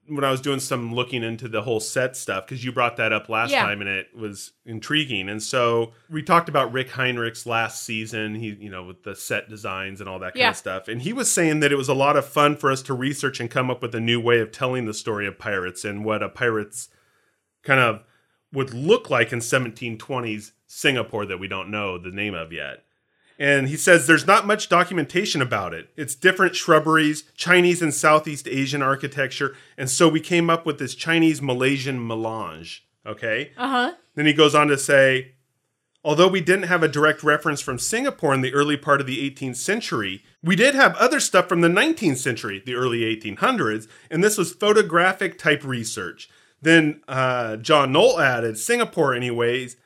when 0.08 0.24
I 0.24 0.32
was 0.32 0.40
doing 0.42 0.60
some 0.60 0.94
looking 0.96 1.24
into 1.24 1.48
the 1.48 1.62
whole 1.62 1.80
set 1.80 2.16
stuff, 2.16 2.46
because 2.46 2.64
you 2.64 2.72
brought 2.72 2.98
that 2.98 3.12
up 3.12 3.28
last 3.30 3.52
Yeah. 3.52 3.64
time 3.64 3.82
and 3.82 3.90
it 3.90 4.16
was 4.16 4.54
intriguing. 4.66 5.28
And 5.30 5.44
so 5.44 5.94
we 6.10 6.24
talked 6.24 6.48
about 6.50 6.72
Rick 6.72 6.90
Heinrichs 6.92 7.46
last 7.46 7.84
season, 7.84 8.36
he, 8.36 8.56
you 8.60 8.70
know, 8.70 8.84
with 8.84 9.04
the 9.04 9.16
set 9.16 9.50
designs 9.50 10.00
and 10.00 10.10
all 10.10 10.20
that 10.20 10.34
kind 10.34 10.42
Yeah. 10.42 10.50
of 10.52 10.56
stuff. 10.58 10.88
And 10.88 11.02
he 11.02 11.12
was 11.14 11.32
saying 11.32 11.60
that 11.60 11.72
it 11.72 11.76
was 11.78 11.90
a 11.90 11.94
lot 11.94 12.16
of 12.16 12.26
fun 12.26 12.56
for 12.56 12.72
us 12.72 12.82
to 12.84 12.94
research 12.94 13.40
and 13.40 13.50
come 13.52 13.70
up 13.70 13.82
with 13.82 13.94
a 13.96 14.00
new 14.00 14.20
way 14.20 14.40
of 14.40 14.52
telling 14.52 14.86
the 14.86 14.94
story 14.94 15.28
of 15.28 15.38
pirates 15.38 15.84
and 15.84 16.06
what 16.06 16.24
a 16.24 16.30
pirate's 16.30 16.90
kind 17.64 17.80
of 17.80 18.04
would 18.54 18.74
look 18.74 19.10
like 19.10 19.34
in 19.34 19.40
1720s 19.42 20.54
Singapore 20.68 21.26
that 21.26 21.38
we 21.40 21.48
don't 21.48 21.70
know 21.70 21.98
the 21.98 22.12
name 22.12 22.34
of 22.34 22.54
yet. 22.54 22.84
And 23.40 23.68
he 23.68 23.78
says 23.78 24.08
there's 24.08 24.26
not 24.26 24.48
much 24.48 24.70
documentation 24.70 25.42
about 25.42 25.74
it. 25.74 25.90
It's 25.96 26.16
different 26.16 26.56
shrubberies, 26.56 27.24
Chinese 27.36 27.82
and 27.82 27.94
Southeast 27.94 28.48
Asian 28.48 28.82
architecture. 28.82 29.56
And 29.78 29.90
so 29.90 30.10
we 30.10 30.20
came 30.20 30.50
up 30.50 30.66
with 30.66 30.80
this 30.80 30.96
Chinese 30.96 31.42
Malaysian 31.42 32.06
melange. 32.06 32.88
Okay. 33.06 33.52
uh 33.58 33.70
huh. 33.70 33.94
Then 34.16 34.26
he 34.26 34.34
goes 34.34 34.56
on 34.56 34.68
to 34.68 34.78
say, 34.78 35.34
although 36.04 36.28
we 36.28 36.42
didn't 36.42 36.68
have 36.68 36.84
a 36.84 36.88
direct 36.88 37.24
reference 37.24 37.62
from 37.62 37.78
Singapore 37.78 38.34
in 38.34 38.42
the 38.42 38.54
early 38.54 38.78
part 38.78 39.00
of 39.00 39.08
the 39.08 39.30
18th 39.30 39.58
century, 39.58 40.24
we 40.44 40.56
did 40.56 40.74
have 40.74 40.96
other 40.96 41.20
stuff 41.20 41.48
from 41.48 41.62
the 41.62 41.68
19th 41.68 42.18
century, 42.18 42.62
the 42.66 42.76
early 42.76 43.00
1800s, 43.00 43.88
and 44.10 44.24
this 44.24 44.38
was 44.38 44.54
photographic 44.54 45.38
type 45.38 45.64
research. 45.64 46.30
Then 46.62 47.02
uh, 47.08 47.58
John 47.58 47.92
Knoll 47.92 48.20
added, 48.20 48.58
Singapore, 48.58 49.14
anyways, 49.14 49.78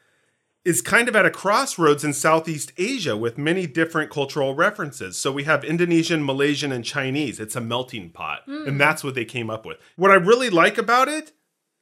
is 0.63 0.81
kind 0.81 1.09
of 1.09 1.15
at 1.15 1.25
a 1.25 1.31
crossroads 1.31 2.03
in 2.03 2.13
Southeast 2.13 2.71
Asia 2.77 3.17
with 3.17 3.37
many 3.37 3.65
different 3.65 4.11
cultural 4.11 4.53
references. 4.53 5.17
So 5.17 5.31
we 5.31 5.43
have 5.45 5.63
Indonesian, 5.63 6.23
Malaysian, 6.23 6.71
and 6.71 6.85
Chinese. 6.85 7.39
It's 7.39 7.55
a 7.55 7.61
melting 7.61 8.11
pot. 8.11 8.41
And 8.47 8.67
hmm. 8.67 8.77
that's 8.77 9.03
what 9.03 9.15
they 9.15 9.25
came 9.25 9.49
up 9.49 9.65
with. 9.65 9.77
What 9.95 10.11
I 10.11 10.15
really 10.15 10.49
like 10.49 10.77
about 10.77 11.07
it, 11.07 11.31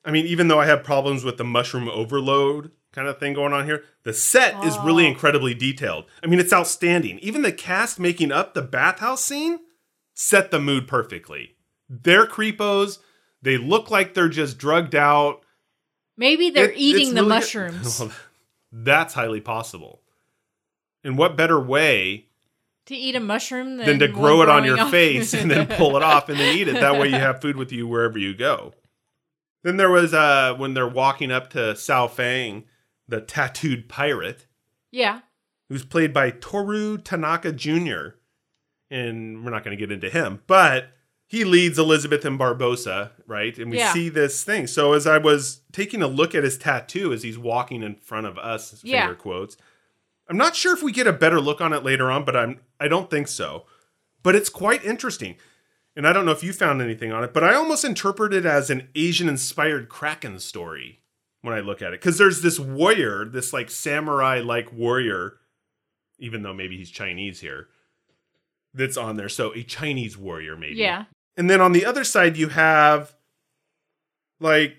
I 0.06 0.12
mean, 0.12 0.26
even 0.26 0.48
though 0.48 0.60
I 0.60 0.66
have 0.66 0.84
problems 0.84 1.24
with 1.24 1.38
the 1.38 1.44
mushroom 1.44 1.90
overload 1.90 2.72
kind 2.94 3.08
of 3.08 3.20
thing 3.20 3.34
going 3.34 3.54
on 3.54 3.66
here, 3.66 3.84
the 4.04 4.14
set 4.14 4.64
is 4.64 4.78
really 4.80 5.06
incredibly 5.06 5.54
detailed. 5.54 6.06
I 6.24 6.28
mean, 6.28 6.40
it's 6.40 6.54
outstanding. 6.54 7.20
Even 7.20 7.42
the 7.42 7.52
cast 7.52 8.00
making 8.00 8.32
up 8.32 8.54
the 8.54 8.62
bathhouse 8.62 9.24
scene 9.24 9.60
set 10.14 10.52
the 10.52 10.60
mood 10.60 10.88
perfectly. 10.88 11.56
They're 11.90 12.26
creepos. 12.26 13.00
They 13.42 13.58
look 13.58 13.92
like 13.92 14.14
they're 14.14 14.30
just 14.30 14.58
drugged 14.58 14.96
out. 14.96 15.42
Maybe 16.18 16.50
they're 16.50 16.72
It- 16.72 16.78
eating 16.78 17.10
the 17.14 17.22
really 17.22 17.30
mushrooms 17.30 18.02
That's 18.72 19.14
highly 19.14 19.42
possible. 19.42 20.02
And 21.04 21.18
what 21.18 21.36
better 21.38 21.60
way 21.60 22.28
to 22.86 22.96
eat 22.96 23.16
a 23.16 23.20
mushroom 23.20 23.78
than, 23.78 23.86
than 23.86 24.00
to 24.00 24.08
grow 24.08 24.42
it 24.42 24.50
on 24.50 24.66
your 24.66 24.80
off- 24.80 24.92
face 24.92 25.34
and 25.34 25.50
then 25.50 25.68
pull 25.78 25.96
it 25.96 26.04
off 26.04 26.30
and 26.30 26.40
then 26.40 26.58
eat 26.58 26.68
it? 26.68 26.74
That 26.74 27.00
way 27.00 27.08
you 27.08 27.16
have 27.16 27.42
food 27.42 27.56
with 27.56 27.72
you 27.72 27.88
wherever 27.88 28.18
you 28.18 28.36
go. 28.36 28.74
Then 29.64 29.78
there 29.78 29.90
was 29.90 30.14
uh 30.14 30.56
when 30.58 30.74
they're 30.74 30.88
walking 30.88 31.32
up 31.32 31.50
to 31.52 31.76
Sao 31.76 32.08
Feng, 32.08 32.66
the 33.08 33.22
tattooed 33.22 33.90
pirate, 33.90 34.46
yeah. 34.92 35.22
who's 35.68 35.84
played 35.84 36.14
by 36.14 36.32
Toru 36.32 36.98
Tanaka 36.98 37.52
Jr. 37.52 38.16
And 38.92 39.44
we're 39.44 39.52
not 39.52 39.64
going 39.64 39.78
to 39.78 39.80
get 39.80 39.92
into 39.92 40.10
him, 40.10 40.42
but 40.48 40.90
he 41.32 41.44
leads 41.46 41.78
Elizabeth 41.78 42.26
and 42.26 42.40
Barbossa, 42.40 43.12
right? 43.28 43.56
And 43.60 43.70
we 43.70 43.78
Yeah. 43.78 43.94
see 43.94 44.10
this 44.10 44.44
thing. 44.44 44.66
So 44.66 44.94
as 44.94 45.06
I 45.06 45.20
was 45.20 45.62
taking 45.72 46.02
a 46.02 46.08
look 46.08 46.34
at 46.34 46.44
his 46.44 46.58
tattoo 46.58 47.14
as 47.14 47.22
he's 47.22 47.38
walking 47.38 47.84
in 47.84 47.96
front 47.98 48.26
of 48.26 48.38
us, 48.40 48.82
finger 48.82 48.88
Yeah. 48.98 49.14
quotes, 49.14 49.56
I'm 50.28 50.38
not 50.38 50.56
sure 50.56 50.74
if 50.74 50.82
we 50.82 50.92
get 50.92 51.06
a 51.06 51.14
better 51.14 51.40
look 51.40 51.62
on 51.62 51.72
it 51.72 51.84
later 51.84 52.10
on, 52.12 52.26
but 52.26 52.36
I'm 52.36 52.60
I 52.80 52.88
don't 52.88 53.10
think 53.12 53.28
so. 53.28 53.66
But 54.24 54.36
it's 54.36 54.50
quite 54.50 54.84
interesting. 54.84 55.38
And 55.96 56.08
I 56.08 56.14
don't 56.14 56.26
know 56.26 56.32
if 56.32 56.44
you 56.44 56.52
found 56.54 56.82
anything 56.82 57.12
on 57.12 57.24
it, 57.24 57.34
but 57.34 57.44
I 57.44 57.54
almost 57.54 57.84
interpret 57.86 58.34
it 58.34 58.46
as 58.46 58.70
an 58.72 58.90
Asian 58.96 59.30
inspired 59.30 59.88
Kraken 59.90 60.40
story 60.40 61.02
when 61.42 61.54
I 61.54 61.60
look 61.60 61.82
at 61.82 61.94
it. 61.94 62.00
Because 62.00 62.18
there's 62.18 62.42
this 62.42 62.58
warrior, 62.60 63.26
this 63.26 63.54
like 63.54 63.70
samurai 63.70 64.40
like 64.40 64.72
warrior, 64.74 65.38
even 66.18 66.42
though 66.42 66.54
maybe 66.54 66.78
he's 66.78 66.90
Chinese 66.90 67.42
here, 67.42 67.68
that's 68.74 68.98
on 68.98 69.18
there. 69.18 69.30
So 69.30 69.54
a 69.56 69.64
Chinese 69.64 70.18
warrior, 70.18 70.56
maybe. 70.56 70.76
Yeah. 70.76 71.06
And 71.40 71.50
then 71.50 71.62
on 71.62 71.72
the 71.72 71.86
other 71.86 72.04
side, 72.04 72.36
you 72.36 72.50
have 72.50 73.16
like 74.42 74.76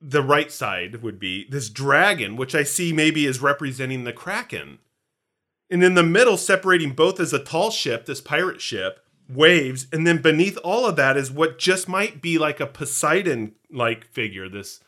the 0.00 0.22
right 0.22 0.50
side 0.52 1.02
would 1.02 1.18
be 1.18 1.48
this 1.50 1.68
dragon, 1.68 2.36
which 2.36 2.54
I 2.54 2.62
see 2.62 2.92
maybe 2.92 3.26
is 3.26 3.42
representing 3.42 4.04
the 4.04 4.12
Kraken. 4.12 4.78
And 5.68 5.82
in 5.82 5.94
the 5.94 6.04
middle, 6.04 6.36
separating 6.36 6.92
both 6.92 7.18
is 7.18 7.32
a 7.32 7.42
tall 7.42 7.72
ship, 7.72 8.06
this 8.06 8.20
pirate 8.20 8.60
ship, 8.60 9.00
waves, 9.28 9.88
and 9.92 10.06
then 10.06 10.22
beneath 10.22 10.56
all 10.58 10.86
of 10.86 10.94
that 10.94 11.16
is 11.16 11.28
what 11.30 11.58
just 11.58 11.88
might 11.88 12.22
be 12.22 12.38
like 12.38 12.60
a 12.60 12.66
Poseidon 12.68 13.54
like 13.68 14.04
figure, 14.06 14.48
this 14.48 14.78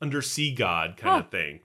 undersea 0.00 0.52
god 0.54 0.96
kind 0.96 1.12
Huh. 1.14 1.18
of 1.24 1.30
thing. 1.30 1.58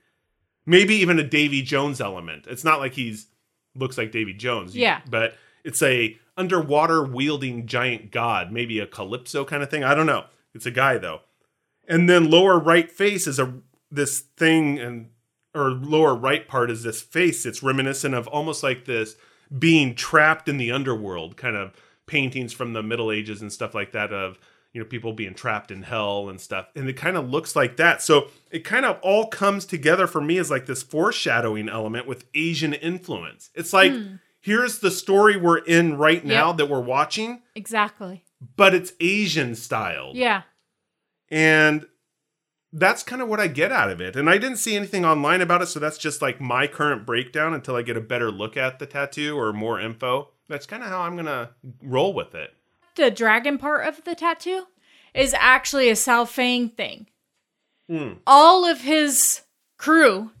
Maybe 0.66 0.96
even 0.96 1.20
a 1.20 1.24
Davy 1.24 1.62
Jones 1.62 2.00
element. 2.00 2.46
It's 2.48 2.64
not 2.64 2.80
like 2.80 2.94
he's 2.94 3.28
looks 3.76 3.96
like 3.96 4.10
Davy 4.10 4.34
Jones. 4.34 4.76
Yeah. 4.76 5.02
But 5.08 5.36
it's 5.62 5.82
a 5.82 6.18
underwater 6.38 7.02
wielding 7.02 7.66
giant 7.66 8.10
god, 8.10 8.52
maybe 8.52 8.78
a 8.78 8.86
calypso 8.86 9.44
kind 9.44 9.62
of 9.62 9.70
thing. 9.70 9.84
I 9.84 9.94
don't 9.94 10.06
know. 10.06 10.24
It's 10.54 10.66
a 10.66 10.70
guy 10.70 10.98
though. 10.98 11.20
And 11.86 12.08
then 12.08 12.30
lower 12.30 12.58
right 12.58 12.90
face 12.90 13.26
is 13.26 13.38
a 13.38 13.54
this 13.90 14.20
thing 14.20 14.78
and 14.78 15.10
or 15.54 15.70
lower 15.70 16.14
right 16.14 16.46
part 16.46 16.70
is 16.70 16.82
this 16.82 17.00
face. 17.02 17.44
It's 17.44 17.62
reminiscent 17.62 18.14
of 18.14 18.28
almost 18.28 18.62
like 18.62 18.84
this 18.84 19.16
being 19.58 19.94
trapped 19.94 20.48
in 20.48 20.58
the 20.58 20.70
underworld 20.70 21.36
kind 21.36 21.56
of 21.56 21.72
paintings 22.06 22.52
from 22.52 22.72
the 22.72 22.82
Middle 22.82 23.10
Ages 23.10 23.42
and 23.42 23.52
stuff 23.52 23.74
like 23.74 23.92
that 23.92 24.12
of 24.12 24.38
you 24.72 24.80
know 24.80 24.88
people 24.88 25.12
being 25.12 25.34
trapped 25.34 25.70
in 25.70 25.82
hell 25.82 26.28
and 26.28 26.40
stuff 26.40 26.68
and 26.76 26.88
it 26.88 26.96
kind 26.96 27.16
of 27.16 27.30
looks 27.30 27.56
like 27.56 27.76
that 27.78 28.02
so 28.02 28.28
it 28.50 28.64
kind 28.64 28.84
of 28.84 28.98
all 29.00 29.26
comes 29.26 29.64
together 29.64 30.06
for 30.06 30.20
me 30.20 30.38
as 30.38 30.50
like 30.50 30.66
this 30.66 30.82
foreshadowing 30.82 31.68
element 31.68 32.06
with 32.06 32.26
asian 32.34 32.74
influence 32.74 33.50
it's 33.54 33.72
like 33.72 33.92
hmm. 33.92 34.16
Here's 34.40 34.78
the 34.78 34.90
story 34.90 35.36
we're 35.36 35.58
in 35.58 35.96
right 35.98 36.24
now 36.24 36.48
Yep. 36.48 36.56
that 36.58 36.66
we're 36.68 36.80
watching 36.80 37.42
Exactly. 37.54 38.24
but 38.56 38.74
it's 38.74 38.92
asian 39.00 39.54
style. 39.54 40.12
Yeah. 40.14 40.42
and 41.30 41.86
that's 42.72 43.02
kind 43.02 43.22
of 43.22 43.28
what 43.28 43.40
I 43.40 43.46
get 43.46 43.72
out 43.72 43.90
of 43.90 43.98
it. 44.02 44.14
And 44.14 44.28
I 44.28 44.36
didn't 44.36 44.58
see 44.58 44.76
anything 44.76 45.02
online 45.06 45.40
about 45.40 45.62
it, 45.62 45.66
so 45.68 45.80
that's 45.80 45.96
just 45.96 46.20
like 46.20 46.38
my 46.38 46.66
current 46.66 47.06
breakdown 47.06 47.54
until 47.54 47.74
I 47.76 47.82
get 47.82 47.96
a 47.96 48.00
better 48.02 48.30
look 48.30 48.58
at 48.58 48.78
the 48.78 48.84
tattoo 48.84 49.38
or 49.38 49.54
more 49.54 49.80
info. 49.80 50.28
That's 50.50 50.66
kind 50.66 50.82
of 50.82 50.90
how 50.90 51.00
I'm 51.00 51.16
gonna 51.16 51.50
roll 51.82 52.12
with 52.12 52.34
it. 52.34 52.54
The 52.96 53.10
dragon 53.10 53.56
part 53.56 53.86
of 53.86 54.04
the 54.04 54.14
tattoo 54.14 54.66
is 55.14 55.34
actually 55.38 55.88
a 55.88 55.96
Sao 55.96 56.26
Feng 56.26 56.68
thing. 56.68 57.06
Hmm. 57.88 58.14
All 58.26 58.66
of 58.66 58.82
his 58.82 59.42
crew 59.78 60.32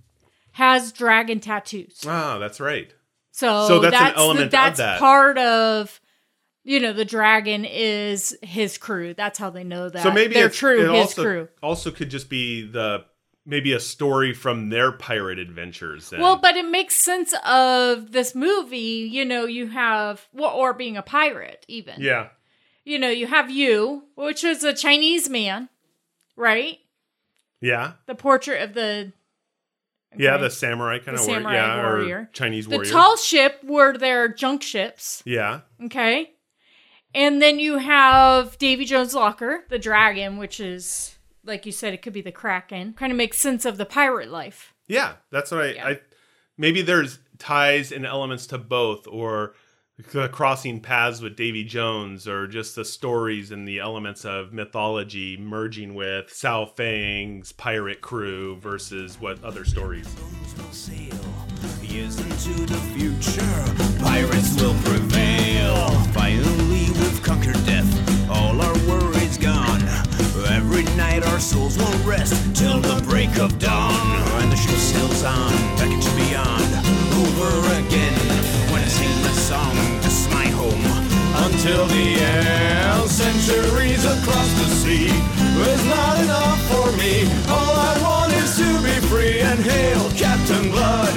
has 0.52 0.92
dragon 0.92 1.40
tattoos. 1.40 2.04
Ah, 2.06 2.36
that's 2.38 2.60
right. 2.60 2.92
So, 3.38 3.68
So 3.68 3.78
that's 3.78 3.94
an 3.94 4.00
that's 4.02 4.14
the- 4.14 4.20
element 4.20 4.54
of 4.54 4.76
that. 4.78 4.98
part 4.98 5.38
of 5.38 6.00
you 6.64 6.80
know 6.80 6.92
the 6.92 7.04
dragon 7.04 7.64
is 7.64 8.36
his 8.42 8.78
crew. 8.78 9.14
That's 9.14 9.38
how 9.38 9.50
they 9.50 9.62
know 9.64 9.88
that. 9.88 10.02
so 10.02 10.10
maybe 10.10 10.34
they're 10.34 10.48
true. 10.50 10.80
his 10.90 10.90
also, 10.90 11.22
crew. 11.22 11.48
also 11.62 11.90
could 11.92 12.10
just 12.10 12.28
be 12.28 12.66
the 12.66 13.04
maybe 13.46 13.72
a 13.74 13.80
story 13.80 14.34
from 14.34 14.70
their 14.70 14.90
pirate 14.90 15.38
adventures. 15.38 16.10
then. 16.10 16.20
Well, 16.20 16.36
but 16.36 16.56
it 16.56 16.66
makes 16.68 16.96
sense 16.96 17.32
of 17.46 18.10
this 18.12 18.34
movie. 18.34 19.08
You 19.10 19.24
know, 19.24 19.46
you 19.46 19.68
have 19.68 20.26
well, 20.32 20.50
or 20.50 20.74
being 20.74 20.96
a 20.96 21.02
pirate, 21.02 21.64
even. 21.68 21.94
yeah, 22.00 22.30
You 22.84 22.98
know, 22.98 23.08
you 23.08 23.28
have 23.28 23.50
you, 23.52 24.02
which 24.16 24.42
is 24.44 24.64
a 24.64 24.74
Chinese 24.74 25.28
man, 25.30 25.68
right? 26.36 26.78
yeah, 27.60 27.92
The 28.06 28.14
portrait 28.16 28.62
of 28.62 28.74
the 28.74 29.12
yeah, 30.16 30.36
the 30.36 30.50
samurai 30.50 30.98
kind 30.98 31.16
of 31.16 31.24
samurai 31.24 31.42
warrior, 31.42 31.56
yeah, 31.56 31.82
warrior. 31.82 32.18
or 32.18 32.30
Chinese 32.32 32.66
the 32.66 32.84
tall 32.84 33.16
ship 33.16 33.60
were 33.64 33.96
their 33.96 34.28
junk 34.28 34.62
ships. 34.62 35.22
yeah, 35.26 35.60
Okay. 35.84 36.32
And 37.14 37.40
then 37.40 37.58
you 37.58 37.78
have 37.78 38.58
Davy 38.58 38.84
Jones' 38.84 39.14
locker, 39.14 39.64
the 39.70 39.78
dragon, 39.78 40.36
which 40.36 40.60
is 40.60 41.16
like 41.44 41.64
you 41.64 41.72
said, 41.72 41.94
it 41.94 42.02
could 42.02 42.12
be 42.12 42.20
the 42.20 42.30
Kraken. 42.32 42.92
Kind 42.92 43.10
of 43.10 43.16
makes 43.16 43.38
sense 43.38 43.64
of 43.64 43.78
the 43.78 43.86
pirate 43.86 44.30
life. 44.30 44.74
Yeah, 44.86 45.14
that's 45.30 45.50
what 45.50 45.62
I, 45.62 45.72
Yeah. 45.72 45.86
I. 45.88 46.00
Maybe 46.58 46.82
there's 46.82 47.20
ties 47.38 47.92
and 47.92 48.04
elements 48.04 48.46
to 48.48 48.58
both, 48.58 49.06
or 49.06 49.54
crossing 50.30 50.80
paths 50.80 51.20
with 51.20 51.36
Davy 51.36 51.64
Jones, 51.64 52.28
or 52.28 52.46
just 52.46 52.76
the 52.76 52.84
stories 52.84 53.50
and 53.50 53.66
the 53.66 53.80
elements 53.80 54.24
of 54.24 54.52
mythology 54.52 55.36
merging 55.36 55.94
with 55.94 56.32
Sao 56.32 56.66
Feng's 56.66 57.52
pirate 57.52 58.00
crew 58.00 58.56
versus 58.56 59.20
what 59.20 59.42
other 59.42 59.64
stories. 59.64 60.08
Into 61.90 62.66
the 62.66 62.78
future, 62.94 64.02
pirates 64.04 64.60
will 64.60 64.74
Until 81.68 81.86
the 81.88 82.14
end, 82.22 83.10
centuries 83.10 84.02
across 84.02 84.52
the 84.54 84.68
sea 84.80 85.08
was 85.58 85.84
not 85.84 86.18
enough 86.24 86.58
for 86.62 86.90
me. 86.96 87.28
All 87.46 87.76
I 87.76 88.00
want 88.00 88.32
is 88.32 88.56
to 88.56 88.82
be 88.82 89.06
free 89.08 89.40
and 89.40 89.60
hail 89.60 90.08
Captain 90.12 90.70
Blood. 90.70 91.14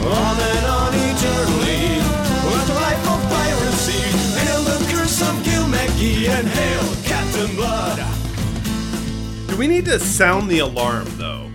On 0.00 0.36
and 0.40 0.66
on 0.66 0.94
eternally, 0.94 2.00
with 2.48 2.68
life 2.76 3.08
of 3.10 3.20
piracy, 3.28 4.00
hail 4.40 4.62
the 4.62 4.78
curse 4.90 5.20
of 5.20 5.36
and 5.46 6.48
hail 6.48 6.94
Captain 7.04 7.54
Blood. 7.54 7.98
Do 9.48 9.56
we 9.58 9.66
need 9.66 9.84
to 9.84 9.98
sound 9.98 10.50
the 10.50 10.60
alarm 10.60 11.08
though? 11.18 11.50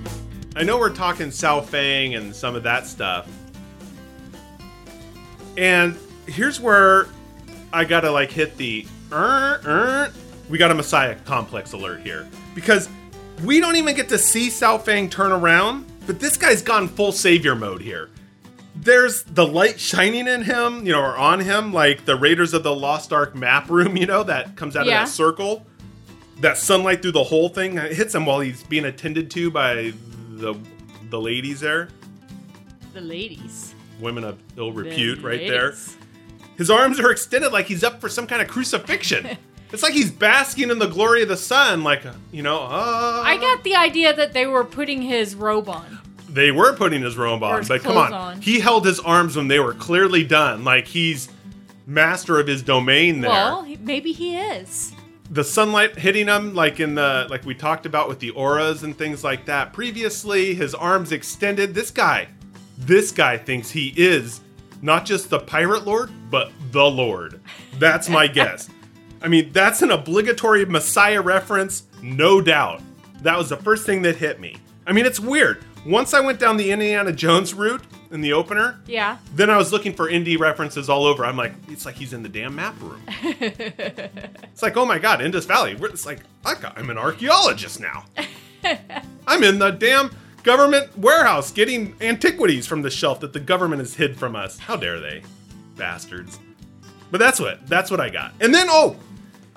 I 0.55 0.61
know 0.61 0.77
we're 0.77 0.93
talking 0.93 1.31
Sao 1.31 1.61
Feng 1.61 2.13
and 2.13 2.35
some 2.35 2.53
of 2.53 2.61
that 2.61 2.85
stuff. 2.85 3.27
And 5.57 5.97
here's 6.27 6.61
where 6.61 7.07
I 7.76 7.84
gotta 7.84 8.09
like 8.09 8.32
hit 8.32 8.55
the 8.55 8.88
er, 9.11 9.59
er. 9.65 10.13
we 10.49 10.57
got 10.57 10.71
a 10.71 10.73
Messiah 10.73 11.15
complex 11.26 11.73
alert 11.73 11.99
here. 12.01 12.26
Because 12.53 12.88
we 13.43 13.59
don't 13.59 13.76
even 13.76 13.95
get 13.95 14.07
to 14.09 14.17
see 14.17 14.49
Sao 14.49 14.78
Feng 14.78 15.09
turn 15.09 15.34
around, 15.34 15.86
but 16.07 16.19
this 16.19 16.38
guy's 16.38 16.61
gone 16.61 16.88
full 16.88 17.11
savior 17.11 17.53
mode 17.53 17.82
here. 17.82 18.09
There's 18.76 19.23
the 19.23 19.45
light 19.45 19.78
shining 19.78 20.28
in 20.28 20.43
him, 20.43 20.86
you 20.86 20.93
know, 20.93 21.01
or 21.01 21.17
on 21.17 21.41
him, 21.41 21.73
like 21.73 22.05
the 22.05 22.15
Raiders 22.15 22.53
of 22.53 22.63
the 22.63 22.73
Lost 22.73 23.11
Ark 23.11 23.36
map 23.36 23.69
room, 23.69 23.97
you 23.97 24.05
know, 24.05 24.23
that 24.23 24.55
comes 24.55 24.78
out 24.78 24.86
Yeah. 24.86 25.01
of 25.03 25.07
that 25.07 25.13
circle 25.13 25.65
that 26.39 26.57
sunlight 26.57 27.01
through 27.01 27.13
the 27.13 27.23
whole 27.23 27.49
thing 27.49 27.78
it 27.78 27.93
hits 27.93 28.13
him 28.13 28.26
while 28.26 28.39
he's 28.41 28.63
being 28.63 28.86
attended 28.86 29.32
to 29.32 29.49
by 29.51 29.93
the 30.32 30.57
the 31.09 31.19
ladies 31.19 31.59
there, 31.59 31.89
The 32.93 33.01
ladies. 33.01 33.73
women 33.99 34.23
of 34.23 34.38
ill 34.57 34.71
The 34.71 34.84
repute, 34.84 35.21
right 35.21 35.39
there. 35.47 35.76
His 36.57 36.69
arms 36.69 36.99
are 36.99 37.11
extended 37.11 37.51
like 37.51 37.65
he's 37.67 37.83
up 37.83 37.99
for 38.01 38.09
some 38.09 38.27
kind 38.27 38.41
of 38.41 38.47
crucifixion. 38.47 39.37
it's 39.71 39.83
like 39.83 39.93
he's 39.93 40.11
basking 40.11 40.69
in 40.71 40.79
the 40.79 40.87
glory 40.87 41.21
of 41.23 41.27
the 41.29 41.37
sun, 41.37 41.83
like 41.83 42.03
you 42.31 42.41
know. 42.43 42.59
Uh, 42.59 43.21
I 43.25 43.37
got 43.37 43.63
the 43.63 43.75
idea 43.75 44.13
that 44.15 44.33
they 44.33 44.45
were 44.45 44.63
putting 44.63 45.01
his 45.01 45.35
robe 45.35 45.67
on. 45.69 45.99
they 46.29 46.51
were 46.51 46.73
putting 46.73 47.01
his 47.01 47.17
robe 47.17 47.43
Or 47.43 47.53
on, 47.53 47.59
his 47.59 47.67
but 47.67 47.81
come 47.83 47.97
on, 47.97 48.07
clothes 48.09 48.21
on. 48.35 48.41
he 48.41 48.59
held 48.59 48.85
his 48.85 48.99
arms 48.99 49.35
when 49.35 49.47
they 49.47 49.59
were 49.59 49.73
clearly 49.73 50.23
done, 50.23 50.63
like 50.63 50.87
he's 50.87 51.29
master 51.85 52.39
of 52.39 52.47
his 52.47 52.63
domain 52.63 53.21
there. 53.21 53.29
Well, 53.31 53.63
he- 53.63 53.77
maybe 53.77 54.11
he 54.11 54.37
is. 54.37 54.91
the 55.29 55.43
sunlight 55.43 55.97
hitting 55.97 56.27
him 56.27 56.53
like 56.55 56.79
in 56.79 56.95
the 56.95 57.27
like 57.29 57.43
we 57.45 57.53
talked 57.55 57.85
about 57.85 58.07
with 58.07 58.19
the 58.19 58.29
auras 58.31 58.83
and 58.83 58.95
things 58.97 59.23
like 59.23 59.45
that 59.45 59.73
previously 59.73 60.53
his 60.55 60.73
arms 60.75 61.11
extended 61.11 61.73
this 61.73 61.89
guy 61.91 62.27
this 62.77 63.11
guy 63.11 63.35
thinks 63.37 63.71
he 63.71 63.91
is 63.97 64.41
not 64.86 65.03
just 65.05 65.29
the 65.29 65.39
pirate 65.39 65.83
lord 65.86 66.11
but 66.29 66.51
the 66.71 66.83
lord 66.86 67.41
that's 67.79 68.07
my 68.07 68.27
guess 68.27 68.69
i 69.21 69.27
mean 69.27 69.51
that's 69.51 69.81
an 69.81 69.91
obligatory 69.91 70.63
messiah 70.65 71.21
reference 71.21 71.83
no 72.01 72.39
doubt 72.39 72.81
that 73.21 73.38
was 73.38 73.49
the 73.49 73.57
first 73.57 73.86
thing 73.86 74.01
that 74.03 74.15
hit 74.15 74.39
me 74.39 74.55
i 74.86 74.91
mean 74.93 75.05
it's 75.05 75.19
weird 75.19 75.63
once 75.86 76.13
i 76.13 76.19
went 76.19 76.39
down 76.39 76.55
the 76.57 76.71
indiana 76.71 77.11
jones 77.11 77.53
route 77.53 77.81
in 78.11 78.21
the 78.21 78.31
opener 78.31 78.79
Yeah. 78.86 79.17
then 79.33 79.49
I 79.49 79.57
was 79.57 79.73
looking 79.73 79.93
for 79.93 80.07
indie 80.09 80.39
references 80.39 80.89
all 80.89 81.05
over. 81.05 81.25
I'm 81.25 81.36
like, 81.36 81.53
it's 81.67 81.86
like 81.86 81.95
he's 81.95 82.13
in 82.13 82.21
the 82.23 82.29
damn 82.29 82.55
map 82.55 82.79
room. 82.79 83.01
it's 83.07 84.61
like, 84.61 84.77
oh 84.77 84.86
my 84.86 84.99
god, 84.99 85.21
Indus 85.21 85.45
Valley. 85.45 85.75
It's 85.81 86.05
like, 86.05 86.19
I'm 86.45 86.89
an 86.91 86.97
archaeologist 86.97 87.81
now. 87.81 88.05
I'm 89.27 89.43
in 89.43 89.59
the 89.59 89.71
damn 89.71 90.11
government 90.45 90.97
warehouse 90.97 91.51
getting 91.51 91.95
antiquities 91.99 92.65
from 92.67 92.81
the 92.83 92.89
shelf 92.89 93.19
that 93.19 93.33
the 93.33 93.39
government 93.39 93.79
has 93.81 93.95
hid 93.95 94.15
from 94.17 94.35
us. 94.35 94.57
How 94.59 94.77
dare 94.77 94.99
they, 95.01 95.23
bastards? 95.75 96.39
But 97.11 97.17
that's 97.17 97.39
what 97.39 97.65
that's 97.67 97.91
what 97.91 97.99
I 97.99 98.09
got. 98.09 98.33
And 98.39 98.53
then 98.53 98.67
oh, 98.69 98.95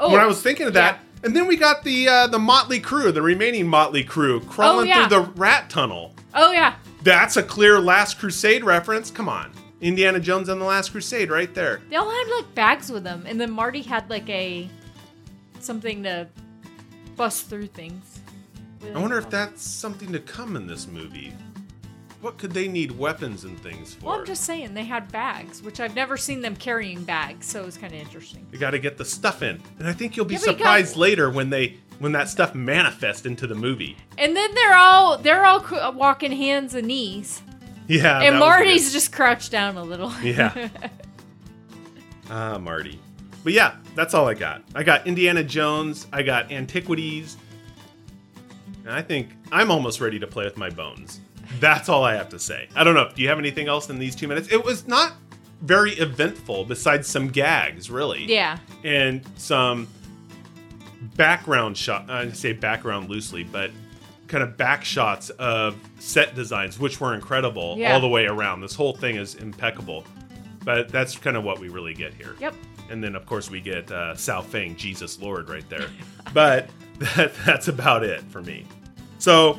Oh, 0.01 0.11
when 0.13 0.21
I 0.21 0.27
was 0.27 0.41
thinking 0.43 0.67
of 0.67 0.75
that, 0.75 0.95
yeah. 1.01 1.27
and 1.27 1.37
then 1.37 1.47
we 1.49 1.57
got 1.57 1.83
the 1.85 2.09
uh, 2.09 2.27
the 2.29 2.39
Motley 2.39 2.81
Crew, 2.81 3.13
the 3.13 3.23
remaining 3.23 3.67
Motley 3.69 4.03
Crew, 4.05 4.41
crawling 4.41 4.87
Oh, 4.87 4.89
yeah. 4.89 5.09
through 5.09 5.19
the 5.19 5.31
rat 5.33 5.69
tunnel. 5.71 6.15
Oh 6.35 6.51
yeah. 6.53 6.75
That's 7.03 7.37
a 7.37 7.43
clear 7.43 7.79
Last 7.79 8.19
Crusade 8.19 8.65
reference. 8.65 9.11
Come 9.11 9.29
on. 9.29 9.53
Indiana 9.81 10.19
Jones 10.19 10.49
and 10.49 10.61
the 10.61 10.65
Last 10.65 10.91
Crusade 10.91 11.31
right 11.31 11.53
there. 11.55 11.81
They 11.91 11.97
all 11.97 12.11
had 12.11 12.29
like 12.37 12.55
bags 12.55 12.91
with 12.91 13.05
them, 13.05 13.25
and 13.27 13.41
then 13.41 13.51
Marty 13.51 13.83
had 13.83 14.09
like 14.11 14.29
a 14.29 14.69
something 15.61 16.03
to 16.05 16.29
bust 17.17 17.49
through 17.49 17.67
things. 17.69 18.18
I 18.95 18.99
wonder 18.99 19.19
if 19.19 19.29
that's 19.31 19.63
something 19.63 20.13
to 20.13 20.21
come 20.21 20.57
in 20.57 20.67
this 20.67 20.87
movie. 20.87 21.33
What 22.21 22.37
could 22.37 22.51
they 22.51 22.67
need 22.67 22.91
weapons 22.91 23.45
and 23.45 23.59
things 23.61 23.95
for? 23.95 24.07
Well, 24.07 24.19
I'm 24.19 24.27
just 24.27 24.43
saying 24.43 24.75
they 24.75 24.85
had 24.85 25.11
bags, 25.13 25.63
which 25.63 25.79
I've 25.79 25.95
never 25.95 26.17
seen 26.17 26.41
them 26.41 26.57
carrying 26.57 27.05
bags, 27.05 27.47
so 27.47 27.63
it 27.63 27.67
was 27.67 27.77
kind 27.79 27.93
of 27.95 28.01
interesting. 28.01 28.45
You 28.51 28.59
got 28.59 28.71
to 28.73 28.81
get 28.81 28.97
the 28.99 29.05
stuff 29.05 29.43
in. 29.43 29.63
And 29.79 29.87
I 29.87 29.93
think 29.93 30.17
you'll 30.17 30.27
be 30.27 30.35
Yeah, 30.35 30.41
but 30.41 30.47
you 30.47 30.59
surprised 30.59 30.97
later 30.97 31.31
when 31.31 31.49
they 31.51 31.79
when 32.01 32.13
that 32.13 32.29
stuff 32.29 32.55
manifests 32.55 33.25
into 33.27 33.47
the 33.47 33.55
movie. 33.55 33.97
And 34.19 34.35
then 34.37 34.53
they're 34.55 34.75
all 34.77 35.19
they're 35.19 35.45
all 35.45 35.61
cr- 35.61 35.91
walking 35.97 36.33
hands 36.33 36.75
and 36.75 36.89
knees, 36.89 37.41
Yeah. 37.87 38.21
and 38.21 38.35
was 38.37 38.41
Marty's 38.41 38.93
just 38.93 39.13
crouched 39.13 39.53
down 39.53 39.77
a 39.77 39.83
little. 39.85 40.13
Yeah. 40.23 40.69
Ah, 42.31 42.59
Marty. 42.59 42.99
But 43.45 43.53
yeah, 43.55 43.77
that's 43.95 44.13
all 44.13 44.29
I 44.29 44.35
got. 44.35 44.63
I 44.75 44.83
got 44.83 45.07
Indiana 45.07 45.43
Jones, 45.43 46.07
I 46.13 46.23
got 46.23 46.53
Antiquities, 46.53 47.37
and 48.89 48.97
I 48.97 49.03
think 49.03 49.29
I'm 49.53 49.71
almost 49.71 50.01
ready 50.01 50.19
to 50.19 50.27
play 50.27 50.45
with 50.45 50.57
my 50.57 50.71
bones. 50.71 51.21
That's 51.61 51.89
all 51.89 52.03
I 52.05 52.15
have 52.15 52.31
to 52.31 52.39
say. 52.39 52.69
I 52.75 52.83
don't 52.85 52.95
know. 52.95 53.11
Do 53.15 53.23
you 53.23 53.29
have 53.29 53.39
anything 53.39 53.69
else 53.69 53.89
in 53.91 53.99
these 53.99 54.17
two 54.17 54.27
minutes? 54.29 54.49
It 54.51 54.65
was 54.65 54.89
not 54.89 55.13
very 55.63 55.93
eventful 55.93 56.65
besides 56.65 57.07
some 57.07 57.29
gags, 57.29 57.91
really. 57.91 58.25
yeah. 58.25 58.59
And 58.85 59.23
some 59.37 59.89
background 61.17 61.77
shot. 61.77 62.11
I 62.11 62.31
say 62.33 62.53
background 62.53 63.09
loosely, 63.11 63.45
but 63.45 63.71
kind 64.27 64.43
of 64.43 64.57
back 64.57 64.85
shots 64.85 65.31
of 65.31 65.77
set 65.99 66.35
designs, 66.35 66.79
which 66.79 67.01
were 67.01 67.15
incredible 67.15 67.77
Yeah. 67.79 67.95
all 67.95 68.01
the 68.01 68.09
way 68.09 68.27
around. 68.27 68.61
This 68.61 68.75
whole 68.75 68.95
thing 68.95 69.17
is 69.17 69.35
impeccable. 69.37 70.05
But 70.65 70.89
that's 70.91 71.17
kind 71.17 71.37
of 71.37 71.45
what 71.45 71.61
we 71.61 71.69
really 71.69 71.95
get 71.95 72.13
here. 72.15 72.35
Yep. 72.41 72.55
And 72.91 73.03
then, 73.03 73.15
of 73.17 73.25
course, 73.27 73.51
we 73.51 73.61
get 73.61 73.91
uh, 73.91 74.15
Sao 74.17 74.43
Feng, 74.43 74.77
Jesus 74.77 75.21
Lord, 75.21 75.49
right 75.49 75.69
there. 75.71 75.89
but 76.35 76.69
that, 76.99 77.33
that's 77.47 77.69
about 77.69 78.05
it 78.05 78.23
for 78.25 78.43
me. 78.43 78.67
So, 79.19 79.59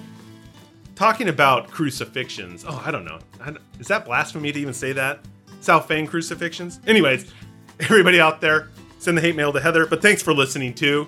talking 0.95 1.30
about 1.30 1.70
crucifixions. 1.70 2.66
Oh, 2.68 2.82
I 2.86 2.91
don't 2.91 3.05
know. 3.05 3.20
I 3.41 3.53
is 3.80 3.88
that 3.88 4.05
blasphemy 4.05 4.51
to 4.51 4.60
even 4.60 4.74
say 4.74 4.93
that? 4.93 5.20
Sao 5.62 5.80
Feng 5.80 6.07
crucifixions? 6.07 6.80
Anyways, 6.88 7.32
everybody 7.80 8.20
out 8.20 8.41
there, 8.41 8.70
send 8.97 9.18
the 9.18 9.22
hate 9.22 9.36
mail 9.36 9.53
to 9.53 9.60
Heather. 9.60 9.86
But 9.86 10.01
thanks 10.01 10.22
for 10.22 10.34
listening 10.34 10.74
too, 10.74 11.07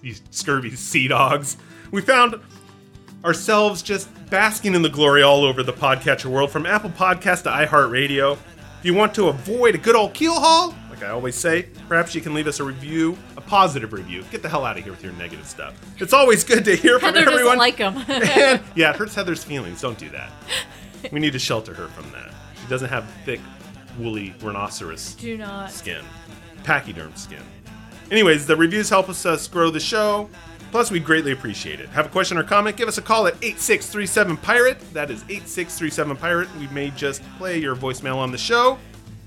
these 0.00 0.22
scurvy 0.30 0.74
sea 0.74 1.08
dogs. 1.08 1.56
We 1.90 2.02
found 2.02 2.40
ourselves 3.24 3.82
just 3.82 4.08
basking 4.30 4.74
in 4.74 4.82
the 4.82 4.88
glory 4.88 5.22
all 5.22 5.44
over 5.44 5.62
the 5.62 5.72
podcatcher 5.72 6.26
world, 6.26 6.50
from 6.50 6.66
Apple 6.66 6.90
Podcast 6.90 7.44
to 7.44 7.50
iHeartRadio. 7.50 8.34
If 8.78 8.84
you 8.84 8.94
want 8.94 9.14
to 9.14 9.28
avoid 9.28 9.74
a 9.74 9.78
good 9.78 9.96
old 9.96 10.14
keel 10.14 10.34
haul, 10.34 10.74
like 10.96 11.04
I 11.04 11.12
always 11.12 11.34
say, 11.34 11.68
perhaps 11.88 12.14
you 12.14 12.20
can 12.20 12.32
leave 12.34 12.46
us 12.46 12.58
a 12.60 12.64
review, 12.64 13.16
a 13.36 13.40
positive 13.40 13.92
review. 13.92 14.24
Get 14.30 14.42
the 14.42 14.48
hell 14.48 14.64
out 14.64 14.78
of 14.78 14.84
here 14.84 14.92
with 14.92 15.02
your 15.02 15.12
negative 15.14 15.46
stuff. 15.46 15.74
It's 16.00 16.12
always 16.12 16.42
good 16.44 16.64
to 16.64 16.74
hear 16.74 16.98
from 16.98 17.14
Heather 17.14 17.30
everyone. 17.30 17.58
like 17.58 17.76
them. 17.76 17.96
And- 18.08 18.62
yeah, 18.74 18.90
it 18.90 18.96
hurts 18.96 19.14
Heather's 19.14 19.44
feelings. 19.44 19.80
Don't 19.82 19.98
do 19.98 20.08
that. 20.10 20.30
We 21.12 21.20
need 21.20 21.32
to 21.34 21.38
shelter 21.38 21.74
her 21.74 21.88
from 21.88 22.10
that. 22.12 22.32
She 22.62 22.66
doesn't 22.68 22.88
have 22.88 23.08
thick, 23.24 23.40
woolly 23.98 24.34
rhinoceros 24.42 25.14
Do 25.14 25.36
not. 25.36 25.70
skin, 25.70 26.02
pachyderm 26.64 27.14
skin. 27.16 27.42
Anyways, 28.10 28.46
the 28.46 28.56
reviews 28.56 28.88
help 28.88 29.08
us, 29.08 29.26
us 29.26 29.46
grow 29.48 29.70
the 29.70 29.80
show. 29.80 30.30
Plus, 30.72 30.90
we'd 30.90 31.04
greatly 31.04 31.30
appreciate 31.32 31.78
it. 31.80 31.88
Have 31.90 32.06
a 32.06 32.08
question 32.08 32.36
or 32.36 32.42
comment? 32.42 32.76
Give 32.76 32.88
us 32.88 32.98
a 32.98 33.02
call 33.02 33.26
at 33.26 33.34
8637 33.42 34.36
Pirate. 34.38 34.78
That 34.92 35.10
is 35.10 35.22
8637 35.28 36.16
Pirate. 36.16 36.48
We 36.56 36.66
may 36.68 36.90
just 36.90 37.22
play 37.38 37.58
your 37.58 37.76
voicemail 37.76 38.16
on 38.16 38.32
the 38.32 38.38
show. 38.38 38.78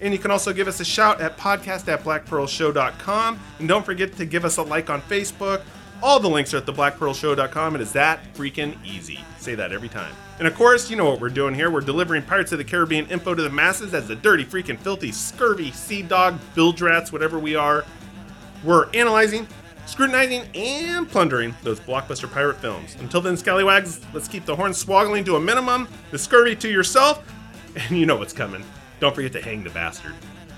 And 0.02 0.14
you 0.14 0.20
can 0.20 0.32
also 0.32 0.54
give 0.54 0.68
us 0.68 0.80
a 0.80 0.86
shout 0.86 1.22
at 1.22 1.38
podcast 1.38 1.88
at 1.88 2.04
blackpearlshow.com. 2.04 3.40
And 3.60 3.68
don't 3.68 3.86
forget 3.86 4.16
to 4.18 4.26
give 4.26 4.46
us 4.46 4.58
a 4.58 4.64
like 4.64 4.90
on 4.90 5.02
Facebook. 5.04 5.62
All 6.02 6.20
the 6.20 6.30
links 6.30 6.54
are 6.54 6.58
at 6.58 6.66
the 6.66 6.72
theblackpearlshow.com. 6.72 7.76
It 7.76 7.82
is 7.82 7.92
that 7.94 8.34
freaking 8.34 8.78
easy. 8.86 9.20
Say 9.38 9.56
that 9.56 9.74
every 9.74 9.90
time. 9.90 10.14
And 10.38 10.48
of 10.48 10.56
course, 10.56 10.90
you 10.90 10.96
know 10.96 11.04
what 11.04 11.20
we're 11.20 11.28
doing 11.28 11.54
here. 11.54 11.70
We're 11.70 11.82
delivering 11.82 12.24
Pirates 12.24 12.54
of 12.54 12.58
the 12.58 12.64
Caribbean 12.64 13.08
info 13.08 13.36
to 13.36 13.44
the 13.44 13.50
masses 13.50 13.94
as 13.94 14.08
the 14.08 14.16
dirty, 14.16 14.46
freaking, 14.46 14.80
filthy, 14.80 15.12
scurvy, 15.12 15.72
sea 15.72 16.02
dog, 16.02 16.40
bilge 16.56 16.82
rats, 16.82 17.12
whatever 17.12 17.38
we 17.38 17.56
are. 17.56 17.84
We're 18.64 18.90
analyzing, 18.94 19.46
scrutinizing, 19.86 20.44
and 20.56 21.10
plundering 21.10 21.54
those 21.64 21.82
blockbuster 21.82 22.32
pirate 22.32 22.58
films. 22.58 22.96
Until 23.02 23.20
then, 23.20 23.36
scallywags, 23.36 24.00
let's 24.14 24.30
keep 24.30 24.46
the 24.46 24.56
horn 24.56 24.72
swoggling 24.72 25.26
to 25.26 25.36
a 25.36 25.40
minimum, 25.42 25.90
the 26.12 26.18
scurvy 26.18 26.56
to 26.56 26.70
yourself, 26.70 27.30
and 27.76 27.98
you 27.98 28.06
know 28.06 28.16
what's 28.16 28.34
coming. 28.34 28.64
Don't 29.00 29.16
forget 29.16 29.32
to 29.34 29.42
hang 29.42 29.64
the 29.64 29.70
bastard. 29.70 30.14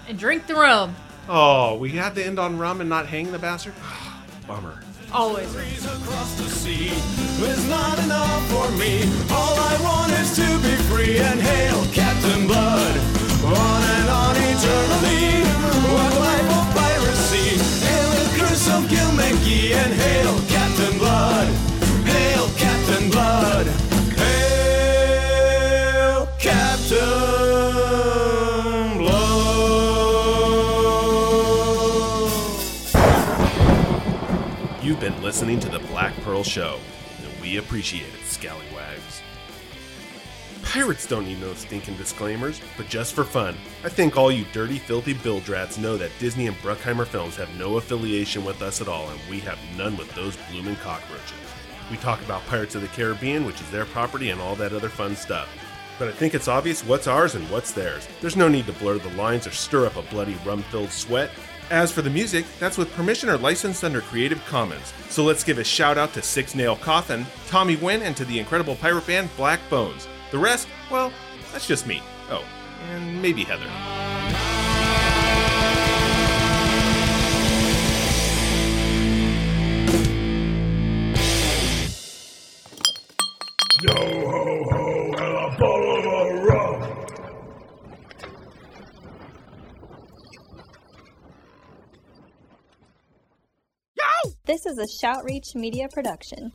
And 0.07 0.17
drink 0.17 0.47
the 0.47 0.55
rum. 0.55 0.95
Oh, 1.29 1.77
we 1.77 1.91
had 1.91 2.15
to 2.15 2.25
end 2.25 2.39
on 2.39 2.57
rum 2.57 2.81
and 2.81 2.89
not 2.89 3.05
hang 3.05 3.31
the 3.31 3.39
bastard? 3.39 3.73
Bummer. 4.47 4.81
Always. 5.13 5.53
across 5.85 6.35
the 6.35 6.49
sea 6.49 6.87
is 6.87 7.69
not 7.69 7.99
enough 7.99 8.47
for 8.49 8.71
me. 8.77 9.03
All 9.29 9.55
I 9.59 9.77
want 9.83 10.11
is 10.13 10.35
to 10.37 10.47
be 10.63 10.75
free 10.87 11.17
and 11.19 11.39
hail 11.39 11.85
Captain 11.91 12.47
Blood. 12.47 12.97
On 13.43 13.83
and 13.83 14.09
on 14.09 14.35
eternally. 14.37 15.43
What 15.91 16.13
life 16.17 16.49
of 16.57 16.75
piracy. 16.75 17.00
Been 35.01 35.23
listening 35.23 35.59
to 35.61 35.67
the 35.67 35.79
Black 35.79 36.15
Pearl 36.17 36.43
Show, 36.43 36.77
and 37.23 37.41
we 37.41 37.57
appreciate 37.57 38.13
it, 38.13 38.23
scallywags. 38.23 39.23
Pirates 40.61 41.07
don't 41.07 41.25
need 41.25 41.41
no 41.41 41.55
stinking 41.55 41.97
disclaimers, 41.97 42.61
but 42.77 42.87
just 42.87 43.15
for 43.15 43.23
fun, 43.23 43.55
I 43.83 43.89
think 43.89 44.15
all 44.15 44.31
you 44.31 44.45
dirty, 44.53 44.77
filthy 44.77 45.13
bilge 45.13 45.49
rats 45.49 45.79
know 45.79 45.97
that 45.97 46.11
Disney 46.19 46.45
and 46.45 46.55
Bruckheimer 46.57 47.07
Films 47.07 47.35
have 47.37 47.49
no 47.57 47.77
affiliation 47.77 48.45
with 48.45 48.61
us 48.61 48.79
at 48.79 48.87
all, 48.87 49.09
and 49.09 49.19
we 49.27 49.39
have 49.39 49.57
none 49.75 49.97
with 49.97 50.13
those 50.13 50.37
bloomin' 50.51 50.75
cockroaches. 50.75 51.33
We 51.89 51.97
talk 51.97 52.21
about 52.21 52.45
Pirates 52.45 52.75
of 52.75 52.83
the 52.83 52.87
Caribbean, 52.89 53.43
which 53.43 53.59
is 53.59 53.71
their 53.71 53.85
property, 53.85 54.29
and 54.29 54.39
all 54.39 54.55
that 54.57 54.71
other 54.71 54.89
fun 54.89 55.15
stuff. 55.15 55.49
But 55.97 56.09
I 56.09 56.11
think 56.11 56.35
it's 56.35 56.47
obvious 56.47 56.85
what's 56.85 57.07
ours 57.07 57.33
and 57.33 57.49
what's 57.49 57.71
theirs. 57.71 58.07
There's 58.21 58.37
no 58.37 58.47
need 58.47 58.67
to 58.67 58.73
blur 58.73 58.99
the 58.99 59.09
lines 59.15 59.47
or 59.47 59.51
stir 59.51 59.87
up 59.87 59.95
a 59.95 60.03
bloody 60.03 60.37
rum 60.45 60.61
filled 60.61 60.91
sweat. 60.91 61.31
As 61.71 61.89
for 61.89 62.01
the 62.01 62.09
music, 62.09 62.45
that's 62.59 62.77
with 62.77 62.91
permission 62.95 63.29
or 63.29 63.37
licensed 63.37 63.85
under 63.85 64.01
Creative 64.01 64.43
Commons. 64.45 64.91
So 65.07 65.23
let's 65.23 65.41
give 65.41 65.57
a 65.57 65.63
shout 65.63 65.97
out 65.97 66.11
to 66.15 66.21
Six 66.21 66.53
Nail 66.53 66.75
Coffin, 66.75 67.25
Tommy 67.47 67.77
Wynn, 67.77 68.01
and 68.01 68.15
to 68.17 68.25
the 68.25 68.37
incredible 68.37 68.75
pirate 68.75 69.07
band 69.07 69.29
Black 69.37 69.61
Bones. 69.69 70.05
The 70.31 70.37
rest, 70.37 70.67
well, 70.91 71.13
that's 71.53 71.65
just 71.65 71.87
me. 71.87 72.01
Oh, 72.29 72.43
and 72.91 73.21
maybe 73.21 73.45
Heather. 73.45 73.69
Yo 83.81 84.20
This 94.51 94.65
is 94.65 94.77
a 94.79 94.85
Shoutreach 94.85 95.55
Media 95.55 95.87
production. 95.87 96.51